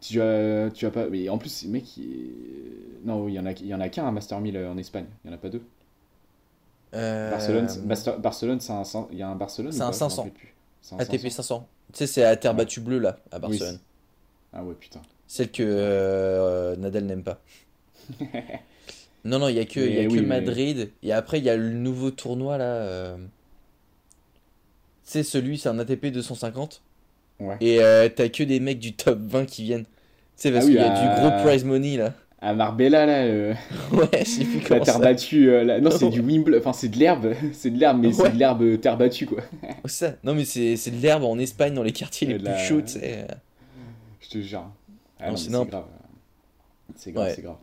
tu, 0.00 0.20
as, 0.22 0.70
tu 0.72 0.86
as 0.86 0.90
pas. 0.90 1.08
Mais 1.08 1.28
en 1.28 1.36
plus, 1.38 1.64
mec, 1.66 1.96
il... 1.96 2.30
non, 3.04 3.26
il 3.28 3.34
y 3.34 3.38
en 3.40 3.46
a, 3.46 3.52
il 3.52 3.66
y 3.66 3.74
en 3.74 3.80
a 3.80 3.88
qu'un 3.88 4.06
un 4.06 4.12
Master 4.12 4.40
1000 4.40 4.56
en 4.58 4.78
Espagne. 4.78 5.06
Il 5.24 5.28
y 5.28 5.32
en 5.32 5.34
a 5.34 5.38
pas 5.38 5.48
deux. 5.48 5.62
Euh, 6.94 7.30
Barcelone, 7.30 7.68
c'est- 7.68 7.82
Master- 7.84 8.18
Barcelone, 8.18 8.60
c'est 8.60 8.72
un, 8.72 8.82
il 9.12 9.18
y 9.18 9.22
a 9.22 9.28
un 9.28 9.36
Barcelone. 9.36 9.72
C'est 9.72 9.82
un 9.82 9.86
pas 9.90 9.92
Je 9.92 10.00
m'en 10.04 10.08
500. 10.08 10.22
rappelle 10.22 10.32
plus. 10.38 10.54
C'est 10.82 10.94
un 10.94 10.98
ATP 10.98 11.20
500. 11.22 11.30
500. 11.42 11.68
Tu 11.92 11.98
sais, 11.98 12.06
c'est 12.06 12.24
à 12.24 12.36
terre 12.36 12.54
battue 12.54 12.80
bleue, 12.80 12.98
là, 12.98 13.18
à 13.32 13.38
Barcelone. 13.38 13.78
Ah 14.52 14.64
ouais, 14.64 14.74
putain. 14.74 15.00
Celle 15.32 15.52
que 15.52 15.62
euh, 15.64 16.74
Nadal 16.74 17.04
n'aime 17.04 17.22
pas. 17.22 17.40
Non, 19.24 19.38
non, 19.38 19.48
il 19.48 19.56
y 19.56 19.60
a 19.60 19.66
que, 19.66 19.78
y 19.78 19.98
a 20.00 20.06
que 20.08 20.14
mais- 20.14 20.22
Madrid. 20.40 20.90
Et 21.02 21.12
après, 21.12 21.38
il 21.38 21.44
y 21.44 21.50
a 21.50 21.56
le 21.56 21.68
nouveau 21.70 22.10
tournoi, 22.10 22.56
là. 22.56 22.64
euh, 22.64 23.16
Tu 25.04 25.10
sais, 25.12 25.22
celui, 25.22 25.58
c'est 25.58 25.68
un 25.68 25.78
ATP 25.78 26.06
250. 26.06 26.80
Ouais. 27.38 27.56
Et 27.60 27.80
euh, 27.82 28.08
t'as 28.08 28.28
que 28.30 28.42
des 28.42 28.60
mecs 28.60 28.78
du 28.78 28.94
top 28.94 29.18
20 29.20 29.44
qui 29.44 29.62
viennent. 29.64 29.84
Tu 29.84 29.90
sais, 30.36 30.50
parce 30.50 30.64
Ah 30.64 30.68
oui, 30.68 30.72
qu'il 30.74 30.80
y 30.80 30.84
a 30.84 30.88
du 30.88 31.06
euh, 31.06 31.28
gros 31.30 31.44
prize 31.44 31.64
money, 31.64 31.96
là. 31.98 32.14
À 32.40 32.54
Marbella, 32.54 33.04
là, 33.04 33.18
euh, 33.24 33.54
Ouais, 33.92 34.08
je 34.20 34.24
sais 34.24 34.44
plus 34.44 34.66
la 34.70 34.80
terre 34.80 34.94
ça. 34.94 34.98
battue. 35.00 35.50
euh, 35.50 35.80
Non, 35.80 35.90
c'est 35.90 36.08
du 36.10 36.20
Wimbledon. 36.22 36.58
Enfin, 36.58 36.72
c'est 36.72 36.88
de 36.88 36.96
l'herbe. 36.98 37.34
C'est 37.52 37.70
de 37.70 37.78
l'herbe, 37.78 37.98
mais 38.00 38.08
Ouais. 38.08 38.14
c'est 38.14 38.32
de 38.32 38.38
l'herbe 38.38 38.62
euh, 38.62 38.78
terre 38.78 38.96
battue, 38.96 39.26
quoi. 39.26 39.42
ça. 39.84 40.14
Non, 40.24 40.34
mais 40.34 40.46
c'est 40.46 40.76
c'est 40.76 40.92
de 40.92 41.00
l'herbe 41.02 41.24
en 41.24 41.38
Espagne, 41.38 41.74
dans 41.74 41.82
les 41.82 41.92
quartiers 41.92 42.26
les 42.26 42.34
Et 42.36 42.38
plus 42.38 42.44
la- 42.46 42.56
chauds, 42.58 42.80
tu 42.80 42.92
sais. 42.94 43.26
Je 44.22 44.28
te 44.30 44.38
jure. 44.40 44.64
Ah 45.20 45.30
Non, 45.30 45.32
non, 45.32 45.36
c'est 45.36 45.70
grave. 45.70 45.84
C'est 46.96 47.12
grave, 47.12 47.26
Ouais. 47.26 47.34
c'est 47.34 47.42
grave. 47.42 47.56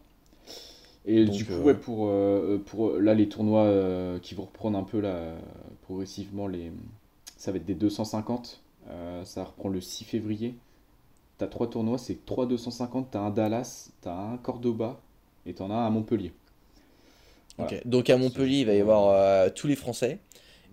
Et 1.06 1.26
Donc, 1.26 1.36
du 1.36 1.46
coup, 1.46 1.54
euh, 1.54 1.64
ouais, 1.64 1.74
pour, 1.74 2.08
euh, 2.10 2.62
pour 2.66 2.94
là, 3.00 3.14
les 3.14 3.30
tournois 3.30 3.64
euh, 3.64 4.20
qui 4.20 4.36
vont 4.36 4.44
reprendre 4.44 4.78
un 4.78 4.84
peu 4.84 5.00
là, 5.00 5.36
progressivement, 5.84 6.48
les... 6.48 6.72
ça 7.38 7.52
va 7.52 7.58
être 7.58 7.66
des 7.66 7.76
250. 7.76 8.62
Euh, 8.90 9.24
ça 9.26 9.44
reprend 9.44 9.70
le 9.70 9.82
6 9.82 10.04
février. 10.06 10.56
T'as 11.38 11.48
trois 11.48 11.70
tournois, 11.70 11.98
c'est 11.98 12.26
3 12.26 12.46
250. 12.48 13.10
T'as 13.12 13.20
un 13.20 13.30
Dallas, 13.30 13.90
t'as 14.02 14.16
un 14.16 14.38
Cordoba 14.38 15.00
et 15.46 15.54
t'en 15.54 15.70
as 15.72 15.76
un 15.76 15.86
à 15.86 15.90
Montpellier. 15.90 16.34
Voilà. 17.58 17.78
Donc 17.86 18.10
à 18.10 18.18
Montpellier, 18.18 18.60
il 18.62 18.66
va 18.66 18.74
y 18.74 18.82
avoir 18.82 19.10
euh, 19.10 19.50
tous 19.54 19.68
les 19.68 19.76
Français. 19.76 20.20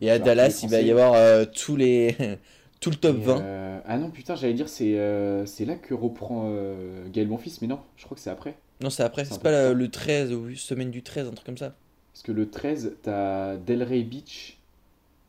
Et 0.01 0.11
à 0.11 0.19
Dallas, 0.19 0.61
il 0.63 0.69
va 0.71 0.81
y 0.81 0.91
avoir 0.91 1.15
euh, 1.15 1.45
tous 1.45 1.77
les 1.77 2.17
tout 2.85 2.91
le 2.91 2.97
top 2.97 3.17
Et, 3.17 3.21
20. 3.21 3.41
euh, 3.41 3.81
Ah 3.87 3.97
non, 3.97 4.11
putain, 4.11 4.35
j'allais 4.37 4.53
dire, 4.53 4.69
c'est 4.69 4.99
euh, 4.99 5.47
c'est 5.47 5.65
là 5.65 5.75
que 5.75 5.95
reprend 5.95 6.45
euh, 6.51 7.09
Gaël 7.09 7.29
Monfils, 7.29 7.59
mais 7.63 7.67
non, 7.67 7.81
je 7.97 8.05
crois 8.05 8.15
que 8.15 8.21
c'est 8.23 8.29
après. 8.31 8.57
Non, 8.83 8.91
c'est 8.91 9.03
après, 9.03 9.25
c'est 9.25 9.35
un 9.35 9.39
pas 9.39 9.51
la- 9.51 9.73
le 9.73 9.91
13 9.91 10.33
ou 10.33 10.55
semaine 10.55 10.91
du 10.91 11.03
13, 11.03 11.27
un 11.29 11.33
truc 11.33 11.47
comme 11.47 11.57
ça. 11.57 11.75
Parce 12.13 12.23
que 12.23 12.33
le 12.33 12.51
13, 12.51 12.97
t'as 13.03 13.57
Delray 13.57 14.05
Beach. 14.05 14.59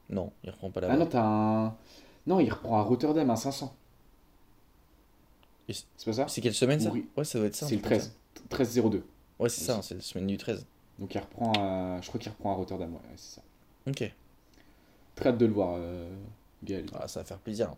Non, 0.10 0.32
il 0.44 0.50
reprend 0.50 0.70
pas 0.70 0.82
Ah 0.84 0.88
là-bas. 0.88 0.98
non, 0.98 1.06
t'as 1.06 1.24
un. 1.24 1.76
Non, 2.28 2.40
il 2.42 2.52
reprend 2.52 2.78
à 2.78 2.82
Rotterdam 2.82 3.30
à 3.30 3.36
500. 3.38 3.74
Et 5.70 5.74
c- 5.74 5.86
C'est 5.98 6.06
pas 6.06 6.14
ça? 6.14 6.28
C'est 6.28 6.42
quelle 6.42 6.54
semaine 6.54 6.80
ça? 6.82 6.92
Oui. 6.92 7.08
Ouais, 7.16 7.24
ça 7.24 7.40
doit 7.40 7.48
être 7.48 7.56
ça. 7.56 7.66
un 7.66 7.70
C'est 7.70 7.76
le 7.76 7.82
truc 7.82 8.00
comme 8.02 8.10
13. 8.50 8.76
13-02. 8.76 8.98
ça. 8.98 9.04
Ouais, 9.40 9.50
c'est 9.50 9.62
ça, 9.64 9.80
c'est 9.82 9.96
la 9.96 10.02
semaine 10.02 10.28
du 10.28 10.38
13. 10.38 10.66
Donc 11.00 11.14
il 11.16 11.18
reprend 11.20 11.52
à... 11.58 12.00
Je 12.02 12.08
crois 12.08 12.20
qu'il 12.20 12.32
reprend 12.32 12.52
à 12.52 12.56
Rotterdam, 12.56 12.90
ouais, 12.94 13.00
ouais, 13.00 13.16
c'est 13.16 13.36
ça. 13.36 13.42
Ok. 13.88 14.12
Très 15.16 15.30
hâte 15.30 15.38
de 15.38 15.46
le 15.46 15.54
voir, 15.54 15.76
euh, 15.78 16.10
Gaël. 16.66 16.86
Ah, 16.94 17.08
ça 17.08 17.22
va 17.22 17.26
faire 17.26 17.38
plaisir. 17.40 17.74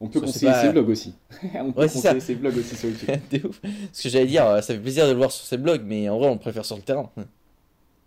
On 0.00 0.08
peut 0.08 0.20
Ça, 0.20 0.26
conseiller 0.26 0.52
pas- 0.52 0.62
ses 0.62 0.68
vlogs 0.70 0.88
aussi. 0.90 1.14
On 1.54 1.72
peut 1.72 1.80
Ouais, 1.80 1.88
ça. 1.88 1.94
conseiller 1.94 2.20
ses 2.20 2.34
vlogs 2.34 2.56
aussi 2.58 2.76
sur 2.76 2.88
YouTube. 2.90 3.44
Ouf. 3.48 3.60
Ce 3.92 4.02
que 4.02 4.08
j'allais 4.08 4.26
dire, 4.26 4.46
euh, 4.46 4.60
ça 4.60 4.74
fait 4.74 4.80
plaisir 4.80 5.06
de 5.06 5.12
le 5.12 5.16
voir 5.16 5.30
sur 5.32 5.44
ses 5.46 5.56
blogs, 5.56 5.82
mais 5.84 6.08
en 6.08 6.18
vrai, 6.18 6.28
on 6.28 6.34
le 6.34 6.38
préfère 6.38 6.64
sur 6.64 6.76
le 6.76 6.82
terrain. 6.82 7.10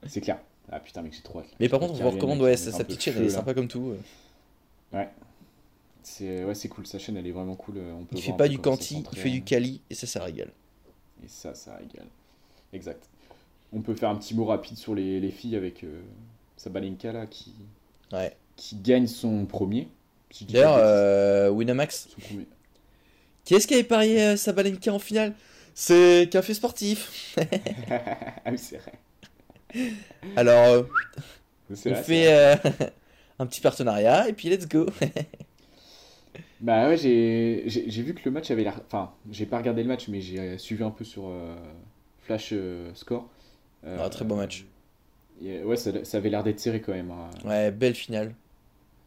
C'est 0.08 0.22
clair. 0.22 0.40
Ah 0.72 0.80
putain, 0.80 1.02
mec, 1.02 1.14
j'ai 1.14 1.22
trop 1.24 1.40
hâte. 1.40 1.48
là. 1.50 1.56
Mais 1.60 1.68
par 1.70 1.80
contre, 1.80 1.94
on 1.94 1.98
vous 1.98 2.10
recommande, 2.12 2.42
ouais, 2.42 2.56
sa, 2.58 2.72
sa 2.72 2.84
petite 2.84 3.02
chaîne, 3.02 3.16
elle 3.18 3.26
est 3.26 3.30
sympa 3.30 3.54
comme 3.56 3.68
tout. 3.68 3.90
euh. 4.94 5.04
C'est 6.04 6.44
ouais, 6.44 6.56
c'est 6.56 6.70
cool, 6.70 6.88
sa 6.88 6.98
chaîne 6.98 7.18
elle 7.18 7.28
est 7.28 7.32
vraiment 7.32 7.56
cool. 7.56 7.76
euh, 7.78 7.94
On 7.94 8.04
peut 8.06 8.16
Il 8.16 8.22
fait 8.22 8.34
pas 8.34 8.48
du 8.48 8.58
canti, 8.60 9.04
il 9.12 9.18
fait 9.18 9.30
du 9.30 9.44
cali, 9.44 9.82
et 9.90 9.96
ça, 9.96 10.08
ça 10.08 10.24
régale. 10.24 10.52
Et 11.24 11.28
ça, 11.28 11.54
ça 11.54 11.76
régale. 11.76 12.08
Exact. 12.74 13.04
On 13.74 13.82
peut 13.82 13.94
faire 13.94 14.10
un 14.10 14.16
petit 14.16 14.34
mot 14.36 14.46
rapide 14.46 14.78
sur 14.78 14.96
les, 14.96 15.20
les 15.20 15.30
filles 15.32 15.56
avec 15.56 15.84
euh, 15.84 16.02
Sabalenka 16.58 17.12
là 17.12 17.26
qui, 17.28 17.54
Ouais. 18.12 18.36
Qui 18.60 18.76
gagne 18.76 19.08
son 19.08 19.46
premier. 19.46 19.88
si 20.32 20.46
D'ailleurs, 20.46 20.76
euh, 20.78 21.50
Winamax, 21.50 22.10
Son 22.10 22.22
premier. 22.22 22.46
qui 23.46 23.56
est-ce 23.56 23.68
qui 23.68 23.74
avait 23.74 23.84
parié 23.84 24.22
euh, 24.22 24.38
Sabalenka 24.38 24.94
en 24.94 25.00
finale? 25.00 25.34
C'est 25.74 26.28
Café 26.30 26.54
Sportif. 26.54 27.36
ah 27.90 28.52
oui, 28.52 28.58
c'est 28.58 28.78
vrai. 28.78 28.94
Alors, 30.36 30.66
euh, 30.74 30.84
on 31.86 31.96
fait 31.96 32.34
euh, 32.34 32.56
un 33.40 33.46
petit 33.46 33.62
partenariat, 33.62 34.28
et 34.28 34.34
puis 34.34 34.50
let's 34.50 34.68
go. 34.68 34.88
Bah 36.62 36.90
ouais, 36.90 36.98
j'ai 36.98 37.64
j'ai- 37.68 37.90
j'ai 37.90 38.02
vu 38.04 38.14
que 38.14 38.22
le 38.26 38.32
match 38.32 38.52
avait 38.52 38.64
l'air. 38.64 38.82
Enfin, 38.86 39.14
j'ai 39.32 39.46
pas 39.46 39.58
regardé 39.60 39.82
le 39.82 39.88
match, 39.88 40.10
mais 40.10 40.20
j'ai 40.20 40.58
suivi 40.58 40.84
un 40.84 40.92
peu 40.92 41.06
sur 41.06 41.32
Flash 42.26 42.54
Score. 42.96 43.30
Euh, 43.86 43.98
Ah, 44.04 44.10
très 44.10 44.26
beau 44.26 44.36
match. 44.36 44.66
ouais, 45.42 45.78
ça, 45.78 46.04
ça 46.04 46.18
avait 46.18 46.30
l'air 46.30 46.44
d'être 46.44 46.60
serré 46.60 46.82
quand 46.82 46.92
même. 46.94 47.12
hein, 47.12 47.30
Ouais, 47.46 47.72
belle 47.72 47.96
finale. 47.96 48.34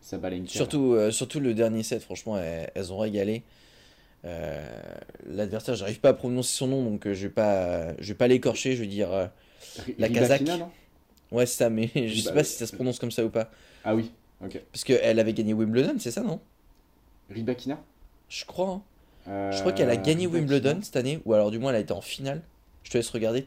Sabalenka. 0.02 0.64
Surtout, 0.66 0.94
euh, 0.94 1.10
surtout 1.10 1.40
le 1.40 1.54
dernier 1.54 1.82
set, 1.82 2.02
franchement, 2.02 2.38
elles, 2.38 2.70
elles 2.74 2.92
ont 2.92 2.98
régalé. 2.98 3.44
Euh, 4.24 4.66
L'adversaire, 5.26 5.74
j'arrive 5.76 6.00
pas 6.00 6.10
à 6.10 6.14
prononcer 6.14 6.54
son 6.56 6.68
nom, 6.68 6.84
donc 6.84 7.06
euh, 7.06 7.14
je 7.14 7.28
vais 7.28 7.32
pas, 7.34 7.94
je 8.00 8.08
vais 8.08 8.14
pas 8.18 8.28
l'écorcher, 8.28 8.76
je 8.76 8.82
vais 8.82 8.88
dire. 8.88 9.12
euh, 9.12 9.26
la 9.98 10.08
Kazakh. 10.10 10.48
Ouais, 11.32 11.46
c'est 11.46 11.58
ça, 11.58 11.70
mais 11.70 11.90
je 11.94 12.16
sais 12.20 12.32
Bah, 12.32 12.32
pas 12.32 12.44
si 12.44 12.56
ça 12.58 12.66
se 12.66 12.74
prononce 12.74 12.98
comme 13.00 13.12
ça 13.12 13.24
ou 13.24 13.30
pas. 13.30 13.50
Ah 13.84 13.94
oui, 13.94 14.10
ok. 14.40 14.62
Parce 14.72 14.84
qu'elle 14.84 15.18
avait 15.18 15.32
gagné 15.34 15.54
Wimbledon, 15.54 15.96
c'est 15.98 16.10
ça, 16.10 16.22
non? 16.22 16.40
Rybakina 17.28 17.82
Je 18.28 18.44
crois. 18.44 18.68
hein. 18.70 18.82
Euh, 19.28 19.52
Je 19.52 19.60
crois 19.60 19.72
qu'elle 19.72 19.90
a 19.90 19.96
gagné. 19.96 20.26
Wimbledon 20.26 20.80
cette 20.82 20.96
année, 20.96 21.20
ou 21.24 21.34
alors 21.34 21.50
du 21.50 21.58
moins 21.58 21.70
elle 21.72 21.76
a 21.78 21.80
été 21.80 21.92
en 21.92 22.00
finale. 22.02 22.42
Je 22.84 22.90
te 22.90 22.98
laisse 22.98 23.10
regarder. 23.10 23.46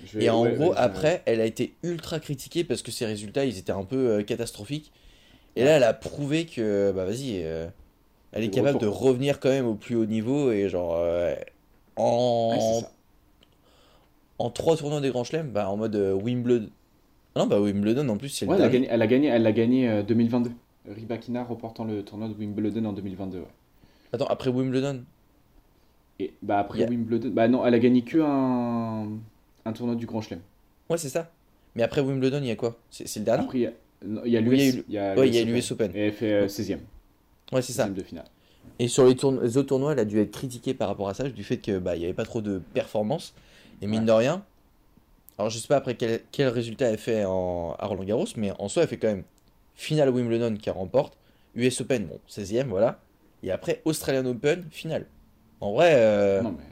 Vais- 0.00 0.20
Et 0.20 0.30
en 0.30 0.42
ouais, 0.42 0.56
gros, 0.56 0.72
ouais, 0.72 0.76
après, 0.76 1.22
elle 1.26 1.40
a 1.40 1.46
été 1.46 1.76
ultra 1.82 2.20
critiquée 2.20 2.64
parce 2.64 2.82
que 2.82 2.92
ses 2.92 3.06
résultats, 3.06 3.44
ils 3.46 3.58
étaient 3.58 3.72
un 3.72 3.84
peu 3.84 4.22
catastrophiques. 4.24 4.92
Et 5.56 5.64
là, 5.64 5.76
elle 5.76 5.84
a 5.84 5.94
prouvé 5.94 6.46
que, 6.46 6.92
bah 6.94 7.04
vas-y, 7.04 7.42
euh, 7.42 7.66
elle 8.32 8.44
est 8.44 8.50
capable 8.50 8.78
de 8.78 8.86
revenir 8.86 9.40
quand 9.40 9.48
même 9.48 9.66
au 9.66 9.74
plus 9.74 9.96
haut 9.96 10.04
niveau 10.06 10.52
et 10.52 10.68
genre 10.68 10.96
euh, 10.98 11.34
en 11.96 12.50
c'est 12.60 12.80
ça. 12.86 12.92
en 14.38 14.50
trois 14.50 14.76
tournois 14.76 15.00
des 15.00 15.10
Grands 15.10 15.24
Chelems, 15.24 15.50
bah 15.50 15.70
en 15.70 15.76
mode 15.76 15.96
euh, 15.96 16.12
Wimbledon. 16.12 16.68
Ah 17.34 17.40
non, 17.40 17.46
bah 17.46 17.60
Wimbledon 17.60 18.08
en 18.08 18.16
plus, 18.18 18.28
c'est 18.28 18.44
le 18.46 18.50
Ouais, 18.52 18.58
elle 18.58 18.64
a 18.64 18.68
gagné, 18.68 18.88
elle 18.90 19.02
a 19.02 19.06
gagné, 19.06 19.28
elle 19.28 19.46
a 19.46 19.52
gagné 19.52 19.88
euh, 19.88 20.02
2022. 20.02 20.50
Rybakina 20.88 21.42
remportant 21.44 21.84
le 21.84 22.02
tournoi 22.04 22.28
de 22.28 22.34
Wimbledon 22.34 22.84
en 22.84 22.92
2022. 22.92 23.38
Ouais. 23.38 23.44
Attends, 24.12 24.26
après 24.26 24.50
Wimbledon? 24.50 25.04
Et 26.18 26.32
bah 26.42 26.58
après 26.58 26.80
Yeah. 26.80 26.88
Wimbledon, 26.90 27.30
bah 27.30 27.48
non, 27.48 27.66
elle 27.66 27.74
a 27.74 27.78
gagné 27.78 28.02
que 28.02 28.18
un, 28.18 29.08
un 29.64 29.72
tournoi 29.72 29.96
du 29.96 30.06
Grand 30.06 30.20
Chelem. 30.20 30.40
Ouais, 30.88 30.96
c'est 30.98 31.08
ça. 31.08 31.30
Mais 31.74 31.82
après 31.82 32.00
Wimbledon, 32.00 32.38
il 32.38 32.46
y 32.46 32.50
a 32.50 32.56
quoi? 32.56 32.76
C'est 32.90 33.06
c'est 33.08 33.20
le 33.20 33.24
dernier? 33.26 33.44
Après 33.44 33.74
il 34.04 34.30
y 34.32 34.36
a, 34.36 34.40
l'US, 34.40 34.74
eu- 34.76 34.84
il 34.88 34.94
y 34.94 34.98
a 34.98 35.14
Ouais, 35.16 35.28
il 35.28 35.34
y 35.34 35.38
a 35.38 35.44
l'US 35.44 35.70
Open. 35.72 35.90
Et 35.94 36.06
elle 36.06 36.12
fait 36.12 36.32
euh, 36.32 36.48
16e, 36.48 36.78
Ouais, 37.52 37.62
c'est 37.62 37.72
ça. 37.72 37.86
16e 37.88 37.94
de 37.94 38.02
finale. 38.02 38.26
Et 38.78 38.88
sur 38.88 39.06
les, 39.06 39.14
tourno- 39.14 39.40
les 39.42 39.56
autres 39.56 39.68
tournois, 39.68 39.92
elle 39.92 39.98
a 40.00 40.04
dû 40.04 40.20
être 40.20 40.32
critiquée 40.32 40.74
par 40.74 40.88
rapport 40.88 41.08
à 41.08 41.14
ça, 41.14 41.28
du 41.28 41.44
fait 41.44 41.56
que 41.58 41.78
bah 41.78 41.96
il 41.96 42.02
y 42.02 42.04
avait 42.04 42.14
pas 42.14 42.24
trop 42.24 42.40
de 42.42 42.60
performance. 42.74 43.34
Et 43.82 43.86
mine 43.86 44.00
Ouais. 44.00 44.06
de 44.06 44.12
rien, 44.12 44.44
alors 45.38 45.50
je 45.50 45.58
sais 45.58 45.68
pas 45.68 45.76
après 45.76 45.94
quel, 45.96 46.20
quel 46.32 46.48
résultat 46.48 46.86
elle 46.90 46.98
fait 46.98 47.24
en, 47.26 47.74
à 47.78 47.86
Roland 47.86 48.04
Garros, 48.04 48.26
mais 48.36 48.52
en 48.58 48.68
soi 48.68 48.82
elle 48.82 48.88
fait 48.88 48.96
quand 48.98 49.08
même 49.08 49.24
finale 49.74 50.08
Wimbledon 50.10 50.56
qui 50.56 50.68
remporte, 50.70 51.16
US 51.54 51.80
Open 51.82 52.06
bon 52.06 52.18
16e 52.28 52.66
voilà, 52.68 53.00
et 53.42 53.50
après 53.50 53.82
Australian 53.84 54.24
Open 54.26 54.64
finale. 54.70 55.06
En 55.60 55.72
vrai, 55.72 55.92
euh, 55.94 56.42
Non 56.42 56.52
mais 56.52 56.64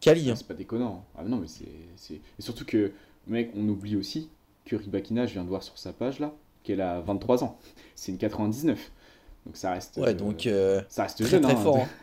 quali, 0.00 0.30
hein. 0.30 0.34
c'est 0.36 0.46
pas 0.46 0.54
déconnant. 0.54 1.04
Ah 1.16 1.22
non 1.24 1.36
mais 1.38 1.46
c'est 1.48 2.14
et 2.14 2.20
surtout 2.42 2.64
que 2.64 2.92
mec, 3.26 3.50
on 3.56 3.68
oublie 3.68 3.96
aussi 3.96 4.28
que 4.64 4.76
Rybakina, 4.76 5.26
je 5.26 5.32
viens 5.34 5.44
de 5.44 5.48
voir 5.48 5.62
sur 5.62 5.76
sa 5.78 5.92
page 5.92 6.18
là, 6.20 6.32
qu'elle 6.62 6.80
a 6.80 7.00
23 7.00 7.44
ans. 7.44 7.58
C'est 7.94 8.12
une 8.12 8.18
99. 8.18 8.90
Donc 9.46 9.56
ça 9.56 9.72
reste 9.72 9.96
Ouais 9.96 10.10
euh, 10.10 10.14
donc 10.14 10.46
euh, 10.46 10.82
ça 10.88 11.02
reste 11.02 11.18
très 11.18 11.26
jeune 11.28 11.42
très 11.42 11.54
hein. 11.54 11.56
fort. 11.56 11.78
hein. 11.78 11.88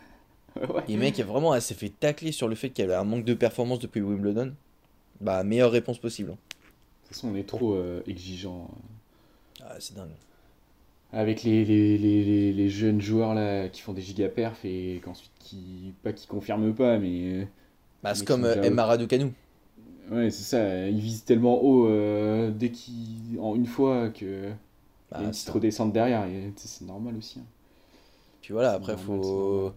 Ouais. 0.56 0.82
Et 0.90 0.98
mec 0.98 1.18
vraiment 1.20 1.54
elle 1.56 1.62
s'est 1.62 1.76
fait 1.76 1.90
tacler 1.90 2.32
sur 2.32 2.48
le 2.50 2.56
fait 2.56 2.72
qu'elle 2.72 2.92
a 2.92 3.00
un 3.00 3.04
manque 3.04 3.24
de 3.24 3.34
performance 3.36 3.80
depuis 3.80 4.02
Wimbledon. 4.02 4.54
Bah 5.22 5.44
meilleure 5.44 5.72
réponse 5.72 6.00
possible. 6.00 6.32
hein. 6.32 6.38
De 6.50 7.08
toute 7.08 7.16
façon, 7.16 7.30
on 7.30 7.36
est 7.36 7.48
trop 7.48 7.76
euh, 7.76 8.02
exigeant 8.08 8.70
Ah 9.64 9.76
c'est 9.80 9.96
dingue. 9.96 10.10
avec 11.14 11.44
les, 11.44 11.64
les, 11.64 11.98
les, 11.98 12.52
les, 12.52 12.70
jeunes 12.70 13.00
joueurs 13.00 13.36
là 13.36 13.70
qui 13.70 13.80
font 13.82 13.94
des 13.94 14.02
giga 14.02 14.28
perfs 14.28 14.66
et 14.66 15.00
qu'ensuite 15.06 15.32
qui 15.40 15.94
pas 16.04 16.14
qui 16.14 16.28
confirment 16.28 16.74
pas 16.74 16.98
mais 16.98 17.48
Bah 18.04 18.10
Mais 18.10 18.16
c'est 18.16 18.26
comme 18.26 18.44
euh, 18.44 18.62
Emma 18.64 18.86
Raducanu. 18.86 19.32
Ouais 20.12 20.30
c'est 20.32 20.44
ça 20.44 20.88
ils 20.88 21.00
visent 21.00 21.24
tellement 21.26 21.62
haut 21.64 21.88
euh, 21.88 22.52
dès 22.52 22.72
qu'ils 22.72 23.40
en 23.40 23.56
une 23.56 23.66
fois 23.66 24.10
que 24.10 24.52
il 25.16 25.22
y 25.22 25.24
a 25.24 25.24
Bah, 25.24 25.24
une 25.28 25.34
c'est 25.34 25.46
petite 25.46 25.50
redescente 25.50 25.94
derrière 25.94 26.28
c'est 26.56 26.86
normal 26.86 27.16
aussi 27.18 27.40
hein. 27.40 27.46
Puis 28.42 28.54
voilà, 28.54 28.72
après, 28.74 28.94
normal, 28.94 29.06
faut. 29.06 29.74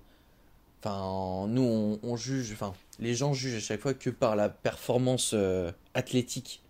Enfin, 0.82 1.46
nous, 1.48 1.62
on, 1.62 2.00
on 2.02 2.16
juge. 2.16 2.52
Enfin, 2.52 2.74
les 2.98 3.14
gens 3.14 3.32
jugent 3.34 3.56
à 3.56 3.60
chaque 3.60 3.80
fois 3.80 3.94
que 3.94 4.10
par 4.10 4.36
la 4.36 4.48
performance 4.48 5.32
euh, 5.34 5.72
athlétique. 5.94 6.62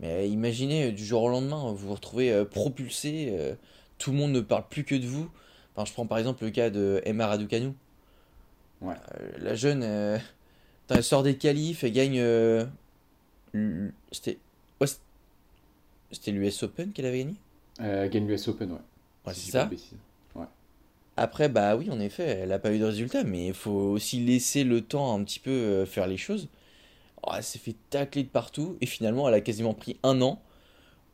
Mais 0.00 0.28
imaginez, 0.30 0.88
euh, 0.88 0.92
du 0.92 1.04
jour 1.04 1.22
au 1.24 1.28
lendemain, 1.30 1.72
vous 1.72 1.88
vous 1.88 1.94
retrouvez 1.94 2.32
euh, 2.32 2.44
propulsé, 2.44 3.34
tout 3.98 4.12
le 4.12 4.18
monde 4.18 4.32
ne 4.32 4.40
parle 4.40 4.68
plus 4.68 4.84
que 4.84 4.94
de 4.94 5.06
vous. 5.06 5.30
Enfin, 5.74 5.84
je 5.86 5.92
prends 5.92 6.06
par 6.06 6.18
exemple 6.18 6.44
le 6.44 6.50
cas 6.50 6.70
de 6.70 7.02
Emma 7.04 7.26
Raducanu. 7.28 7.72
Ouais. 8.80 8.94
La 9.38 9.54
jeune, 9.54 9.80
putain, 10.82 10.96
elle 10.96 11.04
sort 11.04 11.22
des 11.22 11.36
qualifs, 11.36 11.84
elle 11.84 11.92
gagne. 11.92 12.18
euh, 12.18 12.64
C'était. 14.12 14.38
ouais, 14.80 14.86
C'était 16.10 16.30
l'US 16.30 16.62
Open 16.62 16.92
qu'elle 16.92 17.06
avait 17.06 17.18
gagné? 17.18 17.34
Euh, 17.80 18.08
gagne 18.08 18.26
l'US 18.26 18.48
Open 18.48 18.72
ouais 18.72 18.78
Ouais, 19.26 19.34
Si 19.34 19.46
c'est 19.46 19.52
ça. 19.52 19.70
Après, 21.16 21.48
bah 21.48 21.74
oui, 21.76 21.90
en 21.90 21.98
effet, 21.98 22.22
elle 22.42 22.50
n'a 22.50 22.60
pas 22.60 22.72
eu 22.72 22.78
de 22.78 22.84
résultat, 22.84 23.24
mais 23.24 23.48
il 23.48 23.54
faut 23.54 23.72
aussi 23.72 24.20
laisser 24.20 24.62
le 24.62 24.82
temps 24.82 25.14
un 25.18 25.24
petit 25.24 25.40
peu 25.40 25.50
euh, 25.50 25.84
faire 25.86 26.06
les 26.06 26.16
choses. 26.16 26.48
Oh, 27.24 27.32
elle 27.36 27.42
s'est 27.44 27.58
fait 27.58 27.76
tacler 27.90 28.24
de 28.24 28.28
partout, 28.28 28.76
et 28.80 28.86
finalement, 28.86 29.28
elle 29.28 29.34
a 29.34 29.40
quasiment 29.40 29.74
pris 29.74 29.98
un 30.04 30.22
an 30.22 30.42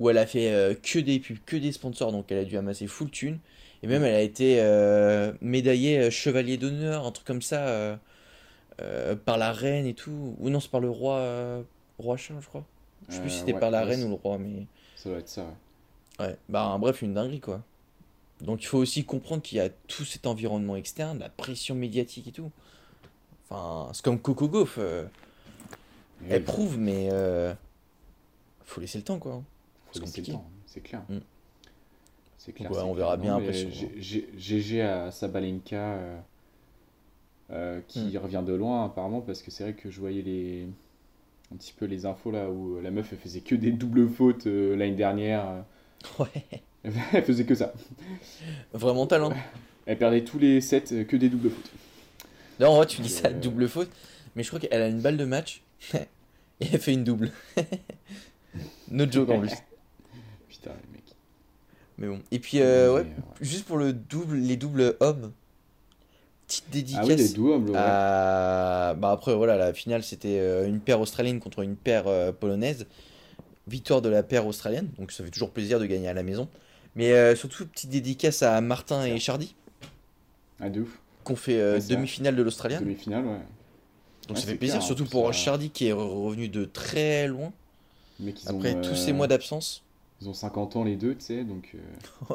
où 0.01 0.11
elle 0.11 0.19
a 0.19 0.27
fait 0.27 0.53
euh, 0.53 0.75
que 0.75 0.99
des 1.01 1.21
pubs, 1.21 1.39
que 1.47 1.57
des 1.57 1.73
sponsors, 1.73 2.13
donc 2.13 2.33
elle 2.33 2.39
a 2.39 2.45
dû 2.45 2.57
amasser 2.57 2.87
full 2.89 3.11
thune. 3.11 3.39
Et 3.83 3.89
même, 3.89 4.05
elle 4.05 4.15
a 4.15 4.23
été 4.23 4.59
euh, 4.61 5.33
médaillée 5.43 6.11
chevalier 6.11 6.57
d'honneur, 6.59 7.07
un 7.07 7.13
truc 7.13 7.27
comme 7.27 7.43
ça, 7.43 7.99
par 9.25 9.39
la 9.39 9.53
reine 9.53 9.87
et 9.87 9.95
tout. 9.95 10.37
Ou 10.39 10.51
non, 10.51 10.61
c'est 10.61 10.71
par 10.71 10.81
le 10.81 10.91
roi, 10.91 11.65
roi 12.05 12.17
Charles, 12.17 12.43
je 12.43 12.49
crois. 12.49 12.65
Je 13.09 13.15
sais 13.17 13.21
plus 13.21 13.31
si 13.31 13.39
Euh, 13.39 13.41
c'était 13.41 13.53
ouais, 13.53 13.61
par 13.61 13.71
la 13.71 13.85
ouais, 13.85 13.87
reine 13.87 14.05
ou 14.05 14.09
le 14.11 14.15
roi, 14.15 14.39
mais. 14.39 14.67
ça 14.97 15.09
doit 15.11 15.19
être 15.19 15.29
ça 15.29 15.45
ouais. 16.21 16.27
Ouais, 16.27 16.37
bah 16.49 16.77
bref, 16.79 17.03
une 17.03 17.15
dinguerie 17.15 17.41
quoi. 17.41 17.63
Donc 18.41 18.63
il 18.63 18.67
faut 18.67 18.79
aussi 18.79 19.05
comprendre 19.05 19.43
qu'il 19.43 19.59
y 19.59 19.61
a 19.61 19.71
tout 19.71 20.05
cet 20.05 20.27
environnement 20.27 20.77
externe, 20.77 21.19
la 21.19 21.29
pression 21.31 21.75
médiatique 21.75 22.29
et 22.29 22.33
tout. 22.33 22.51
Enfin, 23.51 23.91
c'est 23.95 24.05
comme 24.05 24.21
Coco 24.21 24.49
Gauff, 24.49 24.77
euh, 24.79 25.07
elle 26.29 26.45
prouve, 26.45 26.79
mais 26.79 27.09
euh, 27.13 27.55
faut 28.65 28.81
laisser 28.81 28.99
le 28.99 29.05
temps 29.05 29.19
quoi. 29.19 29.43
faut 29.87 29.93
c'est 29.93 30.01
laisser 30.01 30.21
le 30.21 30.27
compliqué. 30.27 30.33
temps 30.33 30.45
c'est 30.67 30.81
clair 30.81 31.03
Mm. 31.09 31.19
c'est 32.39 32.53
clair 32.53 32.71
Ouais, 32.71 32.79
c'est 32.79 32.83
on 32.83 32.93
clair. 32.93 32.95
verra 32.95 33.17
Non, 33.17 33.23
bien 33.23 33.37
après 33.37 33.53
GG 34.39 34.83
à 34.83 35.11
Sabalenka 35.11 35.77
euh, 35.95 36.21
euh, 37.51 37.81
qui 37.89 38.17
Mm. 38.17 38.19
revient 38.19 38.43
de 38.47 38.53
loin 38.55 38.85
apparemment 38.87 39.21
parce 39.21 39.43
que 39.43 39.51
c'est 39.51 39.65
vrai 39.65 39.75
que 39.75 39.91
je 39.91 40.01
voyais 40.01 40.23
les 40.23 40.69
un 41.55 41.57
petit 41.57 41.73
peu 41.73 41.85
les 41.87 42.05
infos 42.05 42.31
là 42.33 42.51
où 42.51 42.81
la 42.81 42.91
meuf 42.91 43.09
elle 43.13 43.19
faisait 43.19 43.41
que 43.41 43.55
des 43.55 43.71
doubles 43.71 44.09
fautes 44.09 44.47
euh, 44.47 44.75
l'année 44.77 44.97
dernière. 44.97 45.65
Ouais. 46.19 46.61
Elle 47.13 47.25
faisait 47.25 47.45
que 47.45 47.55
ça. 47.55 47.73
Vraiment 48.75 49.07
talent. 49.07 49.33
Elle 49.87 49.97
perdait 49.97 50.23
tous 50.23 50.39
les 50.39 50.61
sets 50.61 50.85
euh, 50.93 51.05
que 51.05 51.17
des 51.17 51.31
doubles 51.31 51.51
fautes. 51.51 51.71
Vrai, 52.59 52.87
tu 52.87 53.01
dis 53.01 53.09
ça, 53.09 53.29
Euh. 53.29 53.33
double 53.41 53.69
faute. 53.69 53.91
Mais 54.37 54.43
je 54.43 54.49
crois 54.49 54.61
qu'elle 54.61 54.83
a 54.83 54.89
une 54.89 55.01
balle 55.01 55.17
de 55.17 55.25
match. 55.25 55.63
et 55.95 55.99
elle 56.73 56.79
fait 56.81 56.93
une 56.93 57.05
double. 57.05 57.31
no 58.91 59.11
joke 59.11 59.31
en 59.31 59.41
plus. 59.41 59.53
Putain, 60.49 60.73
les 60.73 60.93
mecs. 60.93 61.15
Mais 61.99 62.09
bon. 62.09 62.21
Et 62.31 62.39
puis, 62.39 62.61
euh, 62.61 62.95
ouais, 62.95 63.01
euh, 63.01 63.23
juste 63.41 63.65
pour 63.65 63.79
le 63.79 63.93
double, 63.93 64.37
les 64.37 64.57
doubles 64.57 64.97
hommes. 65.01 65.33
Petite 66.47 66.71
dédicace. 66.71 67.07
Ah 67.11 67.15
oui, 67.15 67.33
doubles, 67.33 67.71
ouais. 67.71 67.77
à- 67.79 68.95
Bah 68.99 69.11
après, 69.13 69.35
voilà, 69.35 69.57
la 69.57 69.73
finale, 69.73 70.03
c'était 70.03 70.39
euh, 70.41 70.67
une 70.69 70.81
paire 70.81 71.01
australienne 71.01 71.41
contre 71.41 71.61
une 71.61 71.77
paire 71.77 72.07
euh, 72.07 72.33
polonaise. 72.33 72.87
Victoire 73.67 74.03
de 74.03 74.11
la 74.11 74.23
paire 74.23 74.47
australienne, 74.47 74.91
donc 74.99 75.11
ça 75.11 75.25
fait 75.25 75.31
toujours 75.31 75.51
plaisir 75.51 75.81
de 75.81 75.87
gagner 75.87 76.09
à 76.09 76.13
la 76.13 76.23
maison. 76.23 76.49
Mais 76.97 77.13
euh, 77.13 77.35
surtout, 77.35 77.67
petite 77.67 77.89
dédicace 77.91 78.43
à 78.43 78.61
Martin 78.61 79.05
et 79.07 79.19
Chardy, 79.19 79.55
Ah, 80.61 80.69
de 80.69 80.83
ouf. 80.83 81.01
qu'on 81.25 81.35
fait 81.35 81.59
euh, 81.59 81.81
demi-finale 81.81 82.37
de 82.37 82.43
l'Australienne. 82.43 82.81
Demi-finale, 82.85 83.25
ouais. 83.25 83.39
Donc 84.29 84.37
Ouais, 84.37 84.43
ça 84.43 84.47
fait 84.47 84.55
plaisir, 84.57 84.77
clair, 84.77 84.87
surtout 84.87 85.05
plus, 85.05 85.11
pour 85.13 85.29
euh, 85.29 85.33
Chardy 85.33 85.71
qui 85.71 85.87
est 85.87 85.93
revenu 85.93 86.49
de 86.49 86.67
très 86.67 87.27
loin. 87.27 87.53
Ils 88.21 88.35
Après 88.47 88.75
ont, 88.75 88.83
tous 88.83 88.91
euh, 88.91 88.95
ces 88.95 89.13
mois 89.15 89.27
d'absence. 89.27 89.83
Ils 90.21 90.29
ont 90.29 90.35
50 90.35 90.77
ans 90.77 90.85
les 90.85 90.97
deux, 90.97 91.15
tu 91.15 91.25
sais, 91.25 91.43
donc 91.45 91.75
euh, 91.75 92.35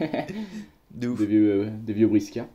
Ouais. 0.00 0.26
De 0.92 1.08
ouf. 1.08 1.18
des, 1.18 1.26
vieux, 1.26 1.64
euh, 1.64 1.70
des 1.84 1.92
vieux 1.92 2.06
briscards. 2.06 2.46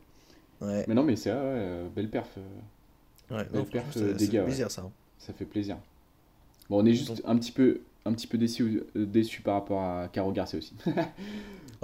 Ouais, 0.62 0.86
Mais 0.88 0.94
non, 0.94 1.04
mais 1.04 1.16
c'est 1.16 1.32
vrai, 1.32 1.40
ouais, 1.40 1.46
euh, 1.56 1.88
belle 1.96 2.10
perf, 2.10 2.30
euh, 2.38 3.36
ouais. 3.38 3.44
belle 3.46 3.62
non, 3.62 3.66
perf, 3.66 3.86
euh, 3.98 4.14
des 4.14 4.26
gars, 4.28 4.32
fait 4.32 4.38
ouais. 4.40 4.44
plaisir 4.46 4.70
ça. 4.72 4.82
hein. 4.84 4.92
ça 5.18 5.34
fait 5.34 5.46
plaisir. 5.46 5.78
Bon, 6.70 6.82
on 6.82 6.86
est 6.86 6.94
juste 6.94 7.08
Donc- 7.10 7.22
un 7.26 7.36
petit 7.38 7.52
peu, 7.52 7.82
un 8.06 8.14
petit 8.14 8.28
peu 8.28 8.38
déçu, 8.38 8.84
euh, 8.96 9.06
déçu 9.06 9.42
par 9.42 9.56
rapport 9.56 9.82
à 9.82 10.08
Caro 10.12 10.32
Garcia 10.32 10.60
aussi. 10.60 10.74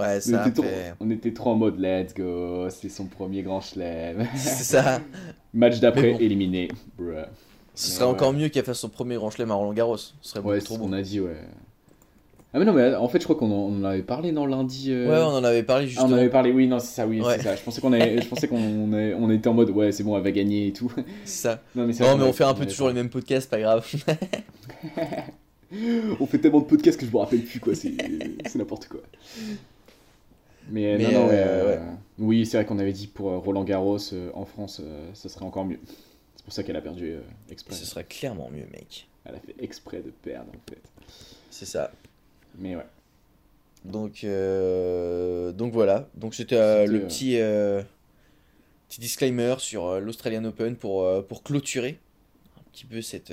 Ouais, 0.00 0.18
on, 0.18 0.20
ça 0.20 0.42
était 0.46 0.52
trop, 0.52 0.62
fait- 0.62 0.94
on 1.00 1.10
était 1.10 1.32
trop 1.32 1.50
en 1.50 1.54
mode 1.56 1.80
let's 1.80 2.14
go, 2.14 2.70
c'est 2.70 2.88
son 2.88 3.06
premier 3.06 3.42
grand 3.42 3.60
chelem. 3.60 4.28
C'est 4.36 4.62
ça. 4.62 5.00
Match 5.52 5.80
d'après, 5.80 6.12
bon. 6.12 6.18
éliminé. 6.20 6.68
Bruh. 6.96 7.24
Ce 7.74 7.90
serait 7.90 8.04
ouais. 8.04 8.10
encore 8.12 8.32
mieux 8.32 8.48
qu'elle 8.48 8.64
fasse 8.64 8.78
son 8.78 8.90
premier 8.90 9.16
grand 9.16 9.30
chelem 9.30 9.50
à 9.50 9.54
Roland 9.54 9.72
Garros. 9.72 9.96
Ce 9.96 10.12
serait 10.22 10.38
Ouais, 10.38 10.60
trop 10.60 10.78
beau. 10.78 10.84
qu'on 10.84 10.92
a 10.92 11.02
dit, 11.02 11.18
ouais. 11.20 11.36
Ah, 12.54 12.58
mais 12.58 12.64
non, 12.64 12.72
mais 12.72 12.94
en 12.94 13.08
fait, 13.08 13.18
je 13.18 13.24
crois 13.24 13.36
qu'on 13.36 13.50
en, 13.50 13.70
on 13.70 13.80
en 13.80 13.84
avait 13.84 14.02
parlé, 14.02 14.32
non, 14.32 14.46
lundi. 14.46 14.86
euh, 14.90 15.06
Ouais, 15.10 15.18
on 15.18 15.36
en 15.36 15.44
avait 15.44 15.62
parlé 15.62 15.84
Ah, 15.84 15.88
justement. 15.88 16.08
on 16.08 16.12
avait 16.14 16.30
parlé, 16.30 16.50
oui, 16.50 16.66
non, 16.66 16.78
c'est 16.78 16.94
ça, 16.94 17.06
oui, 17.06 17.20
Ouais. 17.20 17.36
c'est 17.36 17.42
ça. 17.42 17.56
Je 17.56 17.62
pensais 17.62 17.82
qu'on 17.82 17.92
avait- 17.92 18.22
je 18.22 18.26
pensais 18.26 18.48
qu'on 18.48 18.92
est- 18.94 19.12
on 19.12 19.30
était 19.30 19.48
en 19.48 19.54
mode, 19.54 19.68
ouais, 19.70 19.92
c'est 19.92 20.02
bon, 20.02 20.16
elle 20.16 20.22
va 20.22 20.30
gagner 20.30 20.68
et 20.68 20.72
tout. 20.72 20.90
C'est 21.26 21.42
ça. 21.42 21.62
Non, 21.74 21.84
mais, 21.86 21.92
Non, 21.92 21.98
mais 22.00 22.06
on 22.06 22.20
avait- 22.22 22.32
fait 22.32 22.44
un 22.44 22.54
peu 22.54 22.62
avait 22.62 22.70
toujours 22.70 22.88
les 22.88 22.94
mêmes 22.94 23.10
podcasts, 23.10 23.50
pas 23.50 23.60
grave. 23.60 23.86
On 26.20 26.26
fait 26.26 26.38
tellement 26.38 26.60
de 26.60 26.64
podcasts 26.64 26.98
que 26.98 27.04
je 27.04 27.10
me 27.12 27.18
rappelle 27.18 27.42
plus, 27.42 27.60
quoi. 27.60 27.74
C'est 27.74 27.92
n'importe 28.54 28.88
quoi. 28.88 29.00
Mais, 30.70 30.96
Mais, 30.96 31.04
non, 31.04 31.12
non, 31.12 31.26
ouais, 31.26 31.32
euh, 31.34 31.76
euh, 31.76 31.78
oui, 32.18 32.46
c'est 32.46 32.56
vrai 32.58 32.64
qu'on 32.66 32.78
avait 32.78 32.92
dit 32.92 33.06
pour 33.06 33.30
euh, 33.30 33.38
Roland 33.38 33.64
Garros 33.64 33.98
en 34.34 34.44
France, 34.46 34.80
ça 35.14 35.28
serait 35.28 35.44
encore 35.44 35.64
mieux. 35.66 35.78
C'est 36.36 36.44
pour 36.44 36.52
ça 36.54 36.62
qu'elle 36.62 36.76
a 36.76 36.80
perdu 36.80 37.14
exprès. 37.50 37.74
Ce 37.74 37.84
serait 37.84 38.04
clairement 38.04 38.48
mieux, 38.50 38.64
mec. 38.72 39.08
Elle 39.26 39.34
a 39.34 39.38
fait 39.40 39.54
exprès 39.62 39.98
de 39.98 40.10
perdre, 40.10 40.48
en 40.50 40.70
fait. 40.70 40.80
C'est 41.50 41.66
ça. 41.66 41.90
Mais 42.58 42.76
ouais. 42.76 42.86
Donc, 43.84 44.24
euh, 44.24 45.52
donc 45.52 45.72
voilà. 45.72 46.08
Donc 46.14 46.34
c'était 46.34 46.56
euh, 46.56 46.86
le 46.86 46.98
euh, 47.02 47.06
petit, 47.06 47.40
euh, 47.40 47.82
petit 48.88 49.00
disclaimer 49.00 49.54
sur 49.58 50.00
l'Australian 50.00 50.44
Open 50.44 50.76
pour, 50.76 51.24
pour 51.26 51.42
clôturer 51.42 51.98
un 52.58 52.62
petit 52.72 52.84
peu 52.84 53.00
cette, 53.02 53.32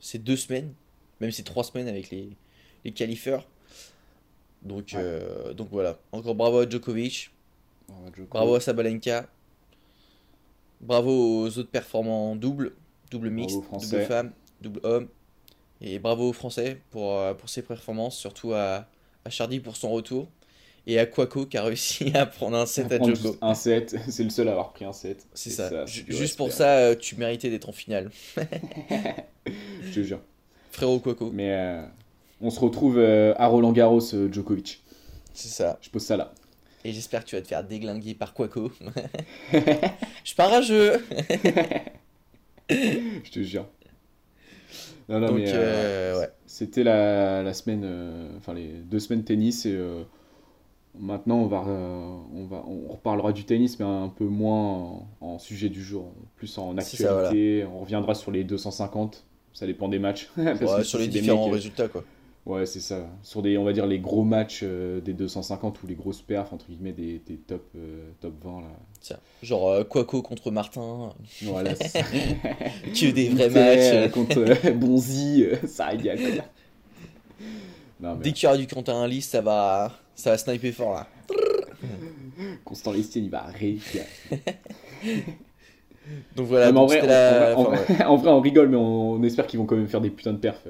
ces 0.00 0.18
deux 0.18 0.36
semaines, 0.36 0.72
même 1.20 1.30
ces 1.30 1.44
trois 1.44 1.64
semaines 1.64 1.88
avec 1.88 2.10
les, 2.10 2.30
les 2.84 2.92
qualifeurs. 2.92 3.46
Donc, 4.62 4.94
Ouais. 4.96 5.54
donc 5.54 5.68
voilà. 5.70 5.98
Encore 6.12 6.34
bravo 6.34 6.58
à 6.58 6.68
Djokovic, 6.68 7.30
Bravo, 7.88 8.06
Djoko. 8.16 8.28
bravo 8.30 8.54
à 8.56 8.60
Sabalenka, 8.60 9.28
bravo 10.80 11.42
aux 11.44 11.58
autres 11.58 11.70
performants 11.70 12.32
en 12.32 12.36
double, 12.36 12.72
double 13.10 13.30
mixte, 13.30 13.56
double 13.70 14.02
femme, 14.06 14.32
double 14.60 14.80
homme. 14.82 15.08
Et 15.80 15.98
bravo 15.98 16.30
aux 16.30 16.32
Français 16.32 16.78
pour, 16.90 17.14
euh, 17.18 17.34
pour 17.34 17.48
ses 17.48 17.62
performances, 17.62 18.16
surtout 18.16 18.52
à, 18.52 18.86
à 19.24 19.30
Chardy 19.30 19.60
pour 19.60 19.76
son 19.76 19.90
retour. 19.90 20.28
Et 20.88 21.00
à 21.00 21.06
Quaco 21.06 21.46
qui 21.46 21.56
a 21.56 21.64
réussi 21.64 22.10
à 22.14 22.26
prendre 22.26 22.56
un 22.56 22.66
set 22.66 22.92
à 22.92 22.98
Prendre 22.98 23.14
Djoko. 23.14 23.28
juste 23.30 23.38
un 23.42 23.54
set, 23.54 23.96
c'est 24.08 24.22
le 24.22 24.30
seul 24.30 24.48
à 24.48 24.52
avoir 24.52 24.72
pris 24.72 24.84
un 24.84 24.92
set. 24.92 25.26
C'est 25.34 25.50
ça. 25.50 25.84
Juste 25.86 26.36
pour 26.36 26.52
ça, 26.52 26.76
euh, 26.78 26.94
tu 26.94 27.16
méritais 27.16 27.50
d'être 27.50 27.68
en 27.68 27.72
finale. 27.72 28.10
Je 29.46 29.92
te 29.94 30.02
jure. 30.02 30.20
Frérot 30.70 31.00
Quaco. 31.00 31.30
Mais 31.32 31.50
euh, 31.52 31.82
on 32.40 32.50
se 32.50 32.60
retrouve 32.60 32.98
à 33.00 33.46
Roland 33.46 33.72
Garros 33.72 34.00
Djokovic. 34.30 34.82
C'est 35.34 35.48
ça. 35.48 35.78
Je 35.80 35.90
pose 35.90 36.02
ça 36.02 36.16
là. 36.16 36.32
Et 36.84 36.92
j'espère 36.92 37.24
que 37.24 37.30
tu 37.30 37.36
vas 37.36 37.42
te 37.42 37.48
faire 37.48 37.64
déglinguer 37.64 38.14
par 38.14 38.32
Quaco. 38.32 38.70
Je 39.52 40.34
pars 40.36 40.52
à 40.52 40.60
jeu. 40.62 41.04
Je 42.70 43.30
te 43.30 43.42
jure. 43.42 43.66
Non, 45.08 45.20
non, 45.20 45.28
Donc, 45.28 45.36
mais, 45.38 45.52
euh, 45.54 46.18
ouais. 46.20 46.28
C'était 46.46 46.82
la, 46.84 47.42
la 47.42 47.52
semaine, 47.54 47.82
euh, 47.84 48.28
enfin 48.36 48.54
les 48.54 48.68
deux 48.68 48.98
semaines 48.98 49.24
tennis 49.24 49.66
et 49.66 49.74
euh, 49.74 50.02
maintenant 50.98 51.38
on 51.38 51.46
va, 51.46 51.58
on 51.62 52.46
va, 52.46 52.64
on 52.66 52.88
reparlera 52.88 53.32
du 53.32 53.44
tennis 53.44 53.78
mais 53.78 53.84
un 53.86 54.08
peu 54.08 54.24
moins 54.24 54.62
en, 54.74 55.08
en 55.20 55.38
sujet 55.38 55.68
du 55.68 55.82
jour, 55.82 56.12
plus 56.36 56.56
en 56.58 56.74
ça, 56.80 57.20
actualité. 57.20 57.64
On 57.66 57.80
reviendra 57.80 58.14
sur 58.14 58.30
les 58.32 58.44
250, 58.44 59.24
ça 59.52 59.66
dépend 59.66 59.88
des 59.88 59.98
matchs. 59.98 60.30
Parce 60.36 60.60
Ouais, 60.60 60.78
que 60.78 60.82
sur 60.82 60.98
les 60.98 61.08
différents 61.08 61.44
mecs, 61.46 61.54
résultats, 61.54 61.88
quoi. 61.88 62.04
Ouais, 62.46 62.64
c'est 62.64 62.80
ça. 62.80 63.08
Sur 63.24 63.42
des, 63.42 63.58
on 63.58 63.64
va 63.64 63.72
dire 63.72 63.86
les 63.86 63.98
gros 63.98 64.22
matchs 64.22 64.60
euh, 64.62 65.00
des 65.00 65.12
250 65.14 65.82
ou 65.82 65.86
les 65.88 65.96
grosses 65.96 66.22
perfs 66.22 66.52
entre 66.52 66.66
guillemets 66.68 66.92
des, 66.92 67.20
des 67.26 67.36
top, 67.36 67.64
euh, 67.76 68.08
top 68.20 68.34
20 68.44 68.60
là. 68.60 68.66
Tiens. 69.00 69.18
Genre 69.42 69.68
euh, 69.68 69.82
Quaco 69.84 70.22
contre 70.22 70.52
Martin. 70.52 71.12
Voilà. 71.42 71.74
Que 72.94 73.10
des 73.10 73.28
vrais 73.30 73.50
matchs. 73.50 74.12
contre 74.12 74.38
euh, 74.38 74.72
Bonzi, 74.74 75.44
ça 75.66 75.86
régale. 75.86 76.18
Non, 78.00 78.14
mais 78.14 78.22
Dès 78.22 78.32
qu'il 78.32 78.44
y 78.44 78.46
aura 78.46 78.56
du 78.58 78.66
Quentin 78.68 79.02
Alice, 79.02 79.28
ça 79.28 79.40
va, 79.40 79.92
ça 80.14 80.30
va 80.30 80.38
sniper 80.38 80.70
fort 80.72 80.92
là. 80.94 81.08
Constant 82.64 82.92
Lestienne, 82.92 83.24
il 83.24 83.30
va 83.30 83.40
régaler. 83.42 83.80
Donc 86.36 86.46
voilà, 86.46 86.72
en, 86.72 86.86
vrai, 86.86 87.04
la- 87.04 87.54
enfin, 87.58 87.70
ouais. 87.92 88.04
en 88.04 88.16
vrai, 88.16 88.30
on 88.30 88.40
rigole, 88.40 88.68
mais 88.68 88.76
on, 88.76 89.12
on 89.12 89.22
espère 89.24 89.46
qu'ils 89.48 89.58
vont 89.58 89.66
quand 89.66 89.74
même 89.76 89.88
faire 89.88 90.00
des 90.00 90.10
putains 90.10 90.32
de 90.32 90.38
perfs. 90.38 90.62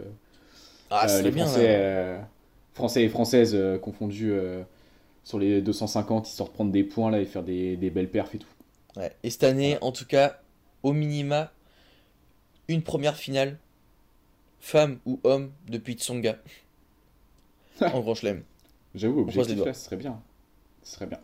Ah, 0.91 1.05
Euh, 1.05 1.09
c'est 1.09 1.23
les 1.23 1.31
bien. 1.31 1.45
Français, 1.47 1.63
là. 1.67 1.75
euh, 1.75 2.23
Français 2.75 3.03
et 3.05 3.09
Françaises 3.09 3.55
euh, 3.55 3.79
confondus 3.79 4.31
euh, 4.33 4.63
sur 5.25 5.39
les 5.39 5.61
250, 5.63 6.29
ils 6.29 6.33
sortent 6.33 6.53
prendre 6.53 6.71
des 6.73 6.85
points 6.85 7.11
là 7.11 7.21
et 7.21 7.25
faire 7.25 7.43
des, 7.43 7.77
des 7.77 7.91
belles 7.91 8.11
perfs 8.11 8.35
et 8.35 8.39
tout. 8.39 8.47
Ouais. 8.97 9.15
Et 9.23 9.31
cette 9.31 9.45
année, 9.45 9.79
en 9.81 9.93
tout 9.93 10.07
cas, 10.07 10.41
au 10.83 10.93
minima, 10.93 11.53
une 12.69 12.83
première 12.83 13.17
finale, 13.17 13.59
femme 14.61 14.99
ou 15.07 15.21
homme, 15.25 15.53
depuis 15.69 15.95
Tsonga. 15.95 16.37
en 17.81 18.01
grand 18.01 18.15
chelem. 18.15 18.43
J'avoue, 18.95 19.21
objectif 19.21 19.57
doigts. 19.57 19.67
là, 19.67 19.75
ce 19.75 19.85
serait 19.85 19.97
bien. 19.97 20.21
Ce 20.83 20.95
serait 20.95 21.07
bien. 21.07 21.21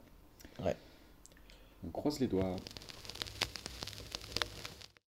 Ouais. 0.65 0.77
On 1.87 1.91
croise 1.91 2.19
les 2.21 2.27
doigts. 2.27 2.57